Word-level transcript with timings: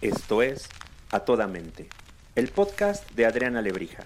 Esto 0.00 0.42
es 0.42 0.68
A 1.10 1.24
Toda 1.24 1.48
Mente, 1.48 1.88
el 2.36 2.46
podcast 2.50 3.10
de 3.16 3.26
Adriana 3.26 3.62
Lebrija. 3.62 4.04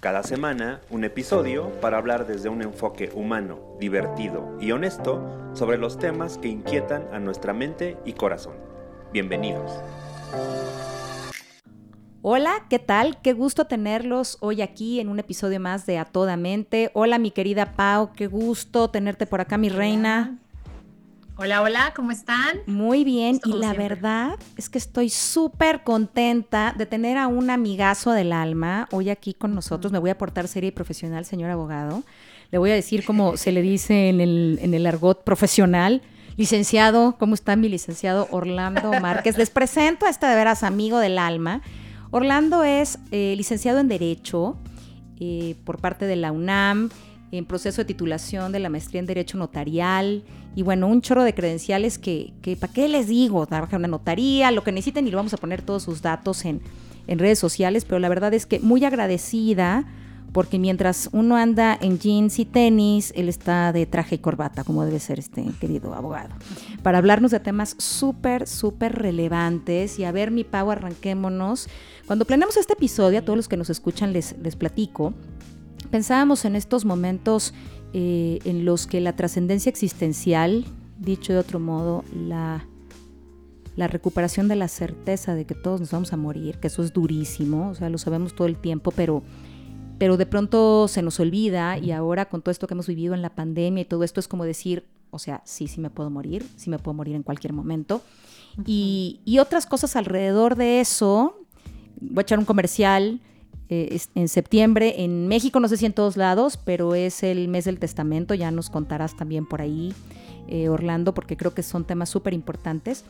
Cada 0.00 0.22
semana 0.22 0.80
un 0.88 1.04
episodio 1.04 1.78
para 1.82 1.98
hablar 1.98 2.26
desde 2.26 2.48
un 2.48 2.62
enfoque 2.62 3.10
humano, 3.12 3.76
divertido 3.78 4.56
y 4.62 4.72
honesto 4.72 5.52
sobre 5.52 5.76
los 5.76 5.98
temas 5.98 6.38
que 6.38 6.48
inquietan 6.48 7.06
a 7.12 7.18
nuestra 7.18 7.52
mente 7.52 7.98
y 8.06 8.14
corazón. 8.14 8.54
Bienvenidos. 9.12 9.70
Hola, 12.22 12.64
¿qué 12.70 12.78
tal? 12.78 13.20
Qué 13.20 13.34
gusto 13.34 13.66
tenerlos 13.66 14.38
hoy 14.40 14.62
aquí 14.62 15.00
en 15.00 15.10
un 15.10 15.18
episodio 15.18 15.60
más 15.60 15.84
de 15.84 15.98
A 15.98 16.06
Toda 16.06 16.38
Mente. 16.38 16.90
Hola, 16.94 17.18
mi 17.18 17.30
querida 17.30 17.74
Pau, 17.76 18.14
qué 18.14 18.26
gusto 18.26 18.88
tenerte 18.88 19.26
por 19.26 19.42
acá, 19.42 19.58
mi 19.58 19.68
reina. 19.68 20.38
Hola, 21.38 21.60
hola, 21.60 21.92
¿cómo 21.94 22.12
están? 22.12 22.60
Muy 22.66 23.04
bien, 23.04 23.40
y 23.44 23.52
la 23.52 23.74
verdad 23.74 24.38
es 24.56 24.70
que 24.70 24.78
estoy 24.78 25.10
súper 25.10 25.84
contenta 25.84 26.74
de 26.74 26.86
tener 26.86 27.18
a 27.18 27.26
un 27.26 27.50
amigazo 27.50 28.12
del 28.12 28.32
alma 28.32 28.88
hoy 28.90 29.10
aquí 29.10 29.34
con 29.34 29.54
nosotros. 29.54 29.92
Me 29.92 29.98
voy 29.98 30.08
a 30.08 30.16
portar 30.16 30.48
seria 30.48 30.68
y 30.68 30.70
profesional, 30.70 31.26
señor 31.26 31.50
abogado. 31.50 32.04
Le 32.50 32.56
voy 32.56 32.70
a 32.70 32.74
decir 32.74 33.04
como 33.04 33.36
se 33.36 33.52
le 33.52 33.60
dice 33.60 34.08
en 34.08 34.22
el, 34.22 34.58
en 34.62 34.72
el 34.72 34.86
argot 34.86 35.24
profesional. 35.24 36.00
Licenciado, 36.38 37.18
¿cómo 37.18 37.34
está 37.34 37.54
mi 37.54 37.68
licenciado 37.68 38.28
Orlando 38.30 38.98
Márquez? 39.02 39.36
Les 39.36 39.50
presento 39.50 40.06
a 40.06 40.08
este 40.08 40.24
de 40.24 40.34
veras 40.36 40.62
amigo 40.62 41.00
del 41.00 41.18
alma. 41.18 41.60
Orlando 42.12 42.64
es 42.64 42.98
eh, 43.10 43.34
licenciado 43.36 43.80
en 43.80 43.88
Derecho 43.88 44.56
eh, 45.20 45.54
por 45.64 45.82
parte 45.82 46.06
de 46.06 46.16
la 46.16 46.32
UNAM 46.32 46.88
en 47.30 47.44
proceso 47.44 47.82
de 47.82 47.84
titulación 47.84 48.52
de 48.52 48.60
la 48.60 48.70
maestría 48.70 49.00
en 49.00 49.06
Derecho 49.06 49.36
Notarial 49.36 50.24
y 50.56 50.62
bueno, 50.62 50.88
un 50.88 51.02
chorro 51.02 51.22
de 51.22 51.34
credenciales 51.34 51.98
que, 51.98 52.32
¿para 52.58 52.72
qué 52.72 52.88
les 52.88 53.08
digo? 53.08 53.46
Trabaja 53.46 53.76
en 53.76 53.82
una 53.82 53.88
notaría, 53.88 54.50
lo 54.50 54.64
que 54.64 54.72
necesiten 54.72 55.06
y 55.06 55.10
le 55.10 55.16
vamos 55.16 55.34
a 55.34 55.36
poner 55.36 55.60
todos 55.60 55.82
sus 55.82 56.00
datos 56.00 56.46
en, 56.46 56.62
en 57.06 57.18
redes 57.18 57.38
sociales, 57.38 57.84
pero 57.84 57.98
la 57.98 58.08
verdad 58.08 58.32
es 58.32 58.46
que 58.46 58.58
muy 58.58 58.82
agradecida 58.82 59.84
porque 60.32 60.58
mientras 60.58 61.10
uno 61.12 61.36
anda 61.36 61.78
en 61.80 61.98
jeans 61.98 62.38
y 62.38 62.46
tenis, 62.46 63.12
él 63.16 63.28
está 63.28 63.70
de 63.72 63.84
traje 63.84 64.14
y 64.14 64.18
corbata, 64.18 64.64
como 64.64 64.84
debe 64.84 64.98
ser 64.98 65.18
este 65.18 65.44
querido 65.60 65.94
abogado, 65.94 66.34
para 66.82 66.98
hablarnos 66.98 67.30
de 67.30 67.40
temas 67.40 67.74
súper, 67.78 68.46
súper 68.46 68.94
relevantes. 68.94 69.98
Y 69.98 70.04
a 70.04 70.12
ver, 70.12 70.30
mi 70.30 70.44
Pau, 70.44 70.70
arranquémonos. 70.70 71.68
Cuando 72.06 72.24
planeamos 72.24 72.56
este 72.56 72.74
episodio, 72.74 73.18
a 73.18 73.22
todos 73.22 73.36
los 73.36 73.48
que 73.48 73.56
nos 73.56 73.70
escuchan 73.70 74.12
les, 74.12 74.36
les 74.38 74.56
platico, 74.56 75.14
pensábamos 75.86 76.44
en 76.44 76.56
estos 76.56 76.84
momentos 76.84 77.54
eh, 77.92 78.40
en 78.44 78.64
los 78.64 78.86
que 78.86 79.00
la 79.00 79.14
trascendencia 79.14 79.70
existencial, 79.70 80.64
dicho 80.98 81.32
de 81.32 81.38
otro 81.38 81.60
modo, 81.60 82.04
la, 82.14 82.66
la 83.76 83.88
recuperación 83.88 84.48
de 84.48 84.56
la 84.56 84.68
certeza 84.68 85.34
de 85.34 85.44
que 85.44 85.54
todos 85.54 85.80
nos 85.80 85.90
vamos 85.90 86.12
a 86.12 86.16
morir, 86.16 86.58
que 86.58 86.66
eso 86.66 86.82
es 86.82 86.92
durísimo, 86.92 87.70
o 87.70 87.74
sea, 87.74 87.88
lo 87.88 87.98
sabemos 87.98 88.34
todo 88.34 88.46
el 88.48 88.56
tiempo, 88.56 88.90
pero, 88.90 89.22
pero 89.98 90.16
de 90.16 90.26
pronto 90.26 90.88
se 90.88 91.02
nos 91.02 91.20
olvida 91.20 91.78
y 91.78 91.92
ahora 91.92 92.26
con 92.28 92.42
todo 92.42 92.50
esto 92.50 92.66
que 92.66 92.74
hemos 92.74 92.86
vivido 92.86 93.14
en 93.14 93.22
la 93.22 93.34
pandemia 93.34 93.82
y 93.82 93.86
todo 93.86 94.04
esto 94.04 94.20
es 94.20 94.28
como 94.28 94.44
decir, 94.44 94.84
o 95.10 95.18
sea, 95.18 95.42
sí, 95.44 95.68
sí 95.68 95.80
me 95.80 95.90
puedo 95.90 96.10
morir, 96.10 96.44
sí 96.56 96.70
me 96.70 96.78
puedo 96.78 96.94
morir 96.94 97.14
en 97.14 97.22
cualquier 97.22 97.52
momento. 97.52 98.02
y, 98.64 99.20
y 99.24 99.38
otras 99.38 99.66
cosas 99.66 99.96
alrededor 99.96 100.56
de 100.56 100.80
eso, 100.80 101.38
voy 102.00 102.18
a 102.18 102.22
echar 102.22 102.38
un 102.38 102.44
comercial, 102.44 103.20
eh, 103.68 103.98
en 104.14 104.28
septiembre. 104.28 105.02
En 105.02 105.26
México, 105.26 105.58
no 105.58 105.66
sé 105.66 105.76
si 105.76 105.86
en 105.86 105.92
todos 105.92 106.16
lados, 106.16 106.56
pero 106.56 106.94
es 106.94 107.24
el 107.24 107.48
mes 107.48 107.64
del 107.64 107.80
testamento. 107.80 108.34
Ya 108.34 108.52
nos 108.52 108.70
contarás 108.70 109.16
también 109.16 109.44
por 109.44 109.60
ahí, 109.60 109.92
eh, 110.46 110.68
Orlando, 110.68 111.14
porque 111.14 111.36
creo 111.36 111.52
que 111.52 111.64
son 111.64 111.84
temas 111.84 112.08
súper 112.08 112.32
importantes. 112.32 113.04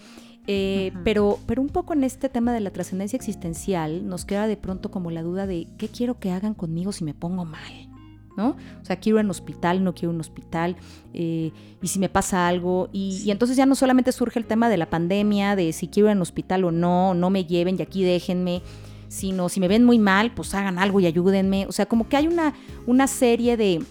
Eh, 0.47 0.93
pero, 1.05 1.39
pero 1.47 1.61
un 1.61 1.69
poco 1.69 1.93
en 1.93 2.05
este 2.05 2.29
tema 2.29 2.53
de 2.55 2.61
la 2.61 2.71
trascendencia 2.71 3.17
existencial 3.17 4.07
nos 4.07 4.25
queda 4.25 4.47
de 4.47 4.57
pronto 4.57 4.93
como 4.93 5.11
la 5.11 5.23
duda 5.23 5.47
de 5.47 5.67
qué 5.77 5.89
quiero 5.89 6.21
que 6.21 6.31
hagan 6.31 6.55
conmigo 6.55 6.93
si 6.93 7.05
me 7.05 7.13
pongo 7.13 7.45
mal. 7.45 7.91
¿no? 8.37 8.51
O 8.81 8.85
sea, 8.85 8.97
quiero 8.97 9.19
un 9.19 9.31
hospital, 9.31 9.83
no 9.83 9.95
quiero 9.95 10.11
un 10.11 10.21
hospital, 10.21 10.77
y 11.15 11.53
si 11.83 11.99
me 11.99 12.11
pasa 12.11 12.47
algo. 12.47 12.91
Y, 12.93 13.23
y, 13.25 13.31
entonces 13.31 13.57
ya 13.57 13.65
no 13.65 13.75
solamente 13.75 14.13
surge 14.13 14.39
el 14.39 14.45
tema 14.45 14.69
de 14.69 14.77
la 14.77 14.91
pandemia, 14.91 15.57
de 15.57 15.73
si 15.73 15.89
quiero 15.89 16.11
ir 16.11 16.17
un 16.17 16.23
hospital 16.23 16.65
o 16.65 16.71
no, 16.71 17.15
no 17.15 17.31
me 17.31 17.47
lleven 17.47 17.77
y 17.79 17.83
aquí 17.83 18.05
déjenme 18.05 18.61
sino 19.17 19.49
si 19.49 19.61
me 19.61 19.69
ven 19.69 19.85
muy 19.85 19.99
mal, 19.99 20.33
pues 20.35 20.55
hagan 20.55 20.79
algo 20.79 21.01
y 21.01 21.07
ayúdenme. 21.07 21.67
O 21.67 21.73
sea, 21.73 21.87
como 21.87 22.09
que 22.09 22.19
hay 22.19 22.27
una, 22.27 22.55
una 22.87 23.07
serie 23.07 23.57
de, 23.57 23.83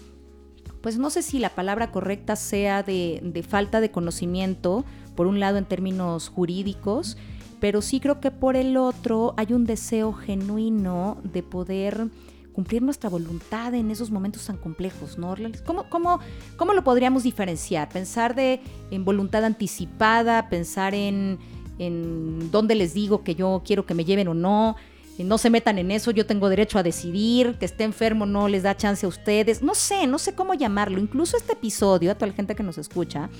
pues 0.82 0.98
no 0.98 1.10
sé 1.10 1.22
si 1.22 1.40
la 1.40 1.50
palabra 1.50 1.90
correcta 1.90 2.36
sea 2.36 2.84
de, 2.84 3.20
de 3.24 3.42
falta 3.42 3.80
de 3.80 3.90
conocimiento, 3.90 4.84
por 5.16 5.26
un 5.26 5.40
lado 5.40 5.58
en 5.58 5.64
términos 5.64 6.28
jurídicos, 6.28 7.16
pero 7.58 7.82
sí 7.82 7.98
creo 7.98 8.20
que 8.20 8.30
por 8.30 8.54
el 8.54 8.76
otro 8.76 9.34
hay 9.36 9.52
un 9.52 9.64
deseo 9.64 10.12
genuino 10.12 11.16
de 11.24 11.42
poder 11.42 12.08
cumplir 12.52 12.82
nuestra 12.82 13.10
voluntad 13.10 13.74
en 13.74 13.90
esos 13.90 14.10
momentos 14.10 14.46
tan 14.46 14.56
complejos, 14.56 15.18
¿no? 15.18 15.34
¿Cómo, 15.64 15.90
cómo, 15.90 16.20
cómo 16.56 16.72
lo 16.72 16.84
podríamos 16.84 17.24
diferenciar? 17.24 17.88
Pensar 17.88 18.34
de, 18.36 18.60
en 18.90 19.04
voluntad 19.04 19.44
anticipada, 19.44 20.48
pensar 20.48 20.94
en, 20.94 21.38
en 21.78 22.50
dónde 22.50 22.74
les 22.76 22.94
digo 22.94 23.24
que 23.24 23.34
yo 23.34 23.62
quiero 23.64 23.84
que 23.84 23.94
me 23.94 24.04
lleven 24.04 24.28
o 24.28 24.34
no, 24.34 24.76
no 25.24 25.38
se 25.38 25.50
metan 25.50 25.78
en 25.78 25.90
eso, 25.90 26.10
yo 26.10 26.26
tengo 26.26 26.48
derecho 26.48 26.78
a 26.78 26.82
decidir, 26.82 27.56
que 27.58 27.64
esté 27.64 27.84
enfermo 27.84 28.26
no 28.26 28.48
les 28.48 28.62
da 28.62 28.76
chance 28.76 29.06
a 29.06 29.08
ustedes, 29.08 29.62
no 29.62 29.74
sé, 29.74 30.06
no 30.06 30.18
sé 30.18 30.34
cómo 30.34 30.54
llamarlo. 30.54 30.98
Incluso 30.98 31.36
este 31.36 31.54
episodio, 31.54 32.10
a 32.10 32.14
toda 32.14 32.28
la 32.28 32.34
gente 32.34 32.54
que 32.54 32.62
nos 32.62 32.78
escucha, 32.78 33.30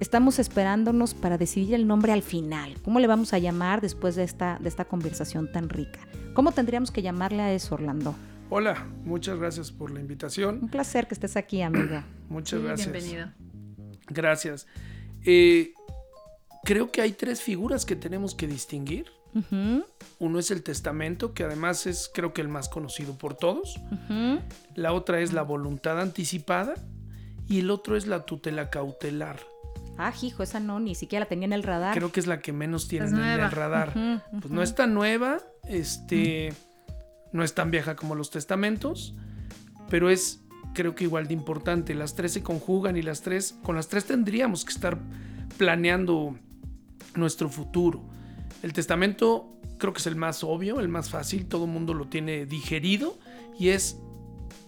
estamos 0.00 0.38
esperándonos 0.38 1.14
para 1.14 1.38
decidir 1.38 1.74
el 1.74 1.86
nombre 1.86 2.12
al 2.12 2.22
final. 2.22 2.74
¿Cómo 2.82 3.00
le 3.00 3.06
vamos 3.06 3.32
a 3.32 3.38
llamar 3.38 3.80
después 3.80 4.14
de 4.14 4.24
esta, 4.24 4.58
de 4.60 4.68
esta 4.68 4.84
conversación 4.84 5.50
tan 5.50 5.68
rica? 5.68 6.00
¿Cómo 6.34 6.52
tendríamos 6.52 6.90
que 6.90 7.02
llamarle 7.02 7.42
a 7.42 7.52
eso, 7.52 7.74
Orlando? 7.74 8.14
Hola, 8.48 8.86
muchas 9.04 9.38
gracias 9.38 9.72
por 9.72 9.90
la 9.90 10.00
invitación. 10.00 10.60
Un 10.62 10.68
placer 10.68 11.08
que 11.08 11.14
estés 11.14 11.36
aquí, 11.36 11.62
amiga. 11.62 12.06
muchas 12.28 12.62
gracias. 12.62 12.92
Bienvenido. 12.92 13.32
Gracias. 14.08 14.66
Eh, 15.24 15.72
creo 16.64 16.92
que 16.92 17.00
hay 17.00 17.12
tres 17.12 17.42
figuras 17.42 17.84
que 17.84 17.96
tenemos 17.96 18.34
que 18.34 18.46
distinguir. 18.46 19.06
Uno 20.18 20.38
es 20.38 20.50
el 20.50 20.62
testamento, 20.62 21.34
que 21.34 21.44
además 21.44 21.86
es 21.86 22.10
creo 22.12 22.32
que 22.32 22.40
el 22.40 22.48
más 22.48 22.68
conocido 22.68 23.18
por 23.18 23.34
todos. 23.34 23.80
La 24.74 24.92
otra 24.92 25.20
es 25.20 25.32
la 25.32 25.42
voluntad 25.42 26.00
anticipada 26.00 26.74
y 27.46 27.60
el 27.60 27.70
otro 27.70 27.96
es 27.96 28.06
la 28.06 28.24
tutela 28.24 28.70
cautelar. 28.70 29.38
Ah, 29.98 30.12
hijo, 30.20 30.42
esa 30.42 30.60
no, 30.60 30.78
ni 30.78 30.94
siquiera 30.94 31.24
la 31.24 31.28
tenía 31.28 31.46
en 31.46 31.52
el 31.52 31.62
radar. 31.62 31.96
Creo 31.96 32.12
que 32.12 32.20
es 32.20 32.26
la 32.26 32.40
que 32.40 32.52
menos 32.52 32.86
tienen 32.88 33.14
en 33.14 33.40
el 33.40 33.50
radar. 33.50 34.22
Pues 34.30 34.50
no 34.50 34.62
es 34.62 34.74
tan 34.74 34.92
nueva, 34.94 35.38
este, 35.64 36.52
no 37.32 37.42
es 37.42 37.54
tan 37.54 37.70
vieja 37.70 37.96
como 37.96 38.14
los 38.14 38.30
testamentos, 38.30 39.14
pero 39.88 40.10
es 40.10 40.40
creo 40.74 40.94
que 40.94 41.04
igual 41.04 41.26
de 41.26 41.34
importante. 41.34 41.94
Las 41.94 42.14
tres 42.14 42.32
se 42.32 42.42
conjugan 42.42 42.96
y 42.96 43.02
las 43.02 43.22
tres, 43.22 43.58
con 43.62 43.76
las 43.76 43.88
tres 43.88 44.04
tendríamos 44.04 44.64
que 44.64 44.72
estar 44.72 44.98
planeando 45.56 46.36
nuestro 47.14 47.48
futuro. 47.48 48.04
El 48.62 48.72
testamento 48.72 49.56
creo 49.78 49.92
que 49.92 49.98
es 49.98 50.06
el 50.06 50.16
más 50.16 50.42
obvio, 50.44 50.80
el 50.80 50.88
más 50.88 51.10
fácil, 51.10 51.46
todo 51.46 51.64
el 51.64 51.70
mundo 51.70 51.94
lo 51.94 52.06
tiene 52.06 52.46
digerido 52.46 53.18
y 53.58 53.68
es... 53.68 53.98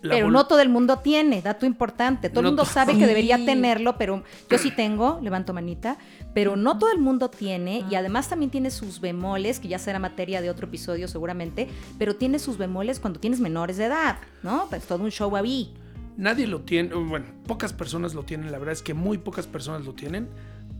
La 0.00 0.14
pero 0.14 0.30
no 0.30 0.46
todo 0.46 0.60
el 0.60 0.68
mundo 0.68 0.98
tiene, 0.98 1.42
dato 1.42 1.66
importante. 1.66 2.30
Todo 2.30 2.40
el 2.42 2.46
mundo 2.46 2.64
sabe 2.64 2.96
que 2.96 3.04
debería 3.04 3.44
tenerlo, 3.44 3.98
pero 3.98 4.22
yo 4.48 4.56
sí 4.56 4.70
tengo, 4.70 5.18
levanto 5.20 5.52
manita, 5.52 5.98
pero 6.32 6.54
no 6.54 6.78
todo 6.78 6.92
el 6.92 7.00
mundo 7.00 7.30
tiene 7.30 7.84
y 7.90 7.96
además 7.96 8.28
también 8.28 8.52
tiene 8.52 8.70
sus 8.70 9.00
bemoles, 9.00 9.58
que 9.58 9.66
ya 9.66 9.80
será 9.80 9.98
materia 9.98 10.40
de 10.40 10.50
otro 10.50 10.68
episodio 10.68 11.08
seguramente, 11.08 11.66
pero 11.98 12.14
tiene 12.14 12.38
sus 12.38 12.58
bemoles 12.58 13.00
cuando 13.00 13.18
tienes 13.18 13.40
menores 13.40 13.76
de 13.76 13.86
edad, 13.86 14.18
¿no? 14.44 14.66
Pues 14.68 14.84
todo 14.84 15.02
un 15.02 15.10
show 15.10 15.34
ahí. 15.34 15.74
Nadie 16.16 16.46
lo 16.46 16.60
tiene, 16.60 16.94
bueno, 16.94 17.26
pocas 17.48 17.72
personas 17.72 18.14
lo 18.14 18.22
tienen, 18.22 18.52
la 18.52 18.58
verdad 18.58 18.74
es 18.74 18.82
que 18.82 18.94
muy 18.94 19.18
pocas 19.18 19.48
personas 19.48 19.84
lo 19.84 19.94
tienen. 19.94 20.28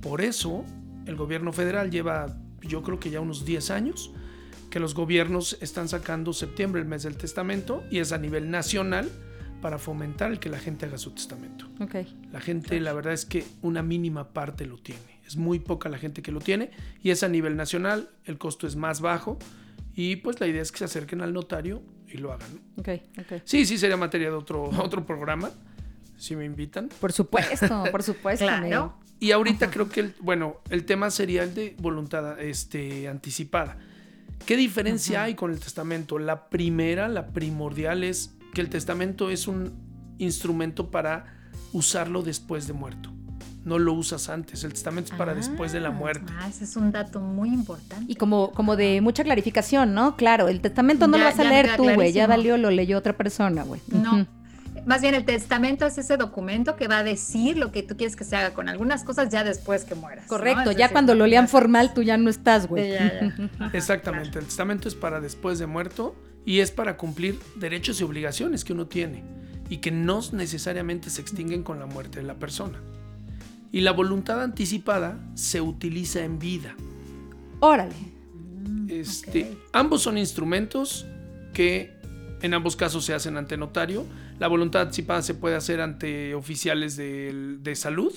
Por 0.01 0.21
eso 0.21 0.65
el 1.07 1.17
gobierno 1.17 1.53
federal 1.53 1.91
lleva 1.91 2.37
yo 2.69 2.83
creo 2.83 3.01
que 3.01 3.11
ya 3.11 3.21
unos 3.21 3.45
10 3.45 3.71
años, 3.71 4.13
que 4.71 4.81
los 4.81 4.95
gobiernos 4.95 5.59
están 5.61 5.89
sacando 5.89 6.33
septiembre, 6.33 6.81
el 6.81 6.87
mes 6.87 7.03
del 7.03 7.17
testamento, 7.17 7.83
y 7.91 7.99
es 7.99 8.13
a 8.13 8.19
nivel 8.19 8.51
nacional 8.51 9.11
para 9.61 9.79
fomentar 9.79 10.31
el 10.31 10.39
que 10.39 10.49
la 10.49 10.59
gente 10.59 10.87
haga 10.87 10.99
su 10.99 11.11
testamento. 11.11 11.67
Okay. 11.81 12.17
La 12.33 12.41
gente, 12.41 12.79
la 12.81 12.93
verdad 12.93 13.13
es 13.13 13.25
que 13.25 13.45
una 13.63 13.83
mínima 13.83 14.29
parte 14.33 14.67
lo 14.67 14.79
tiene. 14.79 15.19
Es 15.27 15.37
muy 15.37 15.59
poca 15.59 15.89
la 15.89 15.99
gente 15.99 16.23
que 16.23 16.33
lo 16.33 16.41
tiene 16.41 16.71
y 17.03 17.11
es 17.11 17.23
a 17.23 17.29
nivel 17.29 17.57
nacional, 17.57 18.11
el 18.25 18.39
costo 18.39 18.67
es 18.67 18.77
más 18.77 19.01
bajo 19.01 19.39
y 19.95 20.17
pues 20.17 20.41
la 20.41 20.47
idea 20.47 20.63
es 20.63 20.71
que 20.71 20.79
se 20.79 20.85
acerquen 20.85 21.21
al 21.21 21.33
notario 21.33 21.83
y 22.07 22.19
lo 22.19 22.33
hagan. 22.33 22.49
Okay, 22.77 23.03
okay. 23.21 23.43
Sí, 23.45 23.67
sí, 23.67 23.79
sería 23.79 23.97
materia 23.97 24.31
de 24.31 24.37
otro, 24.37 24.63
otro 24.83 25.05
programa, 25.05 25.51
si 26.17 26.37
me 26.37 26.45
invitan. 26.45 26.89
Por 27.01 27.13
supuesto, 27.13 27.85
por 27.91 28.03
supuesto. 28.03 28.47
claro. 28.47 28.95
Y 29.21 29.33
ahorita 29.33 29.71
creo 29.71 29.89
que, 29.89 30.01
el, 30.01 30.15
bueno, 30.21 30.59
el 30.71 30.85
tema 30.85 31.11
sería 31.11 31.43
el 31.43 31.55
de 31.55 31.75
voluntad 31.79 32.41
este, 32.41 33.09
anticipada. 33.09 33.77
¿Qué 34.47 34.57
diferencia 34.57 35.25
hay 35.25 35.35
con 35.35 35.51
el 35.51 35.59
testamento? 35.59 36.19
La 36.19 36.49
primera, 36.49 37.09
la 37.09 37.29
primordial 37.29 38.05
es 38.05 38.35
que 38.55 38.61
el 38.61 38.69
testamento 38.69 39.31
es 39.31 39.49
un 39.49 39.73
instrumento 40.19 40.91
para 40.91 41.27
usarlo 41.73 42.23
después 42.23 42.67
de 42.67 42.73
muerto. 42.73 43.13
No 43.65 43.79
lo 43.79 43.93
usas 43.93 44.31
antes, 44.31 44.65
el 44.65 44.73
testamento 44.73 45.13
es 45.13 45.19
para 45.19 45.35
después 45.35 45.73
de 45.73 45.81
la 45.81 45.91
muerte. 45.91 46.33
Ah, 46.39 46.49
ese 46.49 46.65
es 46.65 46.77
un 46.77 46.91
dato 46.91 47.21
muy 47.21 47.51
importante. 47.51 48.11
Y 48.11 48.15
como, 48.15 48.53
como 48.53 48.77
de 48.77 49.01
mucha 49.03 49.25
clarificación, 49.25 49.93
¿no? 49.93 50.17
Claro, 50.17 50.49
el 50.49 50.61
testamento 50.61 51.07
no 51.07 51.19
lo 51.19 51.25
vas 51.25 51.39
a 51.39 51.45
leer 51.45 51.77
tú, 51.77 51.85
güey, 51.93 52.13
ya 52.13 52.27
valió, 52.27 52.57
lo 52.57 52.71
leyó 52.71 52.97
otra 52.97 53.17
persona, 53.17 53.65
güey. 53.65 53.83
No. 53.89 54.27
Más 54.87 55.03
bien 55.03 55.15
el 55.15 55.25
testamento 55.25 55.87
es 55.87 55.99
ese 55.99 56.17
documento 56.17 56.77
que 56.77 56.89
va 56.89 56.99
a 56.99 57.05
decir 57.05 57.57
lo 57.57 57.73
que 57.73 57.83
tú 57.83 57.97
quieres 57.97 58.17
que 58.17 58.25
se 58.25 58.37
haga 58.37 58.55
con 58.55 58.69
algunas 58.69 59.05
cosas 59.05 59.29
ya 59.29 59.45
después 59.45 59.85
que 59.85 59.95
mueras. 59.95 60.27
Correcto, 60.27 60.73
ya 60.73 60.91
cuando 60.91 61.15
lo 61.15 61.27
lean 61.27 61.49
formal 61.49 61.93
tú 61.95 62.03
ya 62.03 62.17
no 62.17 62.31
estás, 62.31 62.67
güey. 62.67 62.93
Exactamente, 63.73 64.39
el 64.39 64.47
testamento 64.47 64.89
es 64.89 64.95
para 64.95 65.21
después 65.21 65.59
de 65.59 65.67
muerto 65.67 66.15
y 66.45 66.61
es 66.61 66.71
para 66.71 66.97
cumplir 66.97 67.39
derechos 67.57 68.01
y 68.01 68.05
obligaciones 68.05 68.65
que 68.65 68.73
uno 68.73 68.87
tiene 68.87 69.23
y 69.69 69.79
que 69.79 69.91
no 69.91 70.21
necesariamente 70.33 71.11
se 71.11 71.21
extinguen 71.21 71.63
con 71.63 71.79
la 71.79 71.87
muerte 71.87 72.21
de 72.21 72.27
la 72.27 72.35
persona. 72.35 72.81
Y 73.71 73.83
la 73.83 73.93
voluntad 73.93 74.43
anticipada 74.43 75.19
se 75.35 75.61
utiliza 75.61 76.25
en 76.25 76.39
vida. 76.39 76.75
Órale. 77.61 77.95
Este, 78.89 79.57
Ambos 79.73 80.03
son 80.03 80.17
instrumentos 80.17 81.07
que 81.53 81.99
en 82.41 82.55
ambos 82.55 82.77
casos 82.77 83.05
se 83.05 83.15
hacen 83.15 83.37
ante 83.37 83.57
notario. 83.57 84.07
La 84.39 84.49
voluntad 84.49 84.83
anticipada 84.83 85.23
se 85.23 85.35
puede 85.35 85.57
hacer 85.57 85.81
ante 85.81 86.35
oficiales 86.35 86.97
de, 86.97 87.59
de 87.61 87.75
salud 87.75 88.13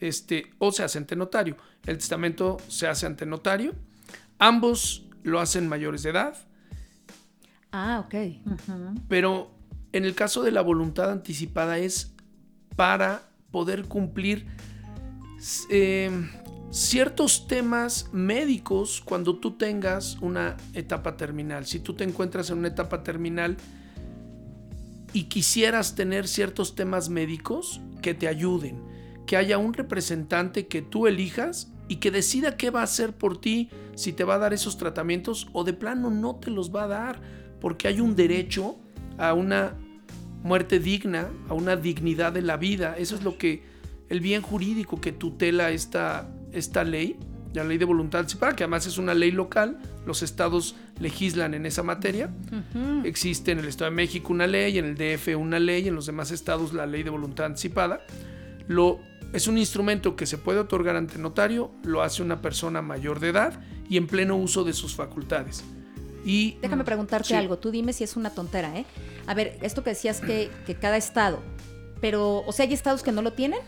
este, 0.00 0.52
o 0.58 0.72
se 0.72 0.82
hace 0.84 0.98
ante 0.98 1.16
notario. 1.16 1.56
El 1.84 1.98
testamento 1.98 2.58
se 2.68 2.86
hace 2.86 3.06
ante 3.06 3.26
notario. 3.26 3.74
Ambos 4.38 5.06
lo 5.22 5.40
hacen 5.40 5.68
mayores 5.68 6.02
de 6.02 6.10
edad. 6.10 6.36
Ah, 7.72 8.04
ok. 8.04 8.14
Pero 9.08 9.50
en 9.92 10.04
el 10.04 10.14
caso 10.14 10.42
de 10.42 10.50
la 10.50 10.62
voluntad 10.62 11.10
anticipada 11.10 11.78
es 11.78 12.14
para 12.76 13.22
poder 13.50 13.84
cumplir 13.84 14.46
eh, 15.70 16.10
ciertos 16.70 17.46
temas 17.48 18.10
médicos 18.12 19.02
cuando 19.04 19.38
tú 19.38 19.56
tengas 19.56 20.18
una 20.20 20.56
etapa 20.74 21.16
terminal. 21.16 21.66
Si 21.66 21.80
tú 21.80 21.94
te 21.94 22.04
encuentras 22.04 22.50
en 22.50 22.58
una 22.58 22.68
etapa 22.68 23.02
terminal 23.02 23.56
y 25.12 25.24
quisieras 25.24 25.94
tener 25.94 26.28
ciertos 26.28 26.74
temas 26.74 27.08
médicos 27.08 27.80
que 28.02 28.14
te 28.14 28.28
ayuden, 28.28 28.82
que 29.26 29.36
haya 29.36 29.58
un 29.58 29.72
representante 29.72 30.66
que 30.66 30.82
tú 30.82 31.06
elijas 31.06 31.72
y 31.88 31.96
que 31.96 32.10
decida 32.10 32.56
qué 32.56 32.70
va 32.70 32.80
a 32.80 32.84
hacer 32.84 33.16
por 33.16 33.40
ti, 33.40 33.70
si 33.94 34.12
te 34.12 34.24
va 34.24 34.34
a 34.34 34.38
dar 34.38 34.52
esos 34.52 34.76
tratamientos 34.76 35.48
o 35.52 35.64
de 35.64 35.72
plano 35.72 36.10
no 36.10 36.36
te 36.36 36.50
los 36.50 36.74
va 36.74 36.84
a 36.84 36.88
dar, 36.88 37.20
porque 37.60 37.88
hay 37.88 38.00
un 38.00 38.14
derecho 38.14 38.76
a 39.18 39.32
una 39.34 39.76
muerte 40.42 40.78
digna, 40.78 41.30
a 41.48 41.54
una 41.54 41.76
dignidad 41.76 42.32
de 42.32 42.42
la 42.42 42.56
vida. 42.56 42.96
Eso 42.98 43.16
es 43.16 43.24
lo 43.24 43.38
que 43.38 43.62
el 44.08 44.20
bien 44.20 44.42
jurídico 44.42 45.00
que 45.00 45.12
tutela 45.12 45.70
esta, 45.70 46.30
esta 46.52 46.84
ley, 46.84 47.16
la 47.54 47.64
ley 47.64 47.78
de 47.78 47.84
voluntad 47.84 48.20
anticipada, 48.20 48.54
que 48.54 48.64
además 48.64 48.86
es 48.86 48.98
una 48.98 49.14
ley 49.14 49.30
local, 49.30 49.78
los 50.04 50.22
estados 50.22 50.76
legislan 51.00 51.54
en 51.54 51.66
esa 51.66 51.82
materia. 51.82 52.30
Existe 53.04 53.52
en 53.52 53.58
el 53.58 53.66
Estado 53.66 53.90
de 53.90 53.96
México 53.96 54.32
una 54.32 54.46
ley, 54.46 54.78
en 54.78 54.84
el 54.84 54.94
DF 54.96 55.36
una 55.36 55.58
ley, 55.58 55.88
en 55.88 55.94
los 55.94 56.06
demás 56.06 56.30
estados 56.30 56.72
la 56.72 56.86
ley 56.86 57.02
de 57.02 57.10
voluntad 57.10 57.46
anticipada. 57.46 58.00
Lo, 58.68 59.00
es 59.32 59.46
un 59.46 59.58
instrumento 59.58 60.16
que 60.16 60.26
se 60.26 60.38
puede 60.38 60.58
otorgar 60.58 60.96
ante 60.96 61.18
notario, 61.18 61.70
lo 61.84 62.02
hace 62.02 62.22
una 62.22 62.42
persona 62.42 62.82
mayor 62.82 63.20
de 63.20 63.28
edad 63.28 63.60
y 63.88 63.96
en 63.96 64.06
pleno 64.06 64.36
uso 64.36 64.64
de 64.64 64.72
sus 64.72 64.94
facultades. 64.94 65.64
Y, 66.24 66.58
Déjame 66.60 66.82
preguntarte 66.82 67.36
algo, 67.36 67.58
tú 67.58 67.70
dime 67.70 67.92
si 67.92 68.02
es 68.02 68.16
una 68.16 68.30
tontera, 68.30 68.76
¿eh? 68.76 68.84
A 69.26 69.34
ver, 69.34 69.58
esto 69.62 69.84
que 69.84 69.90
decías 69.90 70.20
que, 70.20 70.50
que 70.66 70.74
cada 70.74 70.96
estado, 70.96 71.40
pero, 72.00 72.44
o 72.46 72.52
sea, 72.52 72.66
¿hay 72.66 72.74
estados 72.74 73.02
que 73.02 73.12
no 73.12 73.22
lo 73.22 73.32
tienen? 73.32 73.60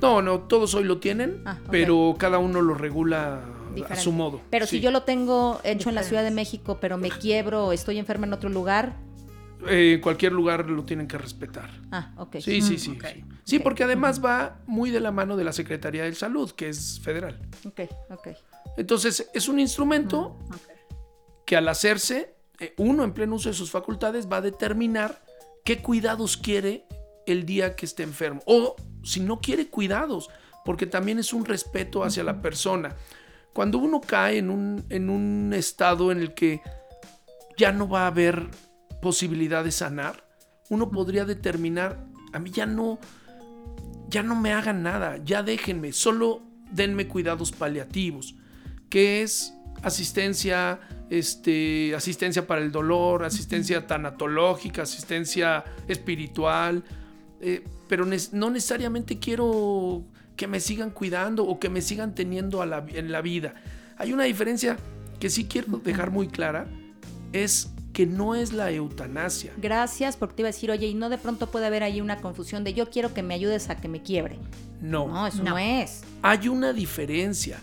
No, 0.00 0.22
no, 0.22 0.40
todos 0.40 0.74
hoy 0.74 0.84
lo 0.84 0.98
tienen, 0.98 1.42
ah, 1.44 1.58
pero 1.70 2.14
cada 2.18 2.38
uno 2.38 2.62
lo 2.62 2.74
regula 2.74 3.40
a 3.88 3.96
su 3.96 4.12
modo. 4.12 4.40
Pero 4.50 4.66
si 4.66 4.80
yo 4.80 4.90
lo 4.90 5.02
tengo 5.02 5.60
hecho 5.64 5.88
en 5.88 5.94
la 5.94 6.02
Ciudad 6.02 6.24
de 6.24 6.30
México, 6.30 6.78
pero 6.80 6.98
me 6.98 7.10
quiebro 7.10 7.66
o 7.66 7.72
estoy 7.72 7.98
enferma 7.98 8.26
en 8.26 8.32
otro 8.32 8.48
lugar. 8.48 8.96
Eh, 9.68 10.00
cualquier 10.02 10.32
lugar 10.32 10.68
lo 10.70 10.84
tienen 10.84 11.06
que 11.06 11.18
respetar. 11.18 11.70
Ah, 11.92 12.14
ok. 12.16 12.36
Sí, 12.40 12.62
sí, 12.62 12.78
sí. 12.78 12.98
Sí, 13.44 13.58
porque 13.58 13.84
además 13.84 14.24
va 14.24 14.60
muy 14.66 14.90
de 14.90 15.00
la 15.00 15.12
mano 15.12 15.36
de 15.36 15.44
la 15.44 15.52
Secretaría 15.52 16.04
de 16.04 16.14
Salud, 16.14 16.50
que 16.52 16.68
es 16.68 17.00
federal. 17.02 17.38
Ok, 17.66 17.80
ok. 18.10 18.28
Entonces, 18.76 19.28
es 19.34 19.48
un 19.48 19.58
instrumento 19.58 20.38
que 21.44 21.56
al 21.56 21.68
hacerse, 21.68 22.34
eh, 22.58 22.74
uno 22.78 23.04
en 23.04 23.12
pleno 23.12 23.34
uso 23.36 23.50
de 23.50 23.54
sus 23.54 23.70
facultades 23.70 24.28
va 24.30 24.38
a 24.38 24.40
determinar 24.40 25.22
qué 25.64 25.82
cuidados 25.82 26.36
quiere 26.36 26.86
el 27.26 27.44
día 27.44 27.76
que 27.76 27.86
esté 27.86 28.02
enfermo. 28.02 28.40
O 28.46 28.76
si 29.02 29.20
no 29.20 29.40
quiere 29.40 29.68
cuidados, 29.68 30.30
porque 30.64 30.86
también 30.86 31.18
es 31.18 31.32
un 31.32 31.44
respeto 31.44 32.04
hacia 32.04 32.24
la 32.24 32.42
persona. 32.42 32.96
Cuando 33.52 33.78
uno 33.78 34.00
cae 34.00 34.38
en 34.38 34.50
un, 34.50 34.84
en 34.88 35.10
un 35.10 35.52
estado 35.54 36.12
en 36.12 36.20
el 36.20 36.34
que 36.34 36.60
ya 37.56 37.72
no 37.72 37.88
va 37.88 38.04
a 38.04 38.08
haber 38.08 38.48
posibilidad 39.02 39.64
de 39.64 39.72
sanar, 39.72 40.24
uno 40.68 40.90
podría 40.90 41.24
determinar, 41.24 42.06
a 42.32 42.38
mí 42.38 42.50
ya 42.50 42.66
no, 42.66 42.98
ya 44.08 44.22
no 44.22 44.36
me 44.36 44.52
hagan 44.52 44.82
nada, 44.82 45.18
ya 45.24 45.42
déjenme, 45.42 45.92
solo 45.92 46.42
denme 46.70 47.08
cuidados 47.08 47.50
paliativos, 47.50 48.36
que 48.88 49.22
es 49.22 49.52
asistencia, 49.82 50.80
este, 51.10 51.94
asistencia 51.94 52.46
para 52.46 52.60
el 52.60 52.70
dolor, 52.70 53.24
asistencia 53.24 53.86
tanatológica, 53.86 54.82
asistencia 54.82 55.64
espiritual, 55.88 56.84
eh, 57.40 57.64
pero 57.90 58.06
no 58.06 58.50
necesariamente 58.50 59.18
quiero 59.18 60.04
que 60.36 60.46
me 60.46 60.60
sigan 60.60 60.90
cuidando 60.90 61.44
o 61.44 61.58
que 61.58 61.68
me 61.68 61.82
sigan 61.82 62.14
teniendo 62.14 62.62
en 62.62 63.10
la 63.10 63.20
vida. 63.20 63.54
Hay 63.98 64.12
una 64.12 64.22
diferencia 64.22 64.76
que 65.18 65.28
sí 65.28 65.46
quiero 65.46 65.78
dejar 65.78 66.12
muy 66.12 66.28
clara, 66.28 66.68
es 67.32 67.72
que 67.92 68.06
no 68.06 68.36
es 68.36 68.52
la 68.52 68.70
eutanasia. 68.70 69.52
Gracias, 69.56 70.16
porque 70.16 70.36
te 70.36 70.42
iba 70.42 70.48
a 70.50 70.52
decir, 70.52 70.70
oye, 70.70 70.86
y 70.86 70.94
no 70.94 71.08
de 71.08 71.18
pronto 71.18 71.50
puede 71.50 71.66
haber 71.66 71.82
ahí 71.82 72.00
una 72.00 72.18
confusión 72.18 72.62
de 72.62 72.74
yo 72.74 72.88
quiero 72.88 73.12
que 73.12 73.24
me 73.24 73.34
ayudes 73.34 73.70
a 73.70 73.76
que 73.76 73.88
me 73.88 74.02
quiebre. 74.02 74.38
No. 74.80 75.08
No, 75.08 75.26
eso 75.26 75.42
no, 75.42 75.58
es. 75.58 76.02
Hay 76.22 76.46
una 76.46 76.72
diferencia. 76.72 77.58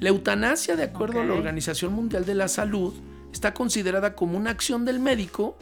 La 0.00 0.08
eutanasia, 0.08 0.74
de 0.74 0.84
acuerdo 0.84 1.20
a 1.20 1.26
la 1.26 1.34
Organización 1.34 1.92
Mundial 1.92 2.24
de 2.24 2.34
la 2.34 2.48
Salud, 2.48 2.94
está 3.30 3.52
considerada 3.52 4.14
como 4.14 4.38
una 4.38 4.48
acción 4.52 4.86
del 4.86 5.00
médico 5.00 5.58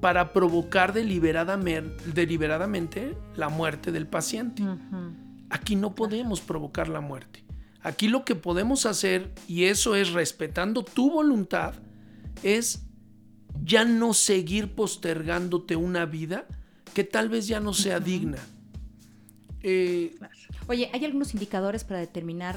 para 0.00 0.32
provocar 0.32 0.92
deliberadamente, 0.92 3.16
la 3.34 3.48
muerte 3.48 3.92
del 3.92 4.06
paciente. 4.06 4.62
Aquí 5.50 5.76
no 5.76 5.94
podemos 5.94 6.40
provocar 6.40 6.88
la 6.88 7.00
muerte. 7.00 7.44
Aquí 7.82 8.08
lo 8.08 8.24
que 8.24 8.34
podemos 8.34 8.84
hacer, 8.84 9.32
y 9.46 9.64
eso 9.64 9.94
es 9.94 10.12
respetando 10.12 10.84
tu 10.84 11.10
voluntad, 11.10 11.74
es 12.42 12.82
ya 13.62 13.84
no 13.84 14.12
seguir 14.12 14.74
postergándote 14.74 15.76
una 15.76 16.04
vida 16.04 16.46
que 16.94 17.04
tal 17.04 17.28
vez 17.28 17.46
ya 17.46 17.60
no 17.60 17.72
sea 17.72 18.00
digna. 18.00 18.38
Eh, 19.62 20.16
Oye, 20.68 20.90
¿hay 20.92 21.04
algunos 21.04 21.32
indicadores 21.32 21.84
para 21.84 22.00
determinar 22.00 22.56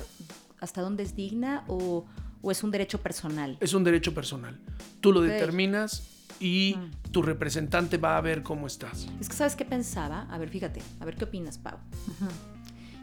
hasta 0.59 0.81
dónde 0.81 1.03
es 1.03 1.15
digna 1.15 1.63
o, 1.67 2.05
es 2.43 2.63
un 2.63 2.71
derecho 2.71 3.01
personal? 3.01 3.57
Es 3.59 3.73
un 3.73 3.83
derecho 3.83 4.13
personal. 4.13 4.59
Tú 5.01 5.11
lo 5.11 5.21
determinas 5.21 6.03
y 6.39 6.75
tu 7.11 7.21
representante 7.21 7.97
va 7.97 8.17
a 8.17 8.21
ver 8.21 8.43
cómo 8.43 8.67
estás. 8.67 9.07
Es 9.19 9.27
que 9.27 9.35
sabes 9.35 9.55
qué 9.55 9.65
pensaba. 9.65 10.27
A 10.29 10.37
ver, 10.37 10.49
fíjate, 10.49 10.81
a 10.99 11.05
ver 11.05 11.15
qué 11.15 11.25
opinas, 11.25 11.57
Pau. 11.57 11.77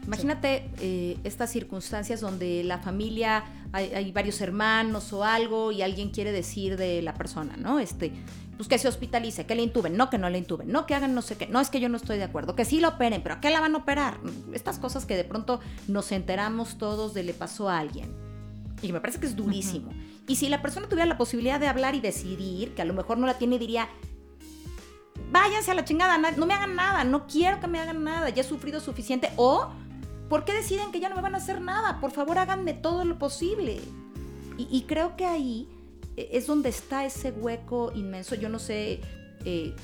Imagínate 0.07 0.69
eh, 0.79 1.17
estas 1.25 1.51
circunstancias 1.51 2.21
donde 2.21 2.63
la 2.63 2.79
familia, 2.79 3.43
hay, 3.73 4.09
varios 4.13 4.39
hermanos 4.39 5.11
o 5.11 5.25
algo 5.25 5.73
y 5.73 5.81
alguien 5.81 6.11
quiere 6.11 6.31
decir 6.31 6.77
de 6.77 7.01
la 7.01 7.13
persona, 7.13 7.57
¿no? 7.57 7.79
Este, 7.79 8.13
pues 8.55 8.69
que 8.69 8.77
se 8.77 8.87
hospitalice, 8.87 9.45
que 9.45 9.53
le 9.53 9.63
intuben, 9.63 9.97
no 9.97 10.09
que 10.09 10.17
no 10.17 10.29
le 10.29 10.37
intuben, 10.37 10.71
no 10.71 10.85
que 10.85 10.95
hagan 10.95 11.13
no 11.13 11.21
sé 11.21 11.35
qué, 11.35 11.47
no 11.47 11.59
es 11.59 11.69
que 11.69 11.81
yo 11.81 11.89
no 11.89 11.97
estoy 11.97 12.17
de 12.17 12.23
acuerdo, 12.23 12.55
que 12.55 12.63
sí 12.63 12.79
lo 12.79 12.87
operen, 12.87 13.21
pero 13.21 13.35
¿a 13.35 13.41
qué 13.41 13.49
la 13.49 13.59
van 13.59 13.75
a 13.75 13.79
operar? 13.79 14.17
Estas 14.53 14.79
cosas 14.79 15.05
que 15.05 15.17
de 15.17 15.25
pronto 15.25 15.59
nos 15.89 16.13
enteramos 16.13 16.77
todos 16.77 17.13
de 17.13 17.23
le 17.23 17.33
pasó 17.33 17.67
a 17.69 17.77
alguien. 17.77 18.26
Y 18.81 18.91
me 18.93 19.01
parece 19.01 19.19
que 19.19 19.25
es 19.25 19.35
durísimo. 19.35 19.91
Y 20.27 20.35
si 20.35 20.49
la 20.49 20.61
persona 20.61 20.87
tuviera 20.87 21.05
la 21.05 21.17
posibilidad 21.17 21.59
de 21.59 21.67
hablar 21.67 21.95
y 21.95 22.01
decidir, 22.01 22.75
que 22.75 22.81
a 22.81 22.85
lo 22.85 22.93
mejor 22.93 23.17
no 23.17 23.25
la 23.25 23.37
tiene, 23.37 23.57
diría, 23.57 23.89
váyanse 25.31 25.71
a 25.71 25.73
la 25.73 25.85
chingada, 25.85 26.17
no 26.17 26.45
me 26.45 26.53
hagan 26.53 26.75
nada, 26.75 27.03
no 27.03 27.27
quiero 27.27 27.59
que 27.59 27.67
me 27.67 27.79
hagan 27.79 28.03
nada, 28.03 28.29
ya 28.29 28.41
he 28.41 28.45
sufrido 28.45 28.79
suficiente. 28.79 29.31
O, 29.35 29.69
¿por 30.29 30.45
qué 30.45 30.53
deciden 30.53 30.91
que 30.91 30.99
ya 30.99 31.09
no 31.09 31.15
me 31.15 31.21
van 31.21 31.35
a 31.35 31.37
hacer 31.37 31.61
nada? 31.61 31.99
Por 31.99 32.11
favor, 32.11 32.37
háganme 32.37 32.73
todo 32.73 33.05
lo 33.05 33.17
posible. 33.17 33.79
Y, 34.57 34.85
creo 34.87 35.15
que 35.15 35.25
ahí 35.25 35.69
e, 36.15 36.29
es 36.33 36.47
donde 36.47 36.69
está 36.69 37.05
ese 37.05 37.31
hueco 37.31 37.91
inmenso. 37.93 38.33
Yo 38.33 38.49
no 38.49 38.57
sé 38.57 39.01
eh, 39.45 39.75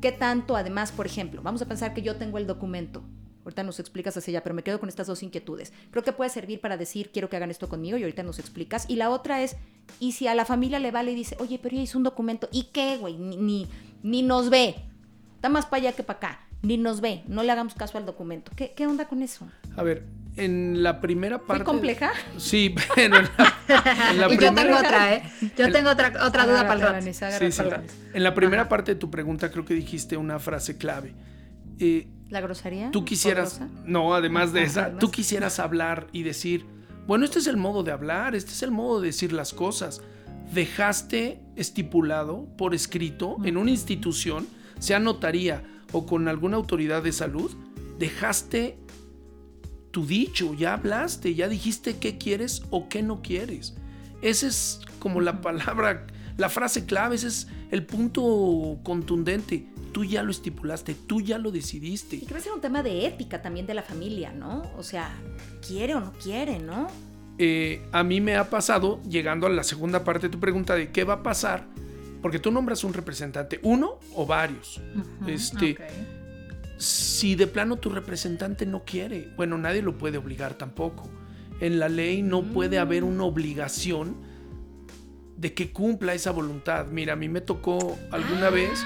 qué 0.00 0.10
tanto, 0.10 0.56
además, 0.56 0.90
por 0.90 1.06
ejemplo, 1.06 1.40
vamos 1.42 1.62
a 1.62 1.66
pensar 1.66 1.94
que 1.94 2.02
yo 2.02 2.16
tengo 2.16 2.38
el 2.38 2.46
documento. 2.46 3.02
Ahorita 3.48 3.62
nos 3.62 3.80
explicas 3.80 4.14
hacia 4.14 4.32
allá, 4.32 4.42
pero 4.42 4.54
me 4.54 4.62
quedo 4.62 4.78
con 4.78 4.90
estas 4.90 5.06
dos 5.06 5.22
inquietudes. 5.22 5.72
Creo 5.90 6.04
que 6.04 6.12
puede 6.12 6.28
servir 6.28 6.60
para 6.60 6.76
decir, 6.76 7.08
quiero 7.10 7.30
que 7.30 7.36
hagan 7.36 7.50
esto 7.50 7.66
conmigo 7.66 7.96
y 7.96 8.02
ahorita 8.02 8.22
nos 8.22 8.38
explicas. 8.38 8.84
Y 8.90 8.96
la 8.96 9.08
otra 9.08 9.42
es, 9.42 9.56
y 9.98 10.12
si 10.12 10.28
a 10.28 10.34
la 10.34 10.44
familia 10.44 10.78
le 10.78 10.90
vale 10.90 11.12
y 11.12 11.14
dice, 11.14 11.34
oye, 11.40 11.58
pero 11.62 11.74
ya 11.74 11.80
hice 11.80 11.96
un 11.96 12.02
documento, 12.02 12.50
¿y 12.52 12.64
qué, 12.64 12.98
güey? 12.98 13.16
Ni, 13.16 13.66
ni, 14.02 14.22
nos 14.22 14.50
ve. 14.50 14.74
Está 15.36 15.48
más 15.48 15.64
para 15.64 15.80
allá 15.80 15.92
que 15.92 16.02
para 16.02 16.18
acá. 16.18 16.40
Ni 16.60 16.76
nos 16.76 17.00
ve. 17.00 17.22
No 17.26 17.42
le 17.42 17.50
hagamos 17.50 17.72
caso 17.72 17.96
al 17.96 18.04
documento. 18.04 18.52
¿Qué, 18.54 18.74
qué 18.76 18.86
onda 18.86 19.08
con 19.08 19.22
eso? 19.22 19.48
A 19.76 19.82
ver, 19.82 20.04
en 20.36 20.82
la 20.82 21.00
primera 21.00 21.38
parte. 21.38 21.64
¿Fue 21.64 21.72
compleja? 21.72 22.12
Sí, 22.36 22.74
pero 22.94 23.16
en 23.16 23.24
la, 24.20 24.28
y 24.30 24.36
yo 24.36 24.52
tengo 24.52 24.76
otra, 24.76 25.14
¿eh? 25.14 25.22
Yo 25.56 25.72
tengo 25.72 25.88
otra, 25.88 26.12
otra 26.22 26.46
duda 26.46 26.68
para 26.68 26.98
el 26.98 27.14
sí, 27.14 27.50
sí. 27.50 27.62
En 28.12 28.22
la 28.22 28.34
primera 28.34 28.68
parte 28.68 28.92
de 28.92 29.00
tu 29.00 29.10
pregunta 29.10 29.50
creo 29.50 29.64
que 29.64 29.72
dijiste 29.72 30.18
una 30.18 30.38
frase 30.38 30.76
clave. 30.76 31.14
Eh, 31.78 32.08
¿La 32.28 32.40
grosería? 32.40 32.90
Tú 32.90 33.04
quisieras. 33.04 33.60
No, 33.84 34.14
además 34.14 34.52
de 34.52 34.62
esa, 34.62 34.98
tú 34.98 35.10
quisieras 35.10 35.58
hablar 35.58 36.08
y 36.12 36.22
decir. 36.22 36.66
Bueno, 37.06 37.24
este 37.24 37.38
es 37.38 37.46
el 37.46 37.56
modo 37.56 37.82
de 37.82 37.90
hablar, 37.90 38.34
este 38.34 38.52
es 38.52 38.62
el 38.62 38.70
modo 38.70 39.00
de 39.00 39.06
decir 39.06 39.32
las 39.32 39.54
cosas. 39.54 40.02
Dejaste 40.52 41.40
estipulado 41.56 42.46
por 42.58 42.74
escrito 42.74 43.38
en 43.44 43.56
una 43.56 43.70
institución, 43.70 44.46
sea 44.78 44.98
notaría 44.98 45.62
o 45.92 46.04
con 46.04 46.28
alguna 46.28 46.58
autoridad 46.58 47.02
de 47.02 47.12
salud, 47.12 47.50
dejaste 47.98 48.78
tu 49.90 50.06
dicho, 50.06 50.54
ya 50.54 50.74
hablaste, 50.74 51.34
ya 51.34 51.48
dijiste 51.48 51.96
qué 51.96 52.18
quieres 52.18 52.62
o 52.70 52.88
qué 52.88 53.02
no 53.02 53.22
quieres. 53.22 53.74
Esa 54.20 54.46
es 54.46 54.80
como 54.98 55.20
la 55.20 55.40
palabra, 55.40 56.06
la 56.36 56.48
frase 56.48 56.84
clave, 56.84 57.16
ese 57.16 57.28
es 57.28 57.48
el 57.70 57.84
punto 57.86 58.78
contundente. 58.82 59.66
Tú 59.92 60.04
ya 60.04 60.22
lo 60.22 60.30
estipulaste, 60.30 60.94
tú 60.94 61.20
ya 61.20 61.38
lo 61.38 61.50
decidiste. 61.50 62.16
Y 62.16 62.20
creo 62.20 62.42
que 62.42 62.48
es 62.48 62.54
un 62.54 62.60
tema 62.60 62.82
de 62.82 63.06
ética 63.06 63.42
también 63.42 63.66
de 63.66 63.74
la 63.74 63.82
familia, 63.82 64.32
¿no? 64.32 64.62
O 64.76 64.82
sea, 64.82 65.10
quiere 65.66 65.94
o 65.94 66.00
no 66.00 66.12
quiere, 66.12 66.58
¿no? 66.58 66.88
Eh, 67.38 67.82
a 67.92 68.02
mí 68.02 68.20
me 68.20 68.36
ha 68.36 68.50
pasado, 68.50 69.00
llegando 69.08 69.46
a 69.46 69.50
la 69.50 69.62
segunda 69.62 70.04
parte 70.04 70.26
de 70.26 70.32
tu 70.32 70.40
pregunta 70.40 70.74
de 70.74 70.90
qué 70.90 71.04
va 71.04 71.14
a 71.14 71.22
pasar, 71.22 71.66
porque 72.20 72.38
tú 72.38 72.50
nombras 72.50 72.82
un 72.84 72.92
representante, 72.92 73.60
uno 73.62 73.98
o 74.14 74.26
varios. 74.26 74.80
este, 75.26 75.76
si 76.76 77.34
de 77.36 77.46
plano 77.46 77.76
tu 77.76 77.90
representante 77.90 78.66
no 78.66 78.84
quiere, 78.84 79.28
bueno, 79.36 79.56
nadie 79.56 79.82
lo 79.82 79.96
puede 79.96 80.18
obligar 80.18 80.54
tampoco. 80.54 81.08
En 81.60 81.78
la 81.78 81.88
ley 81.88 82.22
no 82.22 82.42
puede 82.42 82.78
haber 82.78 83.04
una 83.04 83.24
obligación 83.24 84.16
de 85.36 85.54
que 85.54 85.72
cumpla 85.72 86.14
esa 86.14 86.32
voluntad. 86.32 86.86
Mira, 86.86 87.12
a 87.12 87.16
mí 87.16 87.28
me 87.28 87.40
tocó 87.40 87.96
alguna 88.10 88.48
ah. 88.48 88.50
vez, 88.50 88.84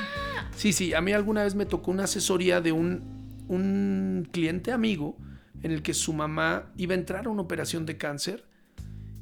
sí, 0.57 0.73
sí, 0.73 0.95
a 0.95 1.01
mí 1.01 1.13
alguna 1.13 1.45
vez 1.45 1.55
me 1.55 1.67
tocó 1.67 1.91
una 1.91 2.05
asesoría 2.05 2.61
de 2.61 2.73
un, 2.73 3.45
un 3.49 4.29
cliente 4.31 4.73
amigo 4.73 5.17
en 5.63 5.71
el 5.73 5.83
que 5.83 5.95
su 5.95 6.13
mamá 6.13 6.73
iba 6.77 6.95
a 6.95 6.99
entrar 6.99 7.27
a 7.27 7.31
una 7.31 7.43
operación 7.43 7.87
de 7.87 7.97
cáncer 7.97 8.45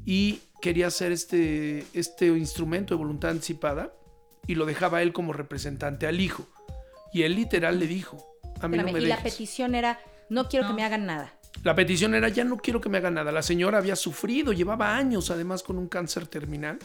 y 0.04 0.40
quería 0.60 0.86
hacer 0.86 1.12
este, 1.12 1.84
este 1.92 2.26
instrumento 2.26 2.94
de 2.94 2.98
voluntad 2.98 3.30
anticipada 3.30 3.92
y 4.46 4.54
lo 4.54 4.66
dejaba 4.66 5.02
él 5.02 5.12
como 5.12 5.32
representante 5.32 6.06
al 6.06 6.20
hijo. 6.20 6.46
Y 7.12 7.22
él 7.22 7.34
literal 7.34 7.78
le 7.78 7.86
dijo, 7.86 8.30
y 8.62 9.00
la 9.06 9.22
petición 9.22 9.74
era, 9.74 10.00
no 10.28 10.48
quiero 10.48 10.68
que 10.68 10.74
me 10.74 10.84
hagan 10.84 11.06
nada. 11.06 11.32
La 11.62 11.74
petición 11.74 12.14
era, 12.14 12.28
ya 12.28 12.44
no 12.44 12.56
quiero 12.56 12.80
que 12.80 12.88
me 12.88 12.98
hagan 12.98 13.14
nada. 13.14 13.32
La 13.32 13.42
señora 13.42 13.78
había 13.78 13.96
sufrido, 13.96 14.52
llevaba 14.52 14.96
años 14.96 15.30
además 15.30 15.62
con 15.62 15.78
un 15.78 15.88
cáncer 15.88 16.26
terminal. 16.26 16.78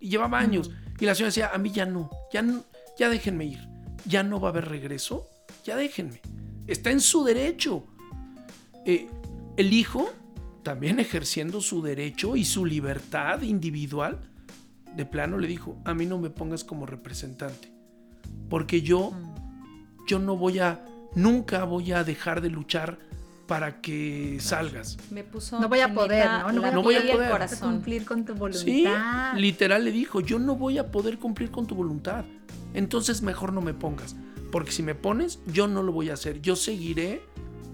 Y 0.00 0.10
llevaba 0.10 0.38
años. 0.38 0.70
Y 0.98 1.06
la 1.06 1.14
señora 1.14 1.28
decía, 1.28 1.50
a 1.52 1.58
mí 1.58 1.70
ya 1.70 1.86
no, 1.86 2.10
ya 2.32 2.42
no, 2.42 2.64
ya 2.98 3.08
déjenme 3.08 3.46
ir. 3.46 3.67
Ya 4.06 4.22
no 4.22 4.40
va 4.40 4.48
a 4.48 4.50
haber 4.52 4.68
regreso, 4.68 5.28
ya 5.64 5.76
déjenme. 5.76 6.20
Está 6.66 6.90
en 6.90 7.00
su 7.00 7.24
derecho. 7.24 7.84
Eh, 8.84 9.08
el 9.56 9.72
hijo, 9.72 10.10
también 10.62 11.00
ejerciendo 11.00 11.60
su 11.60 11.82
derecho 11.82 12.36
y 12.36 12.44
su 12.44 12.64
libertad 12.64 13.42
individual, 13.42 14.20
de 14.96 15.04
plano 15.04 15.38
le 15.38 15.48
dijo, 15.48 15.76
a 15.84 15.94
mí 15.94 16.06
no 16.06 16.18
me 16.18 16.30
pongas 16.30 16.64
como 16.64 16.86
representante. 16.86 17.72
Porque 18.48 18.82
yo, 18.82 19.10
mm. 19.10 20.06
yo 20.06 20.18
no 20.18 20.36
voy 20.36 20.58
a 20.58 20.84
nunca 21.14 21.64
voy 21.64 21.92
a 21.92 22.04
dejar 22.04 22.40
de 22.40 22.50
luchar 22.50 22.98
para 23.48 23.80
que 23.80 24.36
salgas. 24.40 24.98
Me 25.10 25.24
puso 25.24 25.58
no 25.58 25.70
voy 25.70 25.80
a 25.80 25.92
poder, 25.92 26.28
¿no? 26.28 26.52
No, 26.52 26.82
voy 26.82 26.96
a 26.96 27.00
poder 27.10 27.48
cumplir 27.58 28.04
con 28.04 28.24
tu 28.26 28.34
voluntad. 28.34 28.62
Sí, 28.62 28.86
literal 29.40 29.84
le 29.84 29.90
dijo, 29.90 30.20
yo 30.20 30.38
no 30.38 30.54
voy 30.54 30.76
a 30.76 30.92
poder 30.92 31.18
cumplir 31.18 31.50
con 31.50 31.66
tu 31.66 31.74
voluntad. 31.74 32.26
Entonces 32.74 33.22
mejor 33.22 33.54
no 33.54 33.62
me 33.62 33.72
pongas, 33.72 34.14
porque 34.52 34.70
si 34.70 34.82
me 34.82 34.94
pones, 34.94 35.40
yo 35.46 35.66
no 35.66 35.82
lo 35.82 35.92
voy 35.92 36.10
a 36.10 36.12
hacer. 36.12 36.42
Yo 36.42 36.56
seguiré 36.56 37.22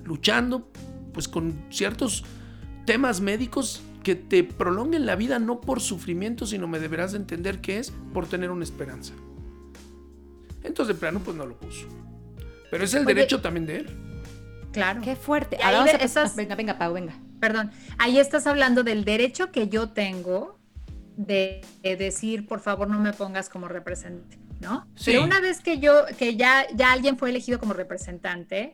luchando 0.05 0.71
pues 1.13 1.27
con 1.27 1.53
ciertos 1.71 2.25
temas 2.87 3.21
médicos 3.21 3.83
que 4.05 4.15
te 4.15 4.45
prolonguen 4.45 5.07
la 5.07 5.17
vida 5.17 5.41
no 5.41 5.61
por 5.61 5.81
sufrimiento, 5.81 6.47
sino 6.47 6.69
me 6.69 6.79
deberás 6.79 7.13
de 7.13 7.19
entender 7.19 7.61
que 7.61 7.81
es 7.81 7.93
por 8.13 8.29
tener 8.29 8.53
una 8.53 8.63
esperanza. 8.63 9.13
Entonces 10.63 10.95
de 10.95 11.01
plano 11.01 11.21
pues 11.25 11.37
no 11.37 11.45
lo 11.47 11.59
puso. 11.59 11.89
Pero 12.71 12.85
es 12.85 12.95
el 12.95 13.05
derecho 13.05 13.41
también 13.41 13.67
de 13.67 13.77
él. 13.79 14.14
Claro. 14.75 15.01
Qué 15.03 15.15
fuerte. 15.15 15.57
venga, 16.35 16.57
venga, 16.57 16.77
Pau, 16.77 16.93
venga. 16.93 17.15
Perdón. 17.41 17.71
Ahí 17.97 18.19
estás 18.19 18.47
hablando 18.49 18.83
del 18.83 19.05
derecho 19.05 19.53
que 19.53 19.69
yo 19.69 19.91
tengo 19.91 20.59
de, 21.17 21.65
decir, 21.83 22.47
por 22.47 22.59
favor, 22.61 22.89
no 22.89 22.99
me 22.99 23.13
pongas 23.13 23.49
como 23.49 23.69
representante, 23.69 24.37
¿no? 24.61 24.87
Sí. 24.97 25.13
Pero 25.13 25.23
una 25.23 25.41
vez 25.41 25.61
que 25.61 25.79
yo, 25.79 26.05
que 26.19 26.37
ya, 26.37 26.67
ya 26.75 26.91
alguien 26.91 27.17
fue 27.17 27.31
elegido 27.31 27.61
como 27.61 27.73
representante, 27.73 28.73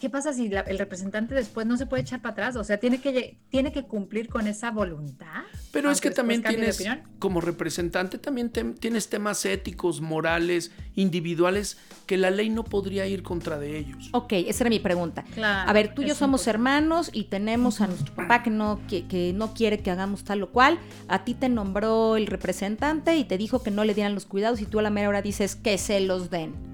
¿qué 0.00 0.10
pasa 0.10 0.32
si 0.32 0.46
el 0.46 0.78
representante 0.78 1.34
después 1.34 1.66
no 1.66 1.76
se 1.76 1.86
puede 1.86 2.02
echar 2.02 2.20
para 2.20 2.32
atrás? 2.32 2.56
O 2.56 2.64
sea, 2.64 2.78
tiene 2.78 3.00
que, 3.00 3.38
tiene 3.48 3.72
que 3.72 3.84
cumplir 3.84 4.28
con 4.28 4.46
esa 4.46 4.70
voluntad. 4.70 5.42
Pero 5.70 5.90
es 5.90 6.00
que 6.00 6.10
también 6.10 6.42
tienes, 6.42 6.82
como 7.18 7.40
representante, 7.40 8.18
también 8.18 8.50
tienes 8.50 9.08
temas 9.08 9.44
éticos, 9.44 10.00
morales, 10.00 10.72
individuales, 10.94 11.78
que 12.06 12.16
la 12.16 12.30
ley 12.30 12.50
no 12.50 12.64
podría 12.64 13.06
ir 13.06 13.22
contra 13.22 13.58
de 13.58 13.78
ellos. 13.78 14.10
Ok, 14.12 14.32
esa 14.32 14.64
era 14.64 14.70
mi 14.70 14.80
pregunta. 14.80 15.24
a 15.42 15.72
ver, 15.72 15.94
tú 15.94 16.02
y 16.02 16.08
yo 16.08 16.14
somos 16.14 16.46
hermanos 16.46 17.10
y 17.12 17.24
tenemos 17.24 17.80
a 17.80 17.86
nuestro 17.86 18.14
papá 18.14 18.42
que 18.42 18.50
no, 18.50 18.80
que, 18.88 19.06
que 19.06 19.32
no 19.32 19.54
quiere 19.54 19.78
que 19.78 19.90
hagamos 19.90 20.24
tal 20.24 20.42
o 20.42 20.50
cual. 20.50 20.78
A 21.08 21.24
ti 21.24 21.34
te 21.34 21.48
nombró 21.48 22.16
el 22.16 22.26
representante 22.26 23.16
y 23.16 23.24
te 23.24 23.38
dijo 23.38 23.62
que 23.62 23.70
no 23.70 23.84
le 23.84 23.94
dieran 23.94 24.14
los 24.14 24.26
cuidados 24.26 24.60
y 24.60 24.66
tú 24.66 24.78
a 24.78 24.82
la 24.82 24.90
mera 24.90 25.08
hora 25.08 25.22
dices 25.22 25.56
que 25.56 25.78
se 25.78 26.00
los 26.00 26.30
den 26.30 26.72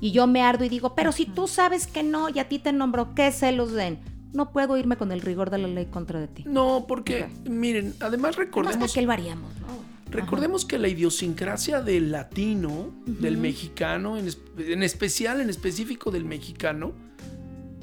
y 0.00 0.12
yo 0.12 0.26
me 0.26 0.42
ardo 0.42 0.64
y 0.64 0.68
digo, 0.68 0.94
pero 0.94 1.12
si 1.12 1.26
tú 1.26 1.46
sabes 1.46 1.86
que 1.86 2.02
no 2.02 2.28
y 2.28 2.38
a 2.38 2.48
ti 2.48 2.58
te 2.58 2.72
nombro, 2.72 3.14
¿qué 3.14 3.30
se 3.32 3.52
los 3.52 3.72
den? 3.72 3.98
No 4.32 4.52
puedo 4.52 4.76
irme 4.76 4.96
con 4.96 5.12
el 5.12 5.20
rigor 5.20 5.50
de 5.50 5.58
la 5.58 5.68
ley 5.68 5.86
contra 5.86 6.20
de 6.20 6.28
ti. 6.28 6.44
No, 6.46 6.86
porque, 6.88 7.28
miren, 7.44 7.94
además 8.00 8.36
recordemos... 8.36 8.92
que 8.92 9.06
variamos, 9.06 9.52
¿no? 9.60 9.90
Recordemos 10.10 10.64
que 10.64 10.78
la 10.78 10.88
idiosincrasia 10.88 11.82
del 11.82 12.10
latino, 12.10 12.92
del 13.06 13.36
mexicano, 13.36 14.16
en, 14.16 14.82
especial, 14.82 15.40
en 15.40 15.50
específico 15.50 16.10
del 16.10 16.24
mexicano, 16.24 16.92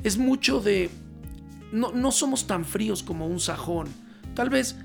es 0.04 0.18
mucho 0.18 0.60
de... 0.60 0.90
No, 1.72 1.92
no 1.92 2.12
somos 2.12 2.48
tan 2.48 2.66
fríos 2.66 3.04
como 3.04 3.28
un 3.28 3.40
sajón. 3.40 3.88
Tal 4.34 4.50
vez 4.50 4.76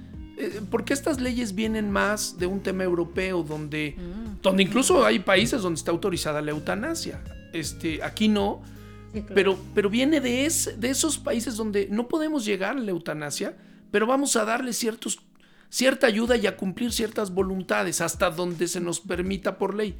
porque 0.71 0.93
estas 0.93 1.21
leyes 1.21 1.55
vienen 1.55 1.91
más 1.91 2.39
de 2.39 2.47
un 2.47 2.61
tema 2.61 2.85
europeo 2.85 3.43
donde, 3.43 3.97
mm. 3.97 4.43
donde 4.43 4.63
incluso 4.63 5.05
hay 5.05 5.19
países 5.19 5.63
donde 5.63 5.79
está 5.79 5.91
autorizada 5.91 6.41
la 6.43 6.51
eutanasia. 6.51 7.23
Este, 7.53 8.03
aquí 8.03 8.29
no, 8.29 8.63
pero, 9.35 9.59
pero 9.75 9.91
viene 9.91 10.21
de, 10.21 10.51
de 10.77 10.91
esos 10.91 11.19
países 11.19 11.57
donde 11.57 11.89
no 11.91 12.09
podemos 12.09 12.45
llegar 12.45 12.77
a 12.77 12.81
la 12.81 12.91
eutanasia, 12.91 13.57
pero 13.91 14.07
vamos 14.07 14.37
a 14.37 14.45
darle 14.45 14.73
ciertos, 14.73 15.21
cierta 15.69 16.07
ayuda 16.07 16.37
y 16.37 16.47
a 16.47 16.57
cumplir 16.57 16.93
ciertas 16.93 17.33
voluntades 17.33 18.01
hasta 18.01 18.31
donde 18.31 18.69
se 18.69 18.81
nos 18.81 19.01
permita 19.01 19.59
por 19.59 19.75
ley. 19.75 19.97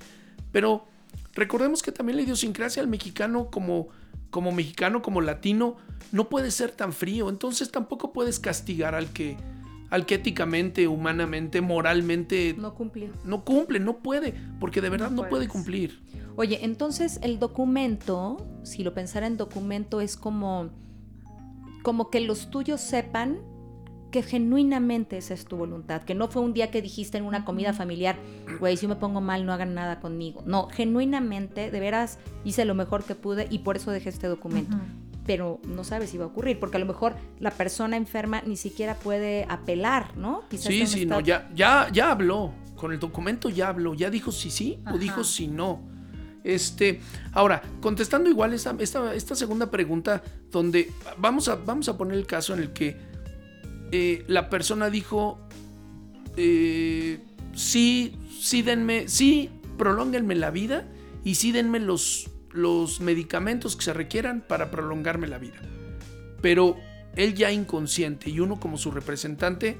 Pero 0.51 0.87
recordemos 1.35 1.83
que 1.83 1.93
también 1.93 2.17
la 2.17 2.23
idiosincrasia 2.23 2.83
del 2.83 2.91
mexicano 2.91 3.51
como, 3.51 3.89
como 4.31 4.51
mexicano, 4.51 5.03
como 5.03 5.21
latino, 5.21 5.77
no 6.11 6.29
puede 6.29 6.51
ser 6.51 6.71
tan 6.71 6.93
frío, 6.93 7.29
entonces 7.29 7.71
tampoco 7.71 8.13
puedes 8.13 8.39
castigar 8.39 8.95
al 8.95 9.13
que 9.13 9.37
al 9.93 10.07
que 10.07 10.15
éticamente, 10.15 10.89
humanamente, 10.89 11.61
moralmente 11.61 12.55
no 12.57 12.75
cumple. 12.75 13.11
No 13.27 13.45
cumple, 13.45 13.79
no 13.79 13.99
puede, 13.99 14.35
porque 14.59 14.81
de 14.81 14.89
verdad 14.89 15.11
no, 15.11 15.29
puede 15.29 15.49
cumplir. 15.49 16.03
Oye, 16.35 16.61
entonces 16.65 17.21
el 17.23 17.39
documento, 17.39 18.39
si 18.63 18.85
lo 18.85 18.95
pensara 18.95 19.27
en 19.27 19.37
documento, 19.37 20.01
es 20.01 20.17
como, 20.17 20.71
como 21.83 22.09
que 22.09 22.21
los 22.21 22.51
tuyos 22.51 22.81
sepan 22.81 23.41
que 24.11 24.23
genuinamente 24.23 25.19
esa 25.19 25.35
es 25.35 25.45
tu 25.45 25.59
voluntad, 25.59 26.05
que 26.05 26.15
no 26.15 26.29
fue 26.29 26.41
un 26.41 26.55
día 26.55 26.71
que 26.71 26.81
dijiste 26.81 27.19
en 27.19 27.27
una 27.27 27.45
comida 27.45 27.75
familiar, 27.75 28.17
güey, 28.61 28.79
si 28.79 28.85
yo 28.85 28.89
me 28.89 28.97
pongo 28.97 29.21
mal, 29.21 29.45
no 29.45 29.53
hagan 29.53 29.75
nada 29.75 30.01
conmigo. 30.01 30.43
No, 30.47 30.69
genuinamente, 30.69 31.71
de 31.71 31.81
veras, 31.81 32.19
hice 32.45 32.65
lo 32.65 32.75
mejor 32.75 33.05
que 33.05 33.15
pude 33.15 33.47
y 33.51 33.59
por 33.59 33.77
eso 33.77 33.91
dejé 33.91 34.09
este 34.09 34.27
documento. 34.27 34.75
Pero 35.27 35.61
no 35.65 35.85
sabes 35.85 36.11
si 36.11 36.19
va 36.19 36.25
a 36.25 36.29
ocurrir, 36.29 36.59
porque 36.59 36.77
a 36.77 36.81
lo 36.81 36.87
mejor 36.87 37.15
la 37.39 37.51
persona 37.51 37.97
enferma 37.97 38.43
ni 38.45 38.57
siquiera 38.57 38.97
puede 38.97 39.47
apelar, 39.49 40.17
¿no? 40.17 40.43
sí, 40.51 40.87
sí, 40.87 41.07
no, 41.07 41.21
ya, 41.21 41.51
ya, 41.55 41.89
ya 41.93 42.11
habló. 42.11 42.53
Con 42.77 42.93
el 42.93 42.99
documento 42.99 43.49
ya 43.49 43.69
habló, 43.69 43.95
ya 43.95 44.11
dijo 44.11 44.33
si 44.33 44.51
sí 44.51 44.81
o 44.93 44.99
dijo 44.99 45.23
si 45.23 45.47
no. 45.47 45.93
Este, 46.45 47.01
ahora, 47.33 47.63
contestando 47.81 48.29
igual 48.29 48.53
esta, 48.53 48.75
esta, 48.81 49.35
segunda 49.37 49.71
pregunta, 49.71 50.23
donde 50.51 50.91
vamos 51.19 51.49
a, 51.49 51.55
vamos 51.55 51.89
a 51.89 51.97
poner 51.97 52.19
el 52.19 52.27
caso 52.27 52.55
en 52.55 52.61
el 52.61 52.73
que 52.73 52.97
eh, 53.93 54.25
la 54.27 54.51
persona 54.51 54.91
dijo, 54.91 55.39
eh, 56.37 57.21
sí, 57.55 58.17
sí 58.41 58.63
denme, 58.63 59.09
sí, 59.09 59.51
prolónguenme 59.79 60.35
la 60.35 60.51
vida 60.51 60.89
y 61.25 61.37
sí 61.37 61.53
denme 61.53 61.79
los, 61.79 62.29
los 62.53 63.01
medicamentos 63.01 63.77
que 63.77 63.85
se 63.85 63.93
requieran 63.93 64.45
para 64.47 64.71
prolongarme 64.71 65.27
la 65.27 65.39
vida. 65.39 65.61
Pero 66.41 66.77
él 67.17 67.35
ya 67.35 67.53
inconsciente 67.53 68.31
y 68.31 68.41
uno 68.41 68.61
como 68.61 68.79
su 68.79 68.91
representante, 68.91 69.79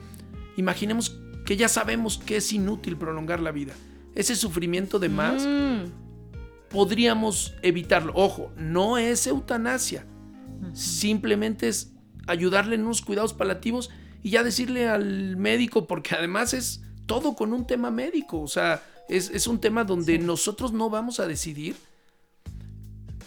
imaginemos 0.57 1.19
que 1.45 1.57
ya 1.57 1.69
sabemos 1.69 2.19
que 2.19 2.37
es 2.37 2.53
inútil 2.53 2.97
prolongar 2.97 3.41
la 3.41 3.53
vida. 3.53 3.75
Ese 4.15 4.37
sufrimiento 4.37 4.99
de 4.99 5.09
más 5.09 5.47
mm. 5.47 6.71
podríamos 6.71 7.55
evitarlo. 7.63 8.13
Ojo, 8.15 8.53
no 8.57 8.99
es 8.99 9.27
eutanasia. 9.27 10.07
Simplemente 10.75 11.69
es 11.69 11.93
ayudarle 12.27 12.77
en 12.77 12.83
unos 12.83 13.03
cuidados 13.03 13.35
palativos 13.35 13.91
y 14.23 14.31
ya 14.31 14.45
decirle 14.45 14.89
al 14.89 15.37
médico, 15.37 15.87
porque 15.87 16.15
además 16.15 16.55
es 16.55 16.83
todo 17.07 17.35
con 17.35 17.53
un 17.53 17.67
tema 17.67 17.91
médico, 17.91 18.41
o 18.41 18.49
sea, 18.49 18.83
es, 19.09 19.47
un 19.47 19.61
tema 19.61 19.85
donde 19.85 20.19
nosotros 20.19 20.73
no 20.73 20.89
vamos 20.89 21.21
a 21.21 21.27
decidir. 21.27 21.77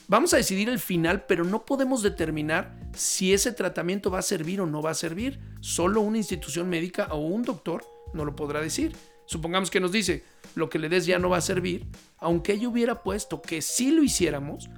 Vamos 0.08 0.34
a 0.34 0.38
decidir 0.38 0.70
el 0.70 0.80
final, 0.80 1.26
pero 1.26 1.44
no 1.44 1.66
podemos 1.66 2.04
determinar 2.04 2.78
si 2.96 3.34
ese 3.34 3.52
tratamiento 3.52 4.12
va 4.12 4.20
a 4.20 4.24
servir 4.24 4.62
o 4.62 4.68
no 4.68 4.82
va 4.82 4.92
a 4.92 4.96
servir. 4.96 5.40
Solo 5.62 6.02
una 6.02 6.18
institución 6.18 6.70
médica 6.70 7.08
o 7.12 7.18
un 7.18 7.42
doctor 7.42 7.84
no 8.14 8.24
lo 8.24 8.36
podrá 8.36 8.62
decir. 8.62 8.96
Supongamos 9.26 9.72
que 9.72 9.80
nos 9.80 9.92
dice, 9.92 10.24
lo 10.54 10.70
que 10.70 10.78
le 10.78 10.90
des 10.90 11.08
ya 11.08 11.18
no 11.18 11.30
va 11.30 11.38
a 11.38 11.42
servir, 11.42 11.88
aunque 12.20 12.54
ella 12.54 12.70
hubiera 12.70 13.02
puesto 13.02 13.42
que 13.42 13.64
si 13.64 13.92
lo 13.92 14.04
hiciéramos, 14.04 14.70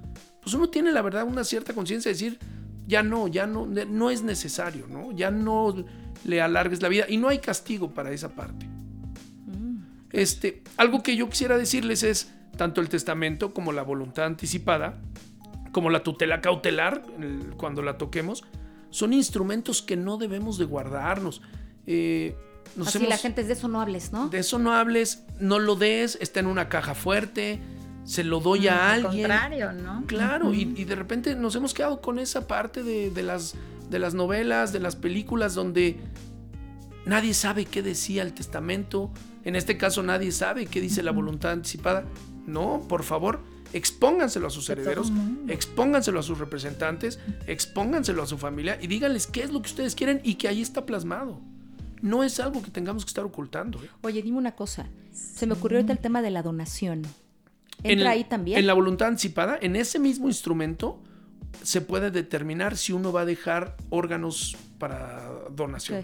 pues 0.42 0.54
uno 0.54 0.70
tiene 0.70 0.94
la 0.94 1.02
verdad 1.02 1.26
una 1.28 1.44
cierta 1.44 1.74
conciencia 1.74 2.10
de 2.10 2.14
decir, 2.14 2.40
ya 2.88 3.04
no, 3.04 3.28
ya 3.28 3.46
no, 3.46 3.66
no 3.66 4.10
es 4.10 4.24
necesario, 4.24 4.88
¿no? 4.88 5.12
Ya 5.12 5.30
no 5.30 5.86
le 6.24 6.42
alargues 6.42 6.82
la 6.82 6.88
vida 6.88 7.06
y 7.10 7.18
no 7.18 7.28
hay 7.28 7.40
castigo 7.40 7.94
para 7.94 8.12
esa 8.12 8.30
parte. 8.30 8.66
Mm. 8.66 9.80
Este, 10.12 10.64
algo 10.78 11.04
que 11.04 11.18
yo 11.18 11.30
quisiera 11.30 11.58
decirles 11.58 12.04
es 12.04 12.32
tanto 12.58 12.82
el 12.82 12.90
testamento 12.90 13.54
como 13.54 13.72
la 13.72 13.84
voluntad 13.84 14.26
anticipada, 14.26 14.98
como 15.72 15.90
la 15.90 16.04
tutela 16.04 16.42
cautelar 16.42 17.04
cuando 17.58 17.82
la 17.82 17.98
toquemos, 17.98 18.44
son 18.90 19.14
instrumentos 19.14 19.82
que 19.82 19.96
no 19.96 20.18
debemos 20.18 20.58
de 20.58 20.66
guardarnos. 20.66 21.42
Eh, 21.86 22.36
Así 22.86 23.06
la 23.08 23.18
gente 23.18 23.42
es 23.42 23.48
de 23.48 23.54
eso 23.54 23.68
no 23.68 23.82
hables, 23.82 24.12
¿no? 24.12 24.30
De 24.30 24.40
eso 24.40 24.60
no 24.60 24.74
hables, 24.74 25.24
no 25.40 25.60
lo 25.60 25.76
des, 25.76 26.18
está 26.22 26.40
en 26.40 26.48
una 26.48 26.70
caja 26.70 26.94
fuerte, 26.94 27.62
se 28.04 28.24
lo 28.24 28.40
doy 28.40 28.68
a 28.68 28.76
mm, 28.76 28.80
alguien. 28.80 29.24
contrario, 29.24 29.74
¿no? 29.74 30.04
Claro, 30.06 30.54
y, 30.54 30.66
de 30.66 30.96
repente 30.96 31.36
nos 31.36 31.56
hemos 31.56 31.74
quedado 31.74 32.02
con 32.02 32.20
esa 32.20 32.48
parte 32.48 32.84
de, 32.84 33.24
las, 33.24 33.56
de 33.90 34.00
las 34.00 34.14
novelas, 34.14 34.74
de 34.74 34.80
las 34.80 34.96
películas, 34.96 35.56
donde 35.56 35.98
nadie 37.06 37.34
sabe 37.34 37.66
qué 37.66 37.82
decía 37.82 38.22
el 38.22 38.34
testamento. 38.34 39.12
En 39.44 39.56
este 39.56 39.78
caso, 39.78 40.04
nadie 40.04 40.32
sabe 40.32 40.68
qué 40.68 40.82
dice 40.82 41.04
la 41.04 41.12
voluntad 41.12 41.52
anticipada. 41.52 42.06
No, 42.48 42.86
por 42.88 43.04
favor, 43.04 43.42
expónganselo 43.74 44.48
a 44.48 44.50
sus 44.50 44.70
herederos, 44.70 45.12
expónganselo 45.48 46.20
a 46.20 46.24
sus 46.24 46.40
representantes, 46.40 47.20
expónganselo 47.46 48.24
a 48.24 48.26
su 48.26 48.38
familia 48.38 48.80
y 48.82 48.88
díganles 48.88 49.28
qué 49.28 49.44
es 49.44 49.52
lo 49.52 49.62
que 49.62 49.68
ustedes 49.68 49.96
quieren 49.96 50.22
y 50.24 50.36
que 50.36 50.48
ahí 50.48 50.62
está 50.62 50.86
plasmado. 50.86 51.42
No 52.02 52.24
es 52.24 52.40
algo 52.40 52.62
que 52.62 52.72
tengamos 52.72 53.04
que 53.04 53.10
estar 53.10 53.26
ocultando. 53.26 53.84
¿eh? 53.84 53.90
Oye, 54.02 54.22
dime 54.22 54.38
una 54.38 54.56
cosa. 54.56 54.88
Se 55.12 55.46
me 55.46 55.54
ocurrió 55.54 55.80
ahorita 55.80 55.94
el 55.94 56.00
tema 56.00 56.22
de 56.22 56.30
la 56.30 56.42
donación. 56.42 57.04
¿Entra 57.84 58.12
ahí 58.12 58.24
también? 58.24 58.58
En 58.60 58.68
la 58.68 58.74
voluntad 58.74 59.10
anticipada, 59.10 59.58
en 59.62 59.76
ese 59.76 60.00
mismo 60.00 60.28
instrumento, 60.28 61.02
se 61.64 61.82
puede 61.82 62.12
determinar 62.12 62.78
si 62.78 62.94
uno 62.94 63.12
va 63.12 63.22
a 63.22 63.26
dejar 63.26 63.76
órganos 63.90 64.56
para 64.80 65.30
donación. 65.52 66.04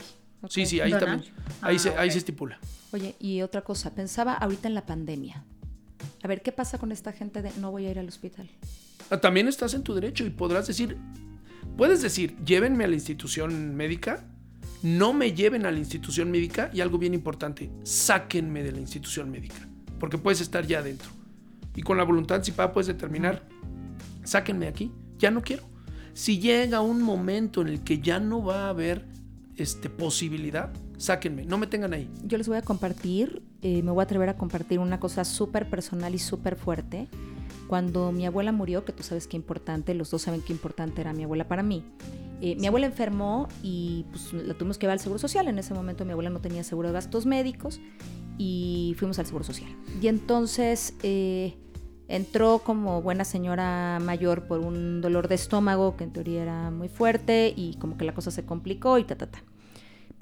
Sí, 0.49 0.65
sí, 0.65 0.81
ahí 0.81 0.91
también. 0.91 1.23
Ahí, 1.61 1.79
se, 1.79 1.89
ah, 1.89 2.01
ahí 2.01 2.11
se 2.11 2.17
estipula. 2.17 2.59
Oye, 2.91 3.15
y 3.19 3.41
otra 3.41 3.61
cosa, 3.61 3.95
pensaba 3.95 4.33
ahorita 4.33 4.67
en 4.67 4.73
la 4.73 4.85
pandemia. 4.85 5.43
A 6.23 6.27
ver, 6.27 6.41
¿qué 6.41 6.53
pasa 6.53 6.77
con 6.77 6.93
esta 6.93 7.11
gente 7.11 7.41
de 7.41 7.51
no 7.59 7.69
voy 7.69 7.85
a 7.85 7.91
ir 7.91 7.99
al 7.99 8.07
hospital? 8.07 8.49
Ah, 9.09 9.19
también 9.19 9.49
estás 9.49 9.73
en 9.73 9.83
tu 9.83 9.93
derecho 9.93 10.25
y 10.25 10.29
podrás 10.29 10.65
decir, 10.65 10.97
puedes 11.77 12.01
decir, 12.01 12.37
llévenme 12.45 12.85
a 12.85 12.87
la 12.87 12.95
institución 12.95 13.75
médica, 13.75 14.25
no 14.81 15.13
me 15.13 15.33
lleven 15.33 15.65
a 15.65 15.71
la 15.71 15.79
institución 15.79 16.31
médica 16.31 16.71
y 16.73 16.79
algo 16.79 16.97
bien 16.97 17.13
importante, 17.13 17.69
sáquenme 17.83 18.63
de 18.63 18.71
la 18.71 18.79
institución 18.79 19.29
médica, 19.29 19.67
porque 19.99 20.17
puedes 20.17 20.39
estar 20.39 20.65
ya 20.65 20.79
adentro 20.79 21.09
y 21.75 21.81
con 21.81 21.97
la 21.97 22.03
voluntad 22.05 22.37
anticipada 22.37 22.71
puedes 22.71 22.87
determinar, 22.87 23.43
sáquenme 24.23 24.67
aquí, 24.67 24.93
ya 25.17 25.29
no 25.29 25.41
quiero. 25.41 25.63
Si 26.13 26.39
llega 26.39 26.79
un 26.79 27.01
momento 27.01 27.61
en 27.61 27.67
el 27.67 27.83
que 27.83 27.99
ya 27.99 28.21
no 28.21 28.41
va 28.41 28.67
a 28.67 28.69
haber 28.69 29.05
este, 29.57 29.89
posibilidad, 29.89 30.71
sáquenme, 30.97 31.43
no 31.43 31.57
me 31.57 31.67
tengan 31.67 31.93
ahí. 31.93 32.09
Yo 32.23 32.37
les 32.37 32.47
voy 32.47 32.57
a 32.57 32.61
compartir, 32.61 33.43
eh, 33.63 33.81
me 33.81 33.91
voy 33.91 34.01
a 34.01 34.03
atrever 34.03 34.27
a 34.27 34.35
compartir 34.35 34.79
una 34.79 34.99
cosa 34.99 35.23
súper 35.23 35.69
personal 35.69 36.13
y 36.13 36.19
súper 36.19 36.57
fuerte. 36.57 37.07
Cuando 37.67 38.11
mi 38.11 38.25
abuela 38.25 38.51
murió, 38.51 38.83
que 38.83 38.91
tú 38.91 39.03
sabes 39.03 39.25
qué 39.25 39.37
importante, 39.37 39.93
los 39.93 40.11
dos 40.11 40.21
saben 40.21 40.41
qué 40.41 40.51
importante 40.51 40.99
era 40.99 41.13
mi 41.13 41.23
abuela 41.23 41.47
para 41.47 41.63
mí. 41.63 41.83
Eh, 42.41 42.57
mi 42.57 42.67
abuela 42.67 42.87
enfermó 42.87 43.47
y 43.63 44.05
pues, 44.11 44.33
la 44.33 44.53
tuvimos 44.53 44.77
que 44.77 44.83
llevar 44.83 44.95
al 44.95 44.99
Seguro 44.99 45.17
Social. 45.17 45.47
En 45.47 45.57
ese 45.59 45.73
momento 45.73 46.03
mi 46.03 46.11
abuela 46.11 46.29
no 46.29 46.41
tenía 46.41 46.63
seguro 46.65 46.89
de 46.89 46.93
gastos 46.93 47.25
médicos 47.25 47.79
y 48.37 48.95
fuimos 48.97 49.17
al 49.17 49.27
Seguro 49.27 49.45
Social. 49.45 49.73
Y 50.01 50.07
entonces 50.07 50.95
eh, 51.01 51.55
entró 52.09 52.59
como 52.59 53.01
buena 53.01 53.23
señora 53.23 53.99
mayor 54.01 54.45
por 54.45 54.59
un 54.59 54.99
dolor 54.99 55.29
de 55.29 55.35
estómago 55.35 55.95
que 55.95 56.03
en 56.03 56.11
teoría 56.11 56.41
era 56.41 56.69
muy 56.69 56.89
fuerte 56.89 57.53
y 57.55 57.75
como 57.75 57.97
que 57.97 58.03
la 58.03 58.13
cosa 58.13 58.29
se 58.29 58.43
complicó 58.43 58.97
y 58.97 59.05
ta, 59.05 59.15
ta, 59.15 59.27
ta. 59.27 59.41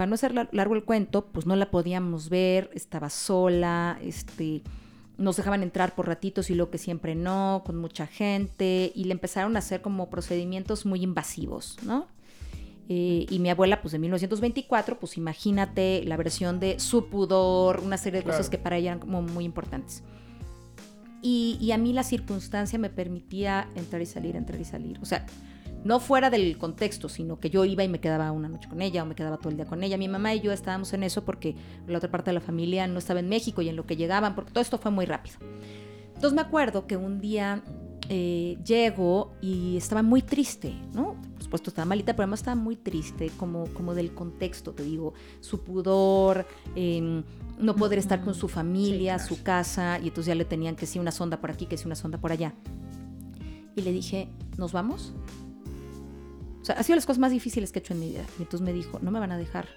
Para 0.01 0.09
no 0.09 0.15
hacer 0.15 0.33
largo 0.33 0.73
el 0.73 0.83
cuento, 0.83 1.27
pues 1.27 1.45
no 1.45 1.55
la 1.55 1.69
podíamos 1.69 2.29
ver, 2.29 2.71
estaba 2.73 3.11
sola, 3.11 3.99
este, 4.01 4.63
nos 5.19 5.37
dejaban 5.37 5.61
entrar 5.61 5.93
por 5.93 6.07
ratitos 6.07 6.49
y 6.49 6.55
lo 6.55 6.71
que 6.71 6.79
siempre 6.79 7.13
no, 7.13 7.61
con 7.63 7.77
mucha 7.77 8.07
gente, 8.07 8.91
y 8.95 9.03
le 9.03 9.11
empezaron 9.11 9.55
a 9.57 9.59
hacer 9.59 9.83
como 9.83 10.09
procedimientos 10.09 10.87
muy 10.87 11.03
invasivos, 11.03 11.77
¿no? 11.85 12.07
Eh, 12.89 13.27
y 13.29 13.37
mi 13.37 13.51
abuela, 13.51 13.83
pues 13.83 13.91
de 13.91 13.99
1924, 13.99 14.97
pues 14.97 15.17
imagínate 15.17 16.03
la 16.03 16.17
versión 16.17 16.59
de 16.59 16.79
su 16.79 17.07
pudor, 17.07 17.81
una 17.81 17.97
serie 17.97 18.21
de 18.21 18.25
cosas 18.25 18.49
que 18.49 18.57
para 18.57 18.77
ella 18.77 18.93
eran 18.93 18.99
como 19.01 19.21
muy 19.21 19.45
importantes. 19.45 20.01
Y, 21.21 21.59
y, 21.61 21.73
a 21.73 21.77
mí 21.77 21.93
la 21.93 22.01
circunstancia 22.01 22.79
me 22.79 22.89
permitía 22.89 23.69
entrar 23.75 24.01
y 24.01 24.07
salir, 24.07 24.35
entrar 24.35 24.59
y 24.59 24.65
salir. 24.65 24.97
O 25.03 25.05
sea, 25.05 25.27
no 25.83 25.99
fuera 25.99 26.29
del 26.29 26.57
contexto, 26.57 27.09
sino 27.09 27.39
que 27.39 27.49
yo 27.49 27.65
iba 27.65 27.83
y 27.83 27.89
me 27.89 27.99
quedaba 27.99 28.31
una 28.31 28.47
noche 28.49 28.69
con 28.69 28.81
ella 28.81 29.03
o 29.03 29.05
me 29.05 29.15
quedaba 29.15 29.37
todo 29.37 29.49
el 29.49 29.55
día 29.55 29.65
con 29.65 29.83
ella. 29.83 29.97
Mi 29.97 30.07
mamá 30.07 30.33
y 30.33 30.41
yo 30.41 30.51
estábamos 30.51 30.93
en 30.93 31.03
eso 31.03 31.23
porque 31.25 31.55
la 31.87 31.97
otra 31.97 32.11
parte 32.11 32.29
de 32.29 32.35
la 32.35 32.41
familia 32.41 32.87
no 32.87 32.99
estaba 32.99 33.19
en 33.19 33.29
México 33.29 33.61
y 33.61 33.69
en 33.69 33.75
lo 33.75 33.85
que 33.85 33.95
llegaban, 33.95 34.35
porque 34.35 34.51
todo 34.51 34.61
esto 34.61 34.77
fue 34.77 34.91
muy 34.91 35.05
rápido. 35.05 35.37
Entonces 36.07 36.33
me 36.33 36.41
acuerdo 36.41 36.85
que 36.85 36.97
un 36.97 37.19
día 37.19 37.63
eh, 38.09 38.57
llego 38.65 39.31
y 39.41 39.77
estaba 39.77 40.03
muy 40.03 40.21
triste, 40.21 40.75
¿no? 40.93 41.15
Por 41.33 41.43
supuesto 41.43 41.69
estaba 41.69 41.85
malita, 41.85 42.13
pero 42.13 42.23
además 42.23 42.41
estaba 42.41 42.55
muy 42.55 42.75
triste, 42.75 43.31
como, 43.37 43.65
como 43.73 43.95
del 43.95 44.13
contexto, 44.13 44.73
te 44.73 44.83
digo, 44.83 45.13
su 45.39 45.63
pudor, 45.63 46.45
em, 46.75 47.23
no 47.57 47.75
poder 47.75 47.99
estar 47.99 48.21
con 48.21 48.33
su 48.33 48.47
familia, 48.47 49.17
su 49.17 49.41
casa, 49.43 49.97
y 49.99 50.09
entonces 50.09 50.25
ya 50.25 50.35
le 50.35 50.45
tenían 50.45 50.75
que 50.75 50.85
si 50.85 50.99
una 50.99 51.11
sonda 51.11 51.39
por 51.39 51.51
aquí, 51.51 51.67
que 51.67 51.77
si 51.77 51.85
una 51.85 51.95
sonda 51.95 52.17
por 52.17 52.31
allá. 52.31 52.53
Y 53.75 53.81
le 53.81 53.91
dije, 53.93 54.27
¿nos 54.57 54.73
vamos? 54.73 55.13
O 56.61 56.65
sea, 56.65 56.75
ha 56.75 56.83
sido 56.83 56.95
las 56.95 57.05
cosas 57.05 57.19
más 57.19 57.31
difíciles 57.31 57.71
que 57.71 57.79
he 57.79 57.81
hecho 57.81 57.93
en 57.93 57.99
mi 57.99 58.09
vida. 58.09 58.23
Y 58.37 58.43
entonces 58.43 58.61
me 58.61 58.73
dijo, 58.73 58.99
no 59.01 59.11
me 59.11 59.19
van 59.19 59.31
a 59.31 59.37
dejar. 59.37 59.67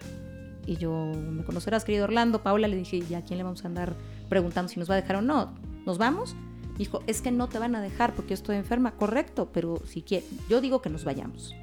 Y 0.67 0.77
yo, 0.77 1.13
me 1.15 1.45
conocerás, 1.45 1.85
querido 1.85 2.05
Orlando. 2.05 2.43
Paula 2.43 2.69
le 2.69 2.77
dije, 2.77 3.01
¿ya 3.01 3.19
a 3.19 3.23
quién 3.23 3.39
le 3.39 3.45
vamos 3.45 3.65
a 3.65 3.69
andar 3.69 3.95
preguntando 4.29 4.69
si 4.69 4.79
nos 4.79 4.89
va 4.91 4.95
a 4.95 5.01
dejar 5.01 5.17
o 5.17 5.23
no? 5.23 5.55
¿Nos 5.87 5.99
vamos? 5.99 6.35
Dijo, 6.79 7.03
es 7.07 7.23
que 7.23 7.31
no 7.31 7.49
te 7.49 7.59
van 7.59 7.75
a 7.75 7.81
dejar 7.81 8.15
porque 8.15 8.31
yo 8.31 8.35
estoy 8.35 8.57
enferma. 8.57 8.93
Correcto, 8.93 9.51
pero 9.53 9.81
si 9.87 10.03
quiere, 10.03 10.27
yo 10.49 10.61
digo 10.61 10.83
que 10.83 10.91
nos 10.91 11.05
vayamos. 11.05 11.55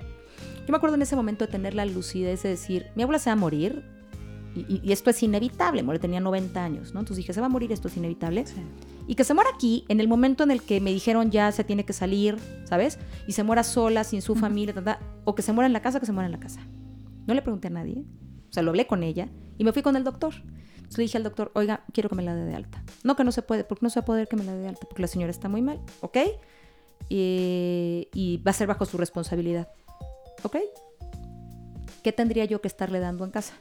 Yo 0.62 0.68
me 0.70 0.78
acuerdo 0.78 0.96
en 0.96 1.02
ese 1.02 1.16
momento 1.16 1.46
de 1.46 1.52
tener 1.52 1.74
la 1.74 1.86
lucidez 1.86 2.44
de 2.44 2.50
decir, 2.50 2.88
mi 2.96 3.04
abuela 3.04 3.20
se 3.20 3.30
va 3.30 3.34
a 3.34 3.38
morir 3.38 3.84
y, 4.56 4.92
esto 4.92 5.10
es 5.10 5.22
inevitable. 5.24 5.84
Muere, 5.84 6.00
tenía 6.00 6.20
90 6.20 6.64
años, 6.64 6.94
¿no? 6.94 7.00
Entonces 7.00 7.18
dije, 7.18 7.34
se 7.34 7.42
va 7.42 7.48
a 7.48 7.50
morir, 7.50 7.72
esto 7.72 7.88
es 7.88 7.98
inevitable. 7.98 8.46
Y 9.08 9.16
que 9.16 9.24
se 9.24 9.34
muera 9.34 9.50
aquí, 9.54 9.86
en 9.90 10.00
el 10.00 10.08
momento 10.08 10.44
en 10.44 10.52
el 10.52 10.62
que 10.62 10.80
me 10.80 10.92
dijeron 10.92 11.32
ya 11.32 11.52
se 11.52 11.64
tiene 11.64 11.86
que 11.86 11.94
salir, 11.94 12.38
¿sabes? 12.66 13.00
Y 13.28 13.34
se 13.34 13.44
muera 13.44 13.64
sola, 13.64 14.04
sin 14.04 14.22
su 14.22 14.36
familia, 14.36 14.74
o 15.26 15.36
que 15.36 15.42
se 15.42 15.54
muera 15.54 15.68
en 15.68 15.74
la 15.74 15.82
casa, 15.82 16.00
que 16.00 16.06
se 16.06 16.12
muera 16.12 16.28
en 16.28 16.32
la 16.32 16.40
casa. 16.40 16.62
No 17.28 17.34
le 17.34 17.42
pregunté 17.42 17.68
a 17.68 17.72
nadie. 17.72 18.04
O 18.50 18.54
sea, 18.54 18.64
lo 18.64 18.72
hablé 18.72 18.88
con 18.88 19.04
ella 19.04 19.30
y 19.58 19.64
me 19.64 19.72
fui 19.72 19.82
con 19.82 19.96
el 19.96 20.04
doctor. 20.04 20.34
Entonces 20.76 20.98
le 20.98 21.04
dije 21.04 21.18
al 21.18 21.24
doctor, 21.24 21.52
oiga, 21.56 21.86
quiero 21.94 22.10
que 22.10 22.16
me 22.16 22.24
la 22.24 22.36
dé 22.36 22.46
de 22.46 22.56
alta. 22.56 22.84
No, 23.04 23.16
que 23.16 23.24
no 23.24 23.32
se 23.32 23.42
puede, 23.42 23.64
porque 23.64 23.86
no 23.86 23.90
se 23.90 24.00
va 24.00 24.04
a 24.04 24.06
poder 24.06 24.28
que 24.28 24.36
me 24.36 24.44
la 24.44 24.54
dé 24.54 24.60
de 24.60 24.68
alta, 24.68 24.86
porque 24.88 25.02
la 25.02 25.08
señora 25.08 25.32
está 25.32 25.48
muy 25.48 25.62
mal, 25.62 25.80
¿ok? 26.02 26.18
Y, 27.10 28.10
y 28.14 28.38
va 28.38 28.52
a 28.52 28.54
ser 28.54 28.68
bajo 28.68 28.86
su 28.86 28.98
responsabilidad, 28.98 29.70
¿ok? 30.44 30.58
¿Qué 32.04 32.12
tendría 32.12 32.46
yo 32.46 32.62
que 32.62 32.68
estarle 32.68 33.00
dando 33.00 33.24
en 33.24 33.32
casa? 33.32 33.54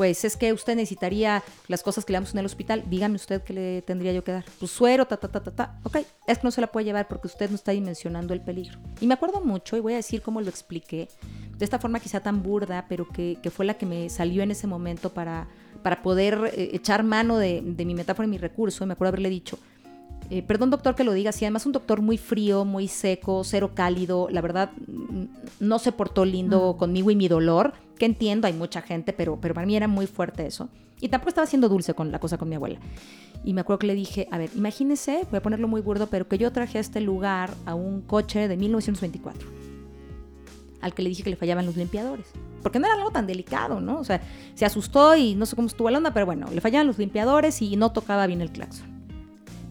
Pues 0.00 0.24
es 0.24 0.38
que 0.38 0.50
usted 0.54 0.76
necesitaría 0.76 1.44
las 1.68 1.82
cosas 1.82 2.06
que 2.06 2.14
le 2.14 2.16
damos 2.16 2.32
en 2.32 2.38
el 2.38 2.46
hospital, 2.46 2.84
dígame 2.88 3.16
usted 3.16 3.42
qué 3.42 3.52
le 3.52 3.82
tendría 3.82 4.14
yo 4.14 4.24
que 4.24 4.32
dar. 4.32 4.46
Pues 4.58 4.70
suero, 4.70 5.04
ta, 5.04 5.18
ta, 5.18 5.28
ta, 5.28 5.42
ta, 5.42 5.50
ta. 5.50 5.78
Ok, 5.82 5.98
es 6.26 6.38
que 6.38 6.44
no 6.44 6.50
se 6.50 6.62
la 6.62 6.68
puede 6.68 6.86
llevar 6.86 7.06
porque 7.06 7.26
usted 7.26 7.50
no 7.50 7.56
está 7.56 7.72
dimensionando 7.72 8.32
el 8.32 8.40
peligro. 8.40 8.78
Y 8.98 9.06
me 9.06 9.12
acuerdo 9.12 9.42
mucho, 9.42 9.76
y 9.76 9.80
voy 9.80 9.92
a 9.92 9.96
decir 9.96 10.22
cómo 10.22 10.40
lo 10.40 10.48
expliqué, 10.48 11.10
de 11.58 11.64
esta 11.66 11.78
forma 11.78 12.00
quizá 12.00 12.20
tan 12.20 12.42
burda, 12.42 12.86
pero 12.88 13.06
que, 13.06 13.38
fue 13.54 13.66
la 13.66 13.74
que 13.74 13.84
me 13.84 14.08
salió 14.08 14.42
en 14.42 14.52
ese 14.52 14.66
momento 14.66 15.12
para, 15.12 15.48
para 15.82 16.00
poder 16.00 16.50
eh, 16.54 16.70
echar 16.72 17.02
mano 17.02 17.36
de, 17.36 17.60
de 17.62 17.84
mi 17.84 17.94
metáfora 17.94 18.26
y 18.26 18.30
mi 18.30 18.38
recurso. 18.38 18.84
Y 18.84 18.86
me 18.86 18.94
acuerdo 18.94 19.10
haberle 19.10 19.28
dicho, 19.28 19.58
eh, 20.30 20.42
perdón 20.42 20.70
doctor 20.70 20.94
que 20.94 21.02
lo 21.02 21.12
diga 21.12 21.30
así, 21.30 21.44
además 21.44 21.66
un 21.66 21.72
doctor 21.72 22.00
muy 22.00 22.16
frío, 22.16 22.64
muy 22.64 22.86
seco, 22.86 23.42
cero 23.42 23.72
cálido, 23.74 24.28
la 24.30 24.40
verdad 24.40 24.70
mm, 24.86 25.24
no 25.58 25.78
se 25.80 25.90
portó 25.90 26.24
lindo 26.24 26.76
conmigo 26.78 27.10
y 27.10 27.16
mi 27.16 27.26
dolor, 27.26 27.72
que 27.98 28.06
entiendo, 28.06 28.46
hay 28.46 28.52
mucha 28.52 28.80
gente, 28.80 29.12
pero, 29.12 29.38
pero 29.40 29.54
para 29.54 29.66
mí 29.66 29.76
era 29.76 29.88
muy 29.88 30.06
fuerte 30.06 30.46
eso. 30.46 30.68
Y 31.00 31.08
tampoco 31.08 31.30
estaba 31.30 31.46
siendo 31.48 31.68
dulce 31.68 31.94
con 31.94 32.12
la 32.12 32.20
cosa 32.20 32.38
con 32.38 32.48
mi 32.48 32.54
abuela. 32.54 32.78
Y 33.42 33.54
me 33.54 33.62
acuerdo 33.62 33.80
que 33.80 33.86
le 33.88 33.94
dije, 33.94 34.28
a 34.30 34.38
ver, 34.38 34.50
imagínese, 34.54 35.26
voy 35.30 35.38
a 35.38 35.42
ponerlo 35.42 35.66
muy 35.66 35.80
burdo, 35.80 36.06
pero 36.06 36.28
que 36.28 36.38
yo 36.38 36.52
traje 36.52 36.78
a 36.78 36.80
este 36.80 37.00
lugar 37.00 37.50
a 37.66 37.74
un 37.74 38.02
coche 38.02 38.46
de 38.46 38.56
1924, 38.56 39.48
al 40.80 40.94
que 40.94 41.02
le 41.02 41.08
dije 41.08 41.24
que 41.24 41.30
le 41.30 41.36
fallaban 41.36 41.66
los 41.66 41.76
limpiadores. 41.76 42.26
Porque 42.62 42.78
no 42.78 42.86
era 42.86 42.94
algo 42.94 43.10
tan 43.10 43.26
delicado, 43.26 43.80
¿no? 43.80 43.98
O 43.98 44.04
sea, 44.04 44.20
se 44.54 44.66
asustó 44.66 45.16
y 45.16 45.34
no 45.34 45.46
sé 45.46 45.56
cómo 45.56 45.66
estuvo 45.66 45.90
la 45.90 45.98
onda, 45.98 46.12
pero 46.12 46.26
bueno, 46.26 46.46
le 46.52 46.60
fallaban 46.60 46.86
los 46.86 46.98
limpiadores 46.98 47.62
y 47.62 47.76
no 47.76 47.90
tocaba 47.92 48.26
bien 48.26 48.42
el 48.42 48.52
claxon. 48.52 48.89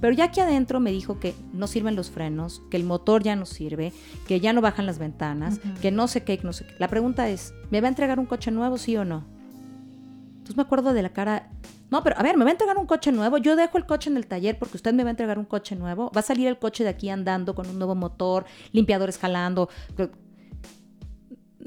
Pero 0.01 0.13
ya 0.13 0.25
aquí 0.25 0.39
adentro 0.39 0.79
me 0.79 0.91
dijo 0.91 1.19
que 1.19 1.33
no 1.53 1.67
sirven 1.67 1.95
los 1.95 2.09
frenos, 2.09 2.61
que 2.69 2.77
el 2.77 2.83
motor 2.83 3.23
ya 3.23 3.35
no 3.35 3.45
sirve, 3.45 3.93
que 4.27 4.39
ya 4.39 4.53
no 4.53 4.61
bajan 4.61 4.85
las 4.85 4.99
ventanas, 4.99 5.59
que 5.81 5.91
no 5.91 6.07
sé 6.07 6.23
qué, 6.23 6.39
no 6.43 6.53
sé 6.53 6.65
qué. 6.65 6.75
La 6.79 6.87
pregunta 6.87 7.29
es, 7.29 7.53
¿me 7.69 7.81
va 7.81 7.87
a 7.87 7.89
entregar 7.89 8.19
un 8.19 8.25
coche 8.25 8.51
nuevo, 8.51 8.77
sí 8.77 8.95
o 8.97 9.05
no? 9.05 9.25
Entonces 10.37 10.57
me 10.57 10.63
acuerdo 10.63 10.93
de 10.93 11.01
la 11.01 11.09
cara, 11.09 11.51
no, 11.91 12.03
pero 12.03 12.17
a 12.17 12.23
ver, 12.23 12.37
¿me 12.37 12.43
va 12.43 12.49
a 12.49 12.53
entregar 12.53 12.77
un 12.77 12.85
coche 12.85 13.11
nuevo? 13.11 13.37
Yo 13.37 13.55
dejo 13.55 13.77
el 13.77 13.85
coche 13.85 14.09
en 14.09 14.17
el 14.17 14.27
taller 14.27 14.57
porque 14.57 14.77
usted 14.77 14.93
me 14.93 15.03
va 15.03 15.09
a 15.09 15.11
entregar 15.11 15.37
un 15.37 15.45
coche 15.45 15.75
nuevo. 15.75 16.11
Va 16.15 16.21
a 16.21 16.23
salir 16.23 16.47
el 16.47 16.57
coche 16.57 16.83
de 16.83 16.89
aquí 16.89 17.09
andando 17.09 17.53
con 17.55 17.67
un 17.67 17.77
nuevo 17.77 17.95
motor, 17.95 18.45
limpiadores 18.71 19.17
jalando. 19.17 19.69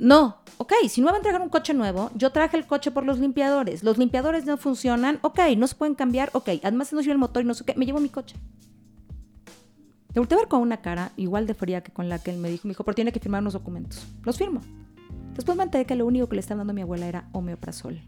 No, 0.03 0.39
ok, 0.59 0.73
si 0.89 1.01
no 1.01 1.05
me 1.05 1.13
va 1.13 1.17
a 1.19 1.21
entregar 1.21 1.41
un 1.41 1.49
coche 1.49 1.75
nuevo, 1.75 2.11
yo 2.17 2.33
traje 2.33 2.57
el 2.57 2.67
coche 2.67 2.91
por 2.91 3.05
los 3.05 3.21
limpiadores. 3.21 3.85
Los 3.85 3.99
limpiadores 3.99 4.45
no 4.45 4.57
funcionan, 4.57 5.21
ok, 5.23 5.39
no 5.57 5.69
se 5.69 5.77
pueden 5.77 5.95
cambiar, 5.95 6.31
ok. 6.33 6.49
Además, 6.65 6.93
no 6.93 6.99
sirve 6.99 7.13
el 7.13 7.19
motor 7.19 7.45
y 7.45 7.47
no 7.47 7.55
sé 7.55 7.65
qué, 7.65 7.77
me 7.77 7.87
llevo 7.87 8.01
mi 8.01 8.09
coche. 8.09 8.35
Le 10.13 10.19
volteé 10.19 10.37
a 10.37 10.41
ver 10.41 10.49
con 10.49 10.61
una 10.61 10.79
cara 10.79 11.13
igual 11.17 11.47
de 11.47 11.55
fría 11.55 11.85
que 11.85 11.93
con 11.93 12.09
la 12.09 12.19
que 12.19 12.33
él 12.33 12.39
me 12.39 12.51
dijo. 12.51 12.67
Me 12.67 12.73
dijo, 12.73 12.83
pero 12.83 12.97
tiene 12.97 13.13
que 13.13 13.21
firmar 13.21 13.43
unos 13.43 13.53
documentos. 13.53 14.05
Los 14.25 14.39
firmo. 14.39 14.61
Después 15.37 15.57
me 15.57 15.63
enteré 15.63 15.85
que 15.85 15.95
lo 15.95 16.05
único 16.05 16.29
que 16.29 16.35
le 16.35 16.41
estaba 16.41 16.59
dando 16.59 16.73
a 16.73 16.75
mi 16.75 16.83
abuela 16.83 17.07
era 17.07 17.29
homeoprazol. 17.31 18.03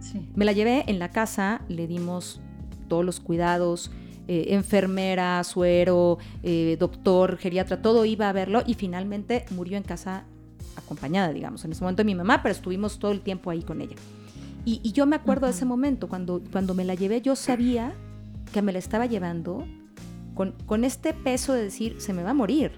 Sí. 0.00 0.28
Me 0.34 0.44
la 0.44 0.52
llevé 0.52 0.84
en 0.86 0.98
la 0.98 1.10
casa, 1.10 1.62
le 1.68 1.86
dimos 1.86 2.42
todos 2.88 3.06
los 3.06 3.20
cuidados, 3.20 3.90
eh, 4.28 4.48
enfermera, 4.50 5.42
suero, 5.44 6.18
eh, 6.42 6.76
doctor, 6.78 7.38
geriatra, 7.38 7.80
todo 7.80 8.04
iba 8.04 8.28
a 8.28 8.32
verlo 8.32 8.62
y 8.66 8.74
finalmente 8.74 9.46
murió 9.50 9.78
en 9.78 9.82
casa 9.82 10.26
acompañada, 10.76 11.32
digamos, 11.32 11.64
en 11.64 11.72
ese 11.72 11.82
momento 11.82 12.00
de 12.00 12.06
mi 12.06 12.14
mamá, 12.14 12.42
pero 12.42 12.52
estuvimos 12.52 12.98
todo 12.98 13.12
el 13.12 13.20
tiempo 13.20 13.50
ahí 13.50 13.62
con 13.62 13.80
ella. 13.80 13.96
Y, 14.64 14.92
yo 14.92 15.06
me 15.06 15.16
acuerdo 15.16 15.46
de 15.46 15.52
ese 15.52 15.64
momento, 15.64 16.08
cuando, 16.08 16.40
cuando 16.52 16.74
me 16.74 16.84
la 16.84 16.94
llevé, 16.94 17.20
yo 17.20 17.34
sabía 17.34 17.94
que 18.52 18.62
me 18.62 18.72
la 18.72 18.78
estaba 18.78 19.06
llevando 19.06 19.66
con, 20.34 20.52
con 20.66 20.84
este 20.84 21.14
peso 21.14 21.52
de 21.52 21.64
decir, 21.64 22.00
se 22.00 22.12
me 22.12 22.22
va 22.22 22.30
a 22.30 22.34
morir, 22.34 22.72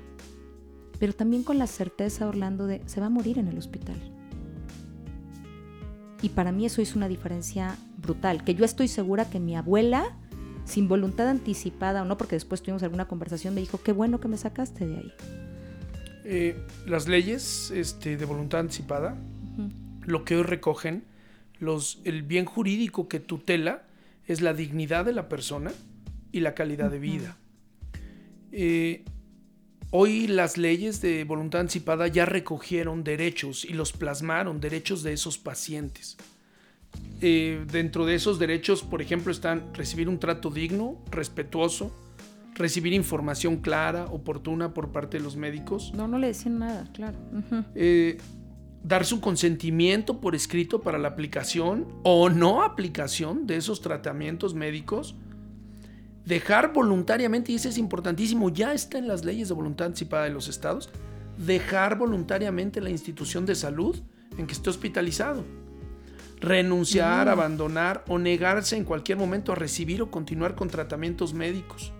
pero 0.99 1.13
también 1.13 1.43
con 1.43 1.59
la 1.59 1.67
certeza, 1.67 2.27
Orlando, 2.27 2.67
de, 2.67 2.81
se 2.87 3.01
va 3.01 3.07
a 3.07 3.11
morir 3.11 3.39
en 3.39 3.49
el 3.49 3.59
hospital. 3.59 3.97
Y 6.23 6.31
para 6.31 6.53
mí 6.53 6.65
eso 6.65 6.81
hizo 6.81 6.97
una 6.97 7.09
diferencia 7.09 7.77
brutal, 7.99 8.45
que 8.45 8.55
yo 8.55 8.65
estoy 8.65 8.89
segura 8.89 9.29
que 9.29 9.41
mi 9.41 9.55
abuela, 9.55 10.17
sin 10.65 10.89
voluntad 10.89 11.29
anticipada 11.29 12.01
o 12.01 12.05
no, 12.07 12.17
porque 12.17 12.37
después 12.37 12.63
tuvimos 12.63 12.83
alguna 12.83 13.07
conversación, 13.07 13.55
me 13.55 13.61
dijo, 13.61 13.83
qué 13.83 13.93
bueno 13.93 14.21
que 14.21 14.29
me 14.29 14.39
sacaste 14.39 14.87
de 14.87 14.97
ahí. 14.97 15.13
Eh, 16.25 16.57
las 16.87 17.07
leyes 17.07 17.71
este, 17.71 18.17
de 18.17 18.25
voluntad 18.25 18.61
anticipada, 18.61 19.17
lo 20.07 20.25
que 20.25 20.37
hoy 20.37 20.43
recogen, 20.43 21.05
los, 21.59 22.01
el 22.05 22.23
bien 22.23 22.47
jurídico 22.47 23.09
que 23.09 23.21
tutela 23.21 23.83
es 24.27 24.41
la 24.41 24.55
dignidad 24.55 25.05
de 25.05 25.13
la 25.13 25.29
persona 25.29 25.73
y 26.33 26.41
la 26.41 26.55
calidad 26.55 26.91
de 26.91 26.99
vida. 26.99 27.37
Eh, 28.53 29.05
hoy 29.91 30.27
las 30.27 30.57
leyes 30.57 31.03
de 31.03 31.25
voluntad 31.25 31.61
anticipada 31.61 32.09
ya 32.09 32.25
recogieron 32.25 33.05
derechos 33.05 33.65
y 33.65 33.75
los 33.75 33.93
plasmaron, 33.93 34.61
derechos 34.61 35.03
de 35.03 35.13
esos 35.13 35.39
pacientes. 35.39 36.17
Eh, 37.21 37.65
dentro 37.71 38.07
de 38.07 38.15
esos 38.15 38.39
derechos, 38.39 38.83
por 38.83 39.03
ejemplo, 39.03 39.31
están 39.31 39.75
recibir 39.75 40.09
un 40.09 40.19
trato 40.19 40.51
digno, 40.51 41.03
respetuoso, 41.11 41.93
recibir 42.55 42.93
información 42.93 43.57
clara, 43.57 44.07
oportuna 44.07 44.73
por 44.73 44.93
parte 44.93 45.19
de 45.19 45.25
los 45.25 45.37
médicos. 45.37 45.93
No, 45.95 46.09
no 46.09 46.19
le 46.19 46.29
decían 46.29 46.59
nada, 46.59 46.89
claro. 46.93 47.19
Eh, 47.75 48.19
dar 48.83 49.05
su 49.05 49.21
consentimiento 49.21 50.21
por 50.21 50.35
escrito 50.35 50.81
para 50.81 50.99
la 50.99 51.09
aplicación 51.09 51.87
o 52.05 52.31
no 52.31 52.63
aplicación 52.63 53.47
de 53.47 53.57
esos 53.57 53.81
tratamientos 53.81 54.55
médicos. 54.55 55.17
Dejar 56.25 56.73
voluntariamente, 56.73 57.53
y 57.53 57.57
eso 57.57 57.69
es 57.69 57.77
importantísimo, 57.77 58.49
ya 58.49 58.73
está 58.73 58.99
en 58.99 59.09
las 59.09 59.25
leyes 59.25 59.49
de 59.49 59.55
voluntad 59.55 59.89
anticipada 59.89 60.25
de 60.25 60.31
los 60.31 60.49
estados, 60.49 60.91
dejar 61.37 61.99
voluntariamente 61.99 62.81
la 62.81 62.89
institución 62.89 63.45
de 63.45 63.55
salud 63.55 64.01
en 64.39 64.47
que 64.47 64.55
esté 64.55 64.71
hospitalizado. 64.71 65.45
Renunciar, 66.41 67.29
abandonar 67.29 68.05
o 68.09 68.19
negarse 68.19 68.77
en 68.77 68.85
cualquier 68.85 69.19
momento 69.19 69.53
a 69.53 69.55
recibir 69.55 70.03
o 70.03 70.11
continuar 70.11 70.55
con 70.55 70.69
tratamientos 70.69 71.35
médicos 71.35 71.93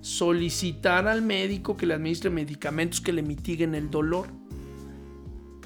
solicitar 0.00 1.08
al 1.08 1.22
médico 1.22 1.76
que 1.76 1.86
le 1.86 1.94
administre 1.94 2.30
medicamentos 2.30 3.00
que 3.00 3.12
le 3.12 3.22
mitiguen 3.22 3.74
el 3.74 3.90
dolor, 3.90 4.28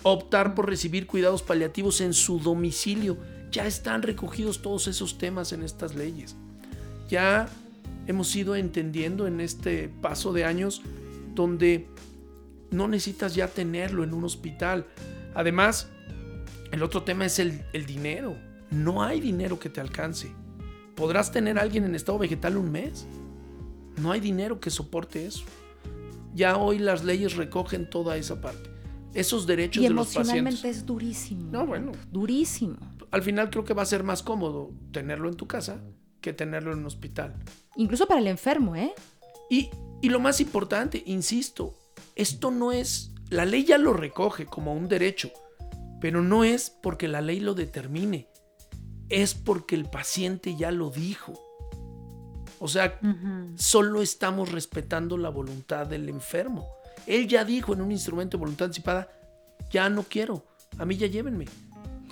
optar 0.02 0.54
por 0.54 0.68
recibir 0.68 1.06
cuidados 1.06 1.42
paliativos 1.42 2.00
en 2.00 2.14
su 2.14 2.38
domicilio. 2.38 3.18
Ya 3.50 3.66
están 3.66 4.02
recogidos 4.02 4.62
todos 4.62 4.88
esos 4.88 5.18
temas 5.18 5.52
en 5.52 5.62
estas 5.62 5.94
leyes. 5.94 6.36
Ya 7.08 7.48
hemos 8.06 8.34
ido 8.34 8.56
entendiendo 8.56 9.26
en 9.26 9.40
este 9.40 9.88
paso 9.88 10.32
de 10.32 10.44
años 10.44 10.82
donde 11.34 11.86
no 12.70 12.88
necesitas 12.88 13.34
ya 13.34 13.48
tenerlo 13.48 14.02
en 14.02 14.14
un 14.14 14.24
hospital. 14.24 14.86
Además, 15.34 15.88
el 16.72 16.82
otro 16.82 17.02
tema 17.02 17.26
es 17.26 17.38
el, 17.38 17.62
dinero. 17.86 18.36
No 18.70 19.02
hay 19.02 19.20
dinero 19.20 19.58
que 19.58 19.68
te 19.68 19.80
alcance. 19.80 20.32
Podrás 20.96 21.30
tener 21.30 21.58
a 21.58 21.62
alguien 21.62 21.84
en 21.84 21.94
estado 21.94 22.18
vegetal 22.18 22.56
un 22.56 22.72
mes 22.72 23.06
no 24.00 24.12
hay 24.12 24.20
dinero 24.20 24.60
que 24.60 24.70
soporte 24.70 25.26
eso. 25.26 25.44
Ya 26.34 26.56
hoy 26.56 26.78
las 26.78 27.04
leyes 27.04 27.36
recogen 27.36 27.88
toda 27.90 28.16
esa 28.16 28.40
parte. 28.40 28.70
Esos 29.14 29.46
derechos 29.46 29.82
de 29.82 29.90
los 29.90 30.06
pacientes. 30.06 30.30
emocionalmente 30.30 30.70
es 30.70 30.86
durísimo. 30.86 31.50
No, 31.52 31.66
bueno. 31.66 31.92
Durísimo. 32.10 32.76
Al 33.10 33.22
final 33.22 33.50
creo 33.50 33.64
que 33.64 33.74
va 33.74 33.82
a 33.82 33.86
ser 33.86 34.04
más 34.04 34.22
cómodo 34.22 34.70
tenerlo 34.90 35.28
en 35.28 35.36
tu 35.36 35.46
casa 35.46 35.82
que 36.22 36.32
tenerlo 36.32 36.72
en 36.72 36.78
un 36.78 36.86
hospital. 36.86 37.34
Incluso 37.76 38.06
para 38.06 38.20
el 38.20 38.28
enfermo, 38.28 38.74
¿eh? 38.76 38.94
Y, 39.50 39.68
y 40.00 40.08
lo 40.08 40.20
más 40.20 40.40
importante, 40.40 41.02
insisto, 41.04 41.74
esto 42.14 42.50
no 42.50 42.72
es. 42.72 43.12
La 43.28 43.44
ley 43.44 43.64
ya 43.64 43.76
lo 43.76 43.92
recoge 43.92 44.46
como 44.46 44.72
un 44.72 44.88
derecho, 44.88 45.30
pero 46.00 46.22
no 46.22 46.44
es 46.44 46.70
porque 46.70 47.08
la 47.08 47.20
ley 47.20 47.40
lo 47.40 47.54
determine, 47.54 48.28
es 49.08 49.34
porque 49.34 49.74
el 49.74 49.86
paciente 49.86 50.56
ya 50.56 50.70
lo 50.70 50.90
dijo. 50.90 51.34
O 52.62 52.68
sea, 52.68 53.00
solo 53.56 54.02
estamos 54.02 54.52
respetando 54.52 55.18
la 55.18 55.30
voluntad 55.30 55.84
del 55.84 56.08
enfermo. 56.08 56.68
Él 57.08 57.26
ya 57.26 57.44
dijo 57.44 57.72
en 57.72 57.80
un 57.80 57.90
instrumento 57.90 58.36
de 58.36 58.40
voluntad 58.40 58.66
anticipada, 58.66 59.08
ya 59.72 59.90
no 59.90 60.04
quiero, 60.04 60.46
a 60.78 60.84
mí 60.84 60.96
ya 60.96 61.08
llévenme. 61.08 61.46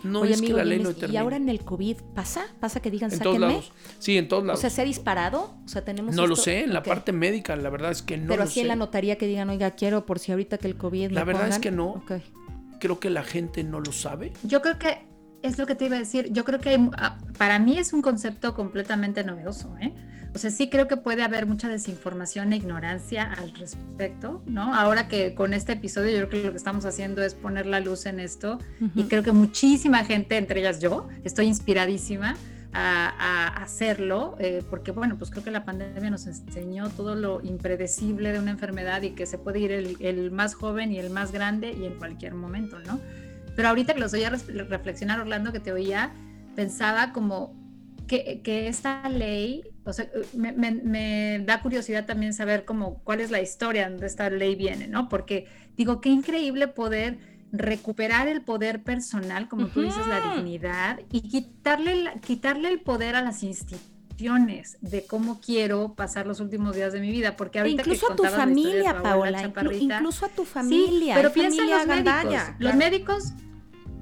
No 0.02 0.24
es 0.24 0.42
que 0.42 0.52
la 0.52 0.64
ley 0.64 0.80
lo 0.80 0.88
determine. 0.88 1.14
¿Y 1.14 1.16
ahora 1.18 1.36
en 1.36 1.48
el 1.48 1.60
COVID 1.60 1.98
pasa? 2.16 2.46
¿Pasa 2.58 2.80
que 2.80 2.90
digan, 2.90 3.12
en 3.12 3.18
sáquenme? 3.18 3.38
Todos 3.38 3.50
lados. 3.52 3.72
Sí, 4.00 4.18
en 4.18 4.26
todos 4.26 4.44
lados. 4.44 4.58
O 4.58 4.60
sea, 4.60 4.70
¿se 4.70 4.82
ha 4.82 4.84
disparado? 4.84 5.54
O 5.64 5.68
sea, 5.68 5.84
tenemos 5.84 6.16
No 6.16 6.26
lo 6.26 6.34
sé, 6.34 6.64
en 6.64 6.72
la 6.72 6.82
parte 6.82 7.12
médica, 7.12 7.54
la 7.54 7.70
verdad 7.70 7.92
es 7.92 8.02
que 8.02 8.16
no 8.16 8.30
Pero 8.30 8.42
así 8.42 8.58
en 8.58 8.66
la 8.66 8.76
notaría 8.76 9.16
que 9.18 9.28
digan, 9.28 9.50
oiga, 9.50 9.70
quiero 9.76 10.04
por 10.04 10.18
si 10.18 10.32
ahorita 10.32 10.58
que 10.58 10.66
el 10.66 10.76
COVID 10.76 11.12
La 11.12 11.22
verdad 11.22 11.46
es 11.46 11.60
que 11.60 11.70
no. 11.70 12.02
Creo 12.80 12.98
que 12.98 13.10
la 13.10 13.22
gente 13.22 13.62
no 13.62 13.78
lo 13.78 13.92
sabe. 13.92 14.32
Yo 14.42 14.62
creo 14.62 14.80
que 14.80 15.06
Es 15.42 15.58
lo 15.58 15.66
que 15.66 15.76
te 15.76 15.84
iba 15.84 15.94
a 15.94 16.00
decir. 16.00 16.32
Yo 16.32 16.44
creo 16.44 16.58
que 16.58 16.76
ah, 16.96 17.18
para 17.38 17.60
mí 17.60 17.78
es 17.78 17.92
un 17.92 18.02
concepto 18.02 18.52
completamente 18.54 19.22
novedoso, 19.22 19.76
¿eh? 19.80 19.94
O 20.34 20.38
sea, 20.38 20.50
sí 20.50 20.70
creo 20.70 20.86
que 20.86 20.96
puede 20.96 21.22
haber 21.22 21.46
mucha 21.46 21.68
desinformación 21.68 22.52
e 22.52 22.56
ignorancia 22.56 23.32
al 23.32 23.52
respecto, 23.54 24.42
¿no? 24.46 24.74
Ahora 24.74 25.08
que 25.08 25.34
con 25.34 25.52
este 25.52 25.72
episodio 25.72 26.12
yo 26.12 26.28
creo 26.28 26.42
que 26.42 26.46
lo 26.46 26.52
que 26.52 26.56
estamos 26.56 26.84
haciendo 26.84 27.22
es 27.22 27.34
poner 27.34 27.66
la 27.66 27.80
luz 27.80 28.06
en 28.06 28.20
esto 28.20 28.58
y 28.94 29.04
creo 29.04 29.24
que 29.24 29.32
muchísima 29.32 30.04
gente, 30.04 30.36
entre 30.36 30.60
ellas 30.60 30.80
yo, 30.80 31.08
estoy 31.24 31.46
inspiradísima 31.46 32.36
a, 32.72 33.62
hacerlo, 33.62 34.36
eh, 34.38 34.62
porque 34.68 34.92
bueno, 34.92 35.18
pues 35.18 35.30
creo 35.30 35.42
que 35.42 35.50
la 35.50 35.64
pandemia 35.64 36.10
nos 36.10 36.26
enseñó 36.26 36.88
todo 36.88 37.14
lo 37.14 37.40
impredecible 37.42 38.32
de 38.32 38.38
una 38.38 38.52
enfermedad 38.52 39.02
y 39.02 39.10
que 39.10 39.26
se 39.26 39.38
puede 39.38 39.58
ir 39.58 39.72
el, 39.72 40.30
más 40.30 40.54
joven 40.54 40.92
y 40.92 40.98
el 40.98 41.10
más 41.10 41.32
grande 41.32 41.72
y 41.72 41.84
en 41.84 41.94
cualquier 41.94 42.34
momento, 42.34 42.78
¿no? 42.80 43.00
Pero 43.56 43.68
ahorita 43.68 43.94
que 43.94 44.00
los 44.00 44.12
oía 44.12 44.30
reflexionar, 44.30 45.20
Orlando, 45.20 45.52
que 45.52 45.60
te 45.60 45.72
oía, 45.72 46.12
pensaba 46.54 47.12
como 47.12 47.54
que, 48.10 48.40
que 48.42 48.66
esta 48.66 49.08
ley, 49.08 49.62
o 49.84 49.92
sea, 49.92 50.10
me, 50.34 50.50
me, 50.52 51.38
da 51.46 51.62
curiosidad 51.62 52.06
también 52.06 52.34
saber 52.34 52.64
cómo, 52.64 53.00
cuál 53.04 53.20
es 53.20 53.30
la 53.30 53.40
historia 53.40 53.88
de 53.88 54.04
esta 54.04 54.28
ley 54.30 54.56
viene, 54.56 54.88
¿no? 54.88 55.08
Porque 55.08 55.46
digo, 55.76 56.00
qué 56.00 56.08
increíble 56.08 56.66
poder 56.66 57.20
recuperar 57.52 58.26
el 58.26 58.42
poder 58.42 58.82
personal, 58.82 59.46
como 59.48 59.68
tú 59.68 59.82
dices, 59.82 60.04
la 60.08 60.34
dignidad, 60.34 60.98
y 61.12 61.20
quitarle, 61.20 62.10
quitarle 62.26 62.70
el 62.70 62.80
poder 62.80 63.14
a 63.14 63.22
las 63.22 63.44
instituciones 63.44 64.78
de 64.80 65.06
cómo 65.06 65.40
quiero 65.40 65.94
pasar 65.94 66.26
los 66.26 66.40
últimos 66.40 66.74
días 66.74 66.92
de 66.92 66.98
mi 66.98 67.12
vida. 67.12 67.36
Porque 67.36 67.60
ahorita 67.60 67.82
incluso 67.82 68.12
a 68.12 68.16
tu 68.16 68.24
familia, 68.24 69.00
Paola, 69.00 69.52
incluso 69.78 70.26
a 70.26 70.30
tu 70.30 70.44
familia. 70.44 71.14
pero 71.14 71.32
piensa 71.32 71.62
en 71.62 71.70
los 71.70 71.86
médicos. 71.86 72.34
Los 72.58 72.74
médicos 72.74 73.34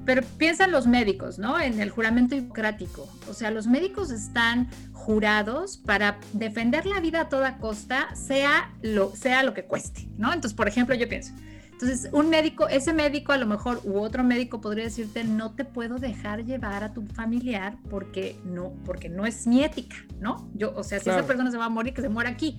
pero 0.09 0.23
piensan 0.39 0.71
los 0.71 0.87
médicos, 0.87 1.37
¿no? 1.37 1.59
En 1.59 1.79
el 1.79 1.91
juramento 1.91 2.35
hipocrático. 2.35 3.07
O 3.29 3.33
sea, 3.35 3.51
los 3.51 3.67
médicos 3.67 4.09
están 4.09 4.67
jurados 4.91 5.77
para 5.77 6.17
defender 6.33 6.87
la 6.87 6.99
vida 6.99 7.21
a 7.21 7.29
toda 7.29 7.59
costa, 7.59 8.15
sea 8.15 8.73
lo, 8.81 9.15
sea 9.15 9.43
lo 9.43 9.53
que 9.53 9.65
cueste, 9.65 10.09
¿no? 10.17 10.33
Entonces, 10.33 10.55
por 10.55 10.67
ejemplo, 10.67 10.95
yo 10.95 11.07
pienso, 11.07 11.35
entonces, 11.73 12.09
un 12.11 12.31
médico, 12.31 12.67
ese 12.67 12.91
médico 12.91 13.33
a 13.33 13.37
lo 13.37 13.45
mejor 13.45 13.81
u 13.83 13.99
otro 13.99 14.23
médico 14.23 14.59
podría 14.61 14.85
decirte, 14.85 15.23
no 15.25 15.51
te 15.51 15.63
puedo 15.63 15.99
dejar 15.99 16.43
llevar 16.43 16.83
a 16.83 16.91
tu 16.91 17.05
familiar 17.05 17.77
porque 17.91 18.35
no, 18.45 18.73
porque 18.85 19.09
no 19.09 19.27
es 19.27 19.45
mi 19.45 19.63
ética, 19.63 19.97
¿no? 20.19 20.49
Yo, 20.55 20.73
o 20.75 20.83
sea, 20.83 20.99
si 20.99 21.11
esa 21.11 21.27
persona 21.27 21.51
se 21.51 21.57
va 21.57 21.65
a 21.65 21.69
morir, 21.69 21.93
que 21.93 22.01
se 22.01 22.09
muera 22.09 22.31
aquí. 22.31 22.57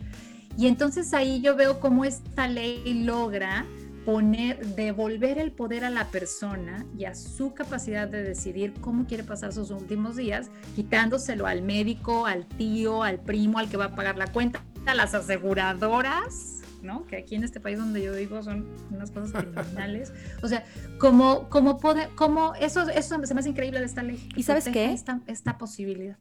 Y 0.57 0.69
entonces 0.69 1.13
ahí 1.15 1.41
yo 1.41 1.57
veo 1.57 1.81
cómo 1.81 2.05
esta 2.05 2.47
ley 2.47 3.03
logra 3.03 3.67
poner, 4.05 4.75
devolver 4.75 5.39
el 5.39 5.53
poder 5.53 5.85
a 5.85 5.91
la 5.91 6.11
persona 6.11 6.87
y 6.97 7.05
a 7.05 7.15
su 7.15 7.55
capacidad 7.55 8.09
de 8.09 8.23
decidir 8.23 8.73
cómo 8.81 9.07
quiere 9.07 9.25
pasar 9.25 9.53
sus 9.53 9.71
últimos 9.71 10.17
días, 10.17 10.51
quitándoselo 10.75 11.47
al 11.47 11.63
médico, 11.63 12.27
al 12.27 12.47
tío, 12.47 13.03
al 13.03 13.21
primo, 13.21 13.59
al 13.59 13.69
que 13.69 13.77
va 13.77 13.87
a 13.87 13.95
pagar 13.95 14.17
la 14.17 14.33
cuenta, 14.33 14.65
a 14.87 14.95
las 14.95 15.15
aseguradoras 15.15 16.61
¿no? 16.83 17.07
Que 17.07 17.17
aquí 17.17 17.35
en 17.35 17.45
este 17.45 17.61
país 17.61 17.79
donde 17.79 18.03
yo 18.03 18.15
vivo 18.15 18.43
son 18.43 18.67
unas 18.91 19.11
cosas 19.11 19.33
criminales. 19.33 20.13
O 20.43 20.49
sea, 20.49 20.65
como, 20.99 21.49
como, 21.49 21.79
poder, 21.79 22.09
como 22.15 22.55
eso, 22.55 22.89
eso 22.89 23.25
se 23.25 23.35
me 23.35 23.41
hace 23.41 23.51
increíble 23.51 23.81
de 23.81 23.87
esta 23.87 24.03
ley. 24.03 24.29
¿Y 24.37 24.43
sabes 24.43 24.69
qué? 24.69 24.93
Esta, 24.93 25.21
esta 25.27 25.59
posibilidad. 25.59 26.17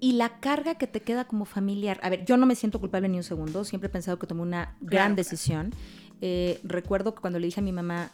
Y 0.00 0.12
la 0.12 0.40
carga 0.40 0.74
que 0.74 0.86
te 0.86 1.00
queda 1.00 1.24
como 1.24 1.44
familiar. 1.44 1.98
A 2.02 2.10
ver, 2.10 2.24
yo 2.24 2.36
no 2.36 2.46
me 2.46 2.56
siento 2.56 2.78
culpable 2.78 3.08
ni 3.08 3.16
un 3.16 3.22
segundo. 3.22 3.64
Siempre 3.64 3.86
he 3.86 3.90
pensado 3.90 4.18
que 4.18 4.26
tomé 4.26 4.42
una 4.42 4.76
gran 4.80 5.16
decisión. 5.16 5.72
Eh, 6.20 6.60
recuerdo 6.62 7.14
que 7.14 7.20
cuando 7.20 7.38
le 7.38 7.46
dije 7.46 7.60
a 7.60 7.62
mi 7.62 7.72
mamá, 7.72 8.12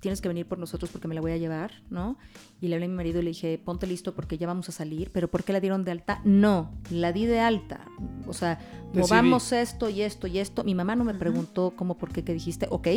tienes 0.00 0.20
que 0.20 0.28
venir 0.28 0.46
por 0.46 0.58
nosotros 0.58 0.90
porque 0.90 1.08
me 1.08 1.14
la 1.14 1.20
voy 1.20 1.32
a 1.32 1.36
llevar, 1.36 1.82
¿no? 1.90 2.18
Y 2.60 2.68
le 2.68 2.74
hablé 2.74 2.86
a 2.86 2.88
mi 2.88 2.94
marido 2.94 3.20
y 3.20 3.22
le 3.22 3.30
dije, 3.30 3.58
ponte 3.58 3.86
listo 3.86 4.14
porque 4.14 4.36
ya 4.36 4.46
vamos 4.46 4.68
a 4.68 4.72
salir, 4.72 5.10
pero 5.12 5.30
¿por 5.30 5.44
qué 5.44 5.52
la 5.52 5.60
dieron 5.60 5.84
de 5.84 5.92
alta? 5.92 6.20
No, 6.24 6.72
la 6.90 7.12
di 7.12 7.26
de 7.26 7.40
alta. 7.40 7.86
O 8.26 8.32
sea, 8.32 8.58
movamos 8.92 9.52
esto 9.52 9.88
y 9.88 10.02
esto 10.02 10.26
y 10.26 10.38
esto. 10.38 10.64
Mi 10.64 10.74
mamá 10.74 10.96
no 10.96 11.04
me 11.04 11.14
preguntó 11.14 11.72
cómo, 11.76 11.96
por 11.96 12.12
qué, 12.12 12.24
qué 12.24 12.34
dijiste, 12.34 12.66
ok. 12.70 12.88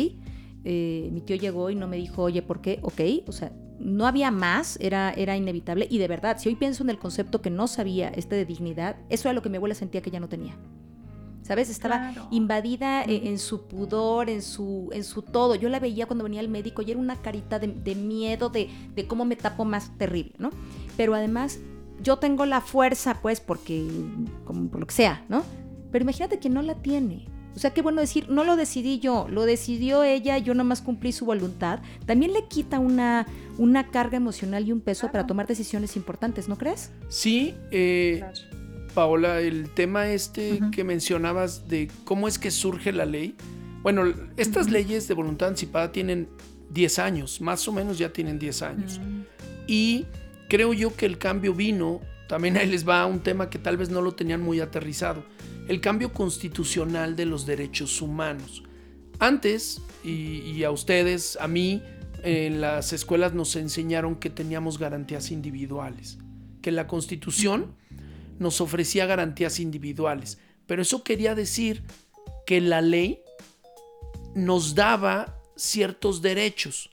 Eh, 0.68 1.10
mi 1.12 1.20
tío 1.20 1.36
llegó 1.36 1.70
y 1.70 1.76
no 1.76 1.86
me 1.86 1.96
dijo, 1.96 2.22
oye, 2.24 2.42
¿por 2.42 2.60
qué? 2.60 2.80
Ok. 2.82 3.00
O 3.28 3.32
sea, 3.32 3.52
no 3.78 4.06
había 4.06 4.30
más, 4.30 4.78
era, 4.80 5.12
era 5.12 5.36
inevitable. 5.36 5.86
Y 5.88 5.98
de 5.98 6.08
verdad, 6.08 6.38
si 6.38 6.48
hoy 6.48 6.56
pienso 6.56 6.82
en 6.82 6.90
el 6.90 6.98
concepto 6.98 7.40
que 7.40 7.50
no 7.50 7.68
sabía, 7.68 8.08
este 8.08 8.34
de 8.34 8.44
dignidad, 8.44 8.96
eso 9.08 9.28
era 9.28 9.34
lo 9.34 9.42
que 9.42 9.48
mi 9.48 9.56
abuela 9.58 9.74
sentía 9.74 10.02
que 10.02 10.10
ya 10.10 10.20
no 10.20 10.28
tenía. 10.28 10.56
¿Sabes? 11.46 11.70
Estaba 11.70 12.12
invadida 12.30 13.02
e, 13.04 13.28
en, 13.28 13.38
su 13.38 13.66
pudor, 13.66 14.28
en 14.28 14.42
su, 14.42 14.90
en 14.92 15.04
su 15.04 15.22
todo. 15.22 15.54
Yo 15.54 15.68
la 15.68 15.78
veía 15.78 16.06
cuando 16.06 16.24
venía 16.24 16.40
al 16.40 16.48
médico 16.48 16.82
y 16.82 16.90
era 16.90 17.00
una 17.00 17.16
carita 17.16 17.58
de, 17.58 17.94
miedo, 17.94 18.50
de, 18.50 18.68
cómo 19.06 19.24
me 19.24 19.36
tapo 19.36 19.64
más 19.64 19.96
terrible, 19.96 20.32
¿no? 20.38 20.50
Pero 20.96 21.14
además, 21.14 21.58
yo 22.02 22.18
tengo 22.18 22.46
la 22.46 22.60
fuerza, 22.60 23.18
pues, 23.22 23.40
porque, 23.40 23.86
como 24.44 24.68
por 24.68 24.80
lo 24.80 24.86
que 24.86 24.94
sea, 24.94 25.24
¿no? 25.28 25.44
Pero 25.92 26.02
imagínate 26.02 26.38
que 26.38 26.50
no 26.50 26.62
la 26.62 26.74
tiene. 26.74 27.26
O 27.54 27.58
sea, 27.58 27.72
qué 27.72 27.80
bueno 27.80 28.02
decir, 28.02 28.28
no 28.28 28.44
lo 28.44 28.54
decidí 28.56 28.98
yo, 28.98 29.26
lo 29.30 29.46
decidió 29.46 30.04
ella, 30.04 30.36
yo 30.36 30.52
nomás 30.52 30.82
cumplí 30.82 31.12
su 31.12 31.24
voluntad. 31.24 31.80
También 32.04 32.34
le 32.34 32.46
quita 32.48 32.78
una, 32.78 33.26
una 33.56 33.90
carga 33.90 34.18
emocional 34.18 34.68
y 34.68 34.72
un 34.72 34.82
peso 34.82 35.10
para 35.10 35.26
tomar 35.26 35.46
decisiones 35.46 35.96
importantes, 35.96 36.48
¿no 36.48 36.58
crees? 36.58 36.90
Sí, 37.08 37.54
eh, 37.70 38.22
Paola, 38.96 39.42
el 39.42 39.68
tema 39.68 40.10
este 40.10 40.58
que 40.72 40.82
mencionabas 40.82 41.68
de 41.68 41.90
cómo 42.04 42.28
es 42.28 42.38
que 42.38 42.50
surge 42.50 42.92
la 42.92 43.04
ley. 43.04 43.36
Bueno, 43.82 44.10
estas 44.38 44.70
leyes 44.70 45.06
de 45.06 45.12
voluntad 45.12 45.50
anticipada 45.50 45.92
tienen 45.92 46.30
10 46.70 46.98
años, 47.00 47.42
más 47.42 47.68
o 47.68 47.72
menos 47.72 47.98
ya 47.98 48.10
tienen 48.10 48.38
10 48.38 48.62
años. 48.62 48.98
Y 49.66 50.06
creo 50.48 50.72
yo 50.72 50.96
que 50.96 51.04
el 51.04 51.18
cambio 51.18 51.52
vino, 51.52 52.00
también 52.26 52.56
ahí 52.56 52.66
les 52.66 52.88
va 52.88 53.04
un 53.04 53.20
tema 53.20 53.50
que 53.50 53.58
tal 53.58 53.76
vez 53.76 53.90
no 53.90 54.00
lo 54.00 54.14
tenían 54.14 54.40
muy 54.40 54.60
aterrizado, 54.60 55.22
el 55.68 55.82
cambio 55.82 56.14
constitucional 56.14 57.16
de 57.16 57.26
los 57.26 57.44
derechos 57.44 58.00
humanos. 58.00 58.62
Antes, 59.18 59.82
y, 60.04 60.38
y 60.40 60.64
a 60.64 60.70
ustedes, 60.70 61.36
a 61.38 61.48
mí, 61.48 61.82
en 62.22 62.62
las 62.62 62.94
escuelas 62.94 63.34
nos 63.34 63.56
enseñaron 63.56 64.16
que 64.16 64.30
teníamos 64.30 64.78
garantías 64.78 65.30
individuales, 65.30 66.16
que 66.62 66.72
la 66.72 66.86
constitución 66.86 67.74
nos 68.38 68.60
ofrecía 68.60 69.06
garantías 69.06 69.60
individuales, 69.60 70.38
pero 70.66 70.82
eso 70.82 71.02
quería 71.02 71.34
decir 71.34 71.82
que 72.46 72.60
la 72.60 72.80
ley 72.80 73.20
nos 74.34 74.74
daba 74.74 75.40
ciertos 75.56 76.22
derechos. 76.22 76.90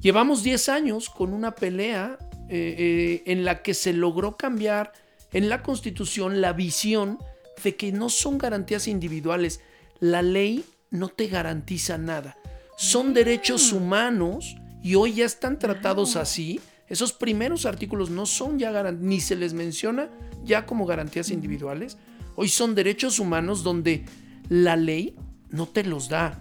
Llevamos 0.00 0.42
10 0.42 0.68
años 0.68 1.10
con 1.10 1.32
una 1.32 1.54
pelea 1.54 2.18
eh, 2.48 2.76
eh, 2.78 3.22
en 3.26 3.44
la 3.44 3.62
que 3.62 3.74
se 3.74 3.92
logró 3.92 4.36
cambiar 4.36 4.92
en 5.32 5.48
la 5.48 5.62
constitución 5.62 6.40
la 6.40 6.52
visión 6.52 7.18
de 7.62 7.74
que 7.76 7.90
no 7.90 8.08
son 8.08 8.38
garantías 8.38 8.86
individuales. 8.86 9.60
La 10.00 10.22
ley 10.22 10.64
no 10.90 11.08
te 11.08 11.26
garantiza 11.28 11.98
nada. 11.98 12.36
Son 12.76 13.14
derechos 13.14 13.72
mm. 13.72 13.76
humanos 13.76 14.56
y 14.82 14.94
hoy 14.94 15.14
ya 15.14 15.24
están 15.24 15.58
tratados 15.58 16.16
así. 16.16 16.60
Esos 16.88 17.12
primeros 17.12 17.66
artículos 17.66 18.10
no 18.10 18.26
son 18.26 18.58
ya 18.58 18.92
ni 18.92 19.20
se 19.20 19.36
les 19.36 19.54
menciona 19.54 20.10
ya 20.44 20.66
como 20.66 20.86
garantías 20.86 21.30
individuales, 21.30 21.96
hoy 22.36 22.48
son 22.48 22.74
derechos 22.74 23.18
humanos 23.18 23.62
donde 23.62 24.04
la 24.48 24.76
ley 24.76 25.16
no 25.50 25.66
te 25.66 25.84
los 25.84 26.08
da. 26.08 26.38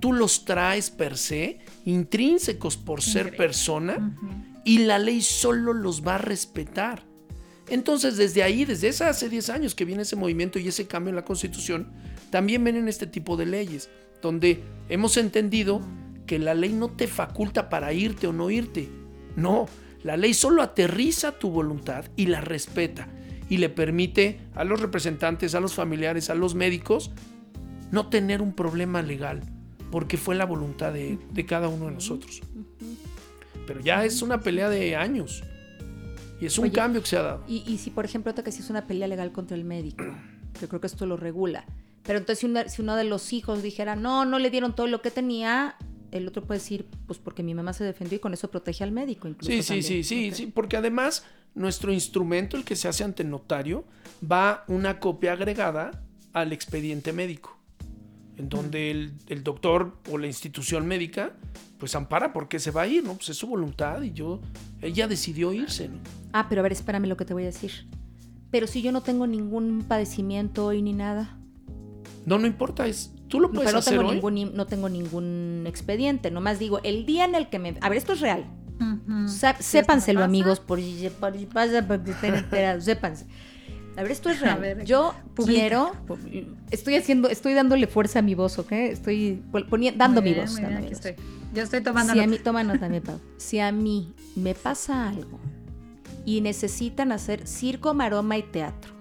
Tú 0.00 0.12
los 0.12 0.44
traes 0.44 0.90
per 0.90 1.16
se, 1.16 1.60
intrínsecos 1.84 2.76
por 2.76 3.02
ser 3.02 3.36
persona, 3.36 4.18
y 4.64 4.78
la 4.78 4.98
ley 4.98 5.22
solo 5.22 5.72
los 5.72 6.06
va 6.06 6.16
a 6.16 6.18
respetar. 6.18 7.04
Entonces, 7.68 8.16
desde 8.16 8.42
ahí, 8.42 8.64
desde 8.64 8.88
hace 8.88 9.28
10 9.28 9.48
años 9.50 9.74
que 9.74 9.84
viene 9.84 10.02
ese 10.02 10.16
movimiento 10.16 10.58
y 10.58 10.68
ese 10.68 10.86
cambio 10.86 11.10
en 11.10 11.16
la 11.16 11.24
Constitución, 11.24 11.92
también 12.30 12.64
vienen 12.64 12.88
este 12.88 13.06
tipo 13.06 13.36
de 13.36 13.46
leyes, 13.46 13.88
donde 14.20 14.62
hemos 14.88 15.16
entendido 15.16 15.80
que 16.26 16.38
la 16.38 16.54
ley 16.54 16.72
no 16.72 16.90
te 16.90 17.06
faculta 17.06 17.68
para 17.70 17.92
irte 17.92 18.26
o 18.26 18.32
no 18.32 18.50
irte. 18.50 18.90
No, 19.36 19.66
la 20.04 20.18
ley 20.18 20.34
solo 20.34 20.62
aterriza 20.62 21.32
tu 21.32 21.50
voluntad 21.50 22.04
y 22.14 22.26
la 22.26 22.42
respeta 22.42 23.08
y 23.48 23.56
le 23.56 23.70
permite 23.70 24.38
a 24.54 24.62
los 24.62 24.80
representantes, 24.80 25.54
a 25.54 25.60
los 25.60 25.74
familiares, 25.74 26.28
a 26.28 26.34
los 26.34 26.54
médicos, 26.54 27.10
no 27.90 28.08
tener 28.08 28.42
un 28.42 28.52
problema 28.52 29.00
legal, 29.00 29.40
porque 29.90 30.18
fue 30.18 30.34
la 30.34 30.44
voluntad 30.44 30.92
de, 30.92 31.18
cada 31.46 31.68
uno 31.68 31.86
de 31.86 31.92
nosotros. 31.92 32.42
Pero 33.66 33.80
ya 33.80 34.04
es 34.04 34.20
una 34.20 34.40
pelea 34.40 34.68
de 34.68 34.94
años. 34.94 35.42
Y 36.38 36.46
es 36.46 36.58
un 36.58 36.68
cambio 36.68 37.00
que 37.00 37.08
se 37.08 37.16
ha 37.16 37.22
dado. 37.22 37.44
Y, 37.48 37.78
si, 37.78 37.88
por 37.90 38.04
ejemplo, 38.04 38.34
que 38.34 38.52
si 38.52 38.60
es 38.60 38.68
una 38.68 38.86
pelea 38.86 39.08
legal 39.08 39.32
contra 39.32 39.56
el 39.56 39.64
médico, 39.64 40.04
yo 40.60 40.68
creo 40.68 40.80
que 40.80 40.86
esto 40.86 41.06
lo 41.06 41.16
regula. 41.16 41.64
Pero 42.02 42.18
entonces 42.18 42.40
si, 42.40 42.70
si 42.70 42.82
uno 42.82 42.96
de 42.96 43.04
los 43.04 43.32
hijos 43.32 43.62
dijera, 43.62 43.96
no, 43.96 44.26
no 44.26 44.38
le 44.38 44.50
dieron 44.50 44.74
todo 44.74 44.86
lo 44.86 45.00
que 45.00 45.10
tenía, 45.10 45.76
el 46.14 46.28
otro 46.28 46.44
puede 46.44 46.60
decir, 46.60 46.86
pues 47.06 47.18
porque 47.18 47.42
mi 47.42 47.54
mamá 47.54 47.72
se 47.72 47.82
defendió 47.82 48.16
y 48.16 48.20
con 48.20 48.32
eso 48.32 48.48
protege 48.48 48.84
al 48.84 48.92
médico. 48.92 49.26
Incluso 49.26 49.50
sí, 49.50 49.62
sí, 49.62 49.82
sí, 49.82 50.04
sí, 50.04 50.30
sí, 50.32 50.46
porque 50.46 50.76
además 50.76 51.24
nuestro 51.54 51.92
instrumento, 51.92 52.56
el 52.56 52.64
que 52.64 52.76
se 52.76 52.86
hace 52.86 53.02
ante 53.02 53.24
notario, 53.24 53.84
va 54.22 54.64
una 54.68 55.00
copia 55.00 55.32
agregada 55.32 56.02
al 56.32 56.52
expediente 56.52 57.12
médico. 57.12 57.58
en 58.36 58.48
donde 58.48 58.90
el, 58.90 59.44
doctor 59.44 59.96
o 60.10 60.18
la 60.18 60.26
institución 60.26 60.86
médica 60.86 61.36
pues 61.78 61.94
ampara 61.94 62.32
porque 62.32 62.58
se 62.58 62.70
va 62.70 62.82
a 62.82 62.86
ir, 62.86 63.04
¿no? 63.04 63.14
Pues 63.14 63.28
es 63.28 63.36
su 63.36 63.46
voluntad 63.46 64.02
y 64.02 64.12
yo, 64.12 64.40
ella 64.80 65.06
decidió 65.06 65.52
irse, 65.52 65.88
¿no? 65.88 65.98
Ah, 66.32 66.46
pero 66.48 66.60
a 66.60 66.62
ver, 66.62 66.72
espérame 66.72 67.06
lo 67.06 67.16
que 67.16 67.24
te 67.24 67.34
voy 67.34 67.42
a 67.42 67.46
decir. 67.46 67.86
Pero 68.50 68.66
si 68.66 68.82
yo 68.82 68.90
no 68.90 69.02
tengo 69.02 69.26
ningún 69.26 69.84
padecimiento 69.86 70.66
hoy 70.66 70.80
ni 70.80 70.92
nada. 70.92 71.36
No, 72.24 72.38
no 72.38 72.46
importa, 72.46 72.86
es, 72.86 73.12
tú 73.34 73.40
lo 73.40 73.50
puedes 73.50 73.64
pero 73.64 73.72
no 73.72 73.78
hacer 73.80 73.98
tengo 73.98 74.08
hoy. 74.08 74.32
Ningún, 74.32 74.56
no 74.56 74.66
tengo 74.66 74.88
ningún 74.88 75.64
expediente, 75.66 76.30
nomás 76.30 76.60
digo, 76.60 76.78
el 76.84 77.04
día 77.04 77.24
en 77.24 77.34
el 77.34 77.48
que 77.48 77.58
me... 77.58 77.76
A 77.80 77.88
ver, 77.88 77.98
esto 77.98 78.12
es 78.12 78.20
real. 78.20 78.46
sépanselo, 79.58 80.22
amigos, 80.22 80.60
por, 80.60 80.78
por, 81.18 81.32
por, 81.32 82.00
sépanse. 82.82 83.26
A 83.96 84.02
ver, 84.02 84.12
esto 84.12 84.30
es 84.30 84.40
real. 84.40 84.84
Yo 84.84 85.14
quiero, 85.34 85.92
estoy 86.70 86.94
haciendo, 86.94 87.28
estoy 87.28 87.54
dándole 87.54 87.88
fuerza 87.88 88.20
a 88.20 88.22
mi 88.22 88.36
voz, 88.36 88.58
¿ok? 88.60 88.70
Estoy 88.70 89.42
dando 89.96 90.22
mi 90.22 90.34
voz. 90.34 90.56
Yo 91.52 91.62
estoy 91.62 91.80
tomando 91.82 92.12
si 92.12 92.20
A 92.20 92.26
mí, 92.26 92.38
toma 92.38 92.62
nota, 92.62 92.88
mi 92.88 93.00
Pau. 93.00 93.20
Si 93.36 93.58
a 93.58 93.72
mí 93.72 94.12
me 94.36 94.54
pasa 94.54 95.08
algo 95.08 95.40
y 96.24 96.40
necesitan 96.40 97.10
hacer 97.10 97.48
circo, 97.48 97.94
maroma 97.94 98.36
y 98.38 98.42
teatro, 98.42 98.92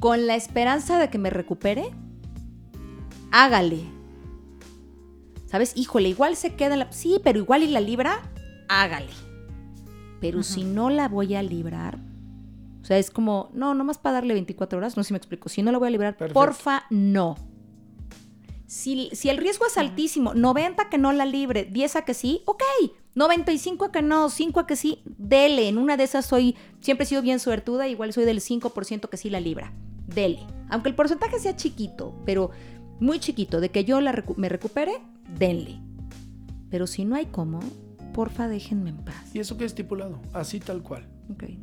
con 0.00 0.26
la 0.26 0.34
esperanza 0.34 0.98
de 0.98 1.08
que 1.08 1.18
me 1.18 1.30
recupere, 1.30 1.90
hágale. 3.30 3.84
¿Sabes? 5.46 5.72
Híjole, 5.76 6.08
igual 6.08 6.36
se 6.36 6.54
queda 6.54 6.76
la... 6.76 6.92
Sí, 6.92 7.20
pero 7.24 7.38
igual 7.38 7.62
y 7.62 7.68
la 7.68 7.80
libra, 7.80 8.22
hágale. 8.68 9.10
Pero 10.20 10.42
si 10.42 10.64
no 10.64 10.90
la 10.90 11.08
voy 11.08 11.34
a 11.34 11.42
librar, 11.42 11.98
o 12.82 12.84
sea, 12.84 12.98
es 12.98 13.10
como, 13.10 13.50
no, 13.52 13.74
nomás 13.74 13.98
para 13.98 14.14
darle 14.14 14.34
24 14.34 14.78
horas, 14.78 14.96
no 14.96 15.02
sé 15.02 15.08
si 15.08 15.12
me 15.14 15.18
explico. 15.18 15.48
Si 15.48 15.62
no 15.62 15.72
lo 15.72 15.78
voy 15.78 15.88
a 15.88 15.90
librar, 15.90 16.16
porfa, 16.32 16.84
no. 16.90 17.36
Si, 18.66 19.10
si, 19.12 19.28
el 19.28 19.38
riesgo 19.38 19.66
es 19.66 19.76
altísimo, 19.76 20.34
90 20.34 20.88
que 20.88 20.98
no 20.98 21.12
la 21.12 21.26
libre, 21.26 21.64
10 21.64 21.96
a 21.96 22.02
que 22.02 22.14
sí, 22.14 22.42
ok. 22.44 22.62
95 23.14 23.86
a 23.86 23.92
que 23.92 24.02
no, 24.02 24.30
5 24.30 24.60
a 24.60 24.66
que 24.66 24.76
sí, 24.76 25.02
dele. 25.04 25.68
En 25.68 25.78
una 25.78 25.96
de 25.96 26.04
esas 26.04 26.26
soy, 26.26 26.56
siempre 26.80 27.04
he 27.04 27.06
sido 27.08 27.22
bien 27.22 27.40
suertuda, 27.40 27.88
igual 27.88 28.12
soy 28.12 28.24
del 28.24 28.40
5% 28.40 29.08
que 29.08 29.16
sí 29.16 29.28
la 29.28 29.40
libra. 29.40 29.72
Dele. 30.06 30.46
Aunque 30.68 30.88
el 30.88 30.94
porcentaje 30.94 31.40
sea 31.40 31.56
chiquito, 31.56 32.14
pero 32.24 32.50
muy 33.00 33.18
chiquito, 33.18 33.60
de 33.60 33.70
que 33.70 33.84
yo 33.84 34.00
la 34.00 34.24
me 34.36 34.48
recupere, 34.48 34.92
denle. 35.38 35.80
Pero 36.70 36.86
si 36.86 37.04
no 37.04 37.16
hay 37.16 37.26
cómo, 37.26 37.60
porfa 38.12 38.48
déjenme 38.48 38.90
en 38.90 38.98
paz. 38.98 39.34
¿Y 39.34 39.40
eso 39.40 39.56
qué 39.56 39.64
estipulado? 39.64 40.20
Así 40.32 40.60
tal 40.60 40.82
cual. 40.82 41.06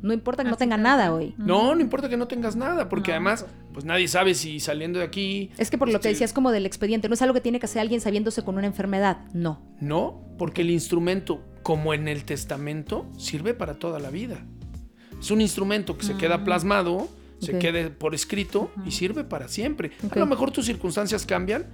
No 0.02 0.12
importa 0.12 0.44
que 0.44 0.50
no 0.50 0.56
tenga 0.56 0.76
nada 0.76 1.12
hoy. 1.12 1.34
No, 1.36 1.74
no 1.74 1.80
importa 1.80 2.08
que 2.08 2.16
no 2.16 2.26
tengas 2.26 2.56
nada, 2.56 2.88
porque 2.88 3.12
además, 3.12 3.46
pues 3.72 3.84
nadie 3.84 4.08
sabe 4.08 4.34
si 4.34 4.60
saliendo 4.60 4.98
de 4.98 5.04
aquí. 5.04 5.50
Es 5.58 5.70
que 5.70 5.76
por 5.76 5.88
lo 5.88 5.92
que 5.92 5.96
este, 5.96 6.08
decías 6.10 6.32
como 6.32 6.50
del 6.50 6.66
expediente, 6.66 7.08
no 7.08 7.14
es 7.14 7.22
algo 7.22 7.34
que 7.34 7.40
tiene 7.40 7.60
que 7.60 7.66
hacer 7.66 7.80
alguien 7.80 8.00
sabiéndose 8.00 8.42
con 8.42 8.56
una 8.56 8.66
enfermedad, 8.66 9.18
no. 9.34 9.60
No, 9.80 10.22
porque 10.38 10.62
el 10.62 10.70
instrumento, 10.70 11.42
como 11.62 11.92
en 11.92 12.08
el 12.08 12.24
testamento, 12.24 13.06
sirve 13.18 13.54
para 13.54 13.78
toda 13.78 13.98
la 13.98 14.10
vida. 14.10 14.38
Es 15.20 15.30
un 15.30 15.40
instrumento 15.40 15.98
que 15.98 16.06
se 16.06 16.16
queda 16.16 16.38
mm. 16.38 16.44
plasmado 16.44 17.08
se 17.40 17.58
quede 17.58 17.90
por 17.90 18.14
escrito 18.14 18.70
y 18.84 18.90
sirve 18.90 19.24
para 19.24 19.48
siempre. 19.48 19.92
A 20.10 20.18
lo 20.18 20.26
mejor 20.26 20.50
tus 20.50 20.66
circunstancias 20.66 21.24
cambian 21.24 21.66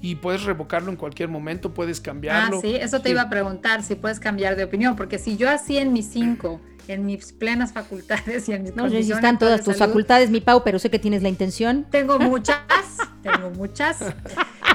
y 0.00 0.16
puedes 0.16 0.44
revocarlo 0.44 0.90
en 0.90 0.96
cualquier 0.96 1.28
momento, 1.28 1.74
puedes 1.74 2.00
cambiarlo. 2.00 2.58
Ah, 2.58 2.60
sí, 2.62 2.76
eso 2.76 3.00
te 3.00 3.10
iba 3.10 3.22
a 3.22 3.30
preguntar, 3.30 3.82
si 3.82 3.94
puedes 3.94 4.20
cambiar 4.20 4.56
de 4.56 4.64
opinión, 4.64 4.96
porque 4.96 5.18
si 5.18 5.36
yo 5.36 5.50
así 5.50 5.78
en 5.78 5.92
mis 5.92 6.06
cinco, 6.06 6.60
en 6.88 7.06
mis 7.06 7.32
plenas 7.32 7.72
facultades 7.72 8.48
y 8.48 8.52
en 8.52 8.62
mis 8.64 8.74
No, 8.74 8.88
sé 8.88 9.02
si 9.02 9.12
están 9.12 9.38
todas 9.38 9.62
tus 9.62 9.76
facultades, 9.76 10.30
mi 10.30 10.40
Pau, 10.40 10.62
pero 10.64 10.78
sé 10.78 10.90
que 10.90 10.98
tienes 10.98 11.22
la 11.22 11.28
intención. 11.28 11.86
Tengo 11.90 12.18
muchas, 12.18 12.58
tengo 13.22 13.50
muchas. 13.50 13.98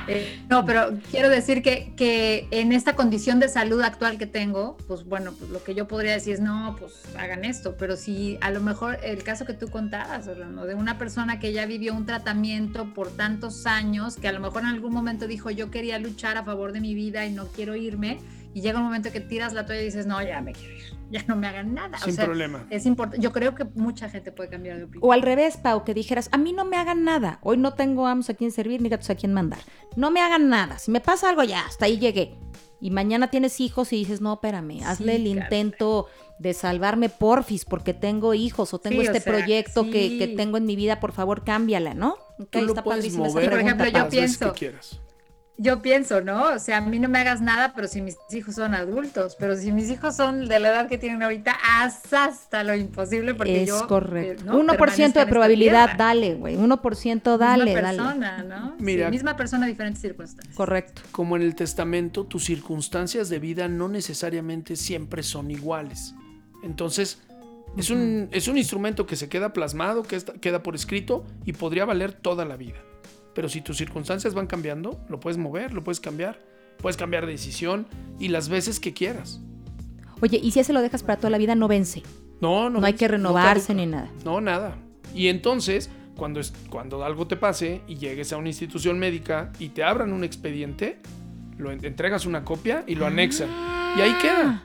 Eh, 0.07 0.43
no, 0.49 0.65
pero 0.65 0.99
quiero 1.11 1.29
decir 1.29 1.61
que, 1.61 1.93
que, 1.95 2.47
en 2.51 2.73
esta 2.73 2.95
condición 2.95 3.39
de 3.39 3.47
salud 3.47 3.81
actual 3.81 4.17
que 4.17 4.27
tengo, 4.27 4.77
pues 4.87 5.05
bueno, 5.05 5.31
pues 5.31 5.49
lo 5.49 5.63
que 5.63 5.75
yo 5.75 5.87
podría 5.87 6.11
decir 6.11 6.33
es, 6.33 6.39
no, 6.41 6.75
pues 6.77 7.03
hagan 7.17 7.45
esto, 7.45 7.75
pero 7.77 7.95
si 7.95 8.37
a 8.41 8.51
lo 8.51 8.59
mejor 8.59 8.99
el 9.03 9.23
caso 9.23 9.45
que 9.45 9.53
tú 9.53 9.69
contabas, 9.69 10.27
Orlando, 10.27 10.65
de 10.65 10.75
una 10.75 10.97
persona 10.97 11.39
que 11.39 11.53
ya 11.53 11.65
vivió 11.65 11.93
un 11.93 12.05
tratamiento 12.05 12.93
por 12.93 13.11
tantos 13.15 13.65
años, 13.65 14.17
que 14.17 14.27
a 14.27 14.33
lo 14.33 14.41
mejor 14.41 14.63
en 14.63 14.69
algún 14.69 14.93
momento 14.93 15.25
dijo, 15.25 15.49
yo 15.51 15.71
quería 15.71 15.99
luchar 15.99 16.37
a 16.37 16.43
favor 16.43 16.73
de 16.73 16.81
mi 16.81 16.93
vida 16.95 17.25
y 17.25 17.31
no 17.31 17.47
quiero 17.47 17.75
irme, 17.75 18.19
y 18.53 18.61
llega 18.61 18.79
un 18.79 18.85
momento 18.85 19.11
que 19.11 19.19
tiras 19.19 19.53
la 19.53 19.65
toalla 19.65 19.81
y 19.81 19.85
dices, 19.85 20.05
no, 20.05 20.21
ya 20.21 20.41
me 20.41 20.53
quiero 20.53 20.75
ir 20.75 21.03
ya 21.13 21.23
no 21.27 21.35
me 21.35 21.47
hagan 21.47 21.73
nada. 21.73 21.99
Sin 21.99 22.15
problema. 22.15 22.65
Es 22.71 22.85
importante. 22.87 23.23
Yo 23.23 23.31
creo 23.31 23.53
que 23.53 23.65
mucha 23.75 24.09
gente 24.09 24.31
puede 24.31 24.49
cambiar 24.49 24.77
de 24.77 24.85
opinión. 24.85 25.07
O 25.07 25.13
al 25.13 25.21
revés, 25.21 25.57
Pau, 25.57 25.83
que 25.85 25.93
dijeras, 25.93 26.27
a 26.31 26.37
mí 26.39 26.53
no 26.53 26.65
me 26.65 26.75
hagan 26.75 27.03
nada. 27.03 27.39
Hoy 27.43 27.57
no 27.57 27.75
tengo 27.75 28.07
amos 28.07 28.29
a 28.31 28.33
quien 28.33 28.51
servir 28.51 28.81
ni 28.81 28.89
gatos 28.89 29.11
a 29.11 29.15
quien 29.15 29.31
mandar. 29.31 29.59
No 29.95 30.09
me 30.09 30.21
hagan 30.21 30.49
nada. 30.49 30.79
Si 30.79 30.89
me 30.89 30.99
pasa 30.99 31.29
algo, 31.29 31.43
ya, 31.43 31.65
hasta 31.67 31.85
ahí 31.85 31.99
llegué. 31.99 32.35
Y 32.81 32.89
mañana 32.89 33.29
tienes 33.29 33.61
hijos 33.61 33.93
y 33.93 33.97
dices, 33.97 34.21
no, 34.21 34.33
espérame, 34.33 34.81
hazle 34.83 35.15
el 35.15 35.27
intento 35.27 36.07
de 36.39 36.53
salvarme 36.53 37.07
porfis 37.07 37.63
porque 37.63 37.93
tengo 37.93 38.33
hijos 38.33 38.73
o 38.73 38.79
tengo 38.79 39.01
este 39.01 39.21
proyecto 39.21 39.89
que, 39.89 40.33
tengo 40.35 40.57
en 40.57 40.65
mi 40.65 40.75
vida, 40.75 40.99
por 40.99 41.13
favor, 41.13 41.45
cámbiala, 41.45 41.93
¿no? 41.93 42.17
Okay, 42.39 42.65
está 42.65 42.83
padrísima 42.83 43.29
Por 43.29 43.41
ejemplo, 43.41 43.87
yo 43.87 44.09
pienso, 44.09 44.53
yo 45.57 45.81
pienso, 45.81 46.21
¿no? 46.21 46.53
O 46.55 46.59
sea, 46.59 46.77
a 46.77 46.81
mí 46.81 46.97
no 46.97 47.09
me 47.09 47.19
hagas 47.19 47.39
nada, 47.39 47.73
pero 47.75 47.87
si 47.87 48.01
mis 48.01 48.17
hijos 48.31 48.55
son 48.55 48.73
adultos, 48.73 49.35
pero 49.39 49.55
si 49.55 49.71
mis 49.71 49.89
hijos 49.89 50.15
son 50.15 50.47
de 50.47 50.59
la 50.59 50.69
edad 50.69 50.87
que 50.87 50.97
tienen 50.97 51.21
ahorita, 51.21 51.55
haz 51.63 52.11
hasta 52.11 52.63
lo 52.63 52.75
imposible 52.75 53.35
porque 53.35 53.61
es 53.61 53.69
yo... 53.69 53.87
correcto. 53.87 54.45
1% 54.45 55.13
de 55.13 55.25
probabilidad, 55.27 55.95
dale, 55.95 56.35
güey. 56.35 56.57
1% 56.57 57.37
dale, 57.37 57.65
misma 57.65 57.81
persona, 57.81 58.43
¿no? 58.43 58.75
Mira, 58.79 59.09
misma 59.11 59.35
persona, 59.35 59.67
diferentes 59.67 60.01
circunstancias. 60.01 60.55
Correcto. 60.55 61.03
Como 61.11 61.35
en 61.35 61.43
el 61.43 61.55
testamento, 61.55 62.25
tus 62.25 62.45
circunstancias 62.45 63.29
de 63.29 63.37
vida 63.39 63.67
no 63.67 63.87
necesariamente 63.87 64.75
siempre 64.75 65.21
son 65.21 65.51
iguales. 65.51 66.15
Entonces, 66.63 67.19
es 67.77 67.89
un, 67.91 68.27
es 68.31 68.47
un 68.47 68.57
instrumento 68.57 69.05
que 69.05 69.15
se 69.15 69.29
queda 69.29 69.53
plasmado, 69.53 70.03
que 70.03 70.19
queda 70.41 70.63
por 70.63 70.73
escrito 70.73 71.25
y 71.45 71.53
podría 71.53 71.85
valer 71.85 72.13
toda 72.13 72.43
la 72.43 72.55
vida. 72.55 72.77
Pero 73.33 73.49
si 73.49 73.61
tus 73.61 73.77
circunstancias 73.77 74.33
van 74.33 74.47
cambiando, 74.47 74.99
lo 75.09 75.19
puedes 75.19 75.37
mover, 75.37 75.73
lo 75.73 75.83
puedes 75.83 75.99
cambiar. 75.99 76.39
Puedes 76.77 76.97
cambiar 76.97 77.25
de 77.25 77.33
decisión 77.33 77.87
y 78.19 78.27
las 78.29 78.49
veces 78.49 78.79
que 78.79 78.93
quieras. 78.93 79.41
Oye, 80.21 80.39
y 80.41 80.51
si 80.51 80.59
ese 80.59 80.73
lo 80.73 80.81
dejas 80.81 81.03
para 81.03 81.17
toda 81.17 81.29
la 81.29 81.37
vida, 81.37 81.55
no 81.55 81.67
vence. 81.67 82.03
No, 82.41 82.69
no. 82.69 82.79
No 82.79 82.85
hay 82.85 82.93
que 82.93 83.07
renovarse 83.07 83.73
ni 83.73 83.85
nada. 83.85 84.09
No, 84.25 84.41
nada. 84.41 84.75
Y 85.13 85.27
entonces, 85.27 85.89
cuando, 86.15 86.39
es, 86.39 86.53
cuando 86.69 87.03
algo 87.03 87.27
te 87.27 87.35
pase 87.35 87.81
y 87.87 87.95
llegues 87.95 88.33
a 88.33 88.37
una 88.37 88.49
institución 88.49 88.99
médica 88.99 89.51
y 89.59 89.69
te 89.69 89.83
abran 89.83 90.13
un 90.13 90.23
expediente, 90.23 90.99
lo 91.57 91.71
entregas 91.71 92.25
una 92.25 92.43
copia 92.43 92.83
y 92.87 92.95
lo 92.95 93.05
anexan. 93.05 93.49
Y 93.97 94.01
ahí 94.01 94.13
queda. 94.21 94.63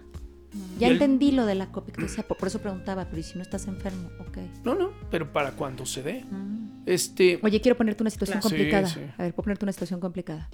Ya 0.79 0.89
entendí 0.89 1.33
lo 1.33 1.45
de 1.45 1.55
la 1.55 1.71
copia 1.71 1.95
por, 2.27 2.49
eso 2.49 2.61
preguntaba, 2.61 3.05
pero 3.07 3.19
¿y 3.19 3.23
si 3.23 3.37
no 3.37 3.43
estás 3.43 3.67
enfermo? 3.67 4.11
Ok. 4.21 4.39
No, 4.65 4.75
no, 4.75 4.91
pero 5.11 5.33
para 5.33 5.53
cuando 5.53 5.85
se 5.85 6.03
dé. 6.03 6.25
Mm. 6.25 6.68
Este... 6.89 7.39
Oye, 7.43 7.61
quiero 7.61 7.77
ponerte 7.77 8.03
una 8.03 8.11
situación 8.11 8.41
complicada. 8.41 8.89
A 9.19 9.23
ver, 9.23 9.35
puedo 9.35 9.45
ponerte 9.45 9.65
una 9.65 9.73
situación 9.73 10.01
complicada. 10.01 10.49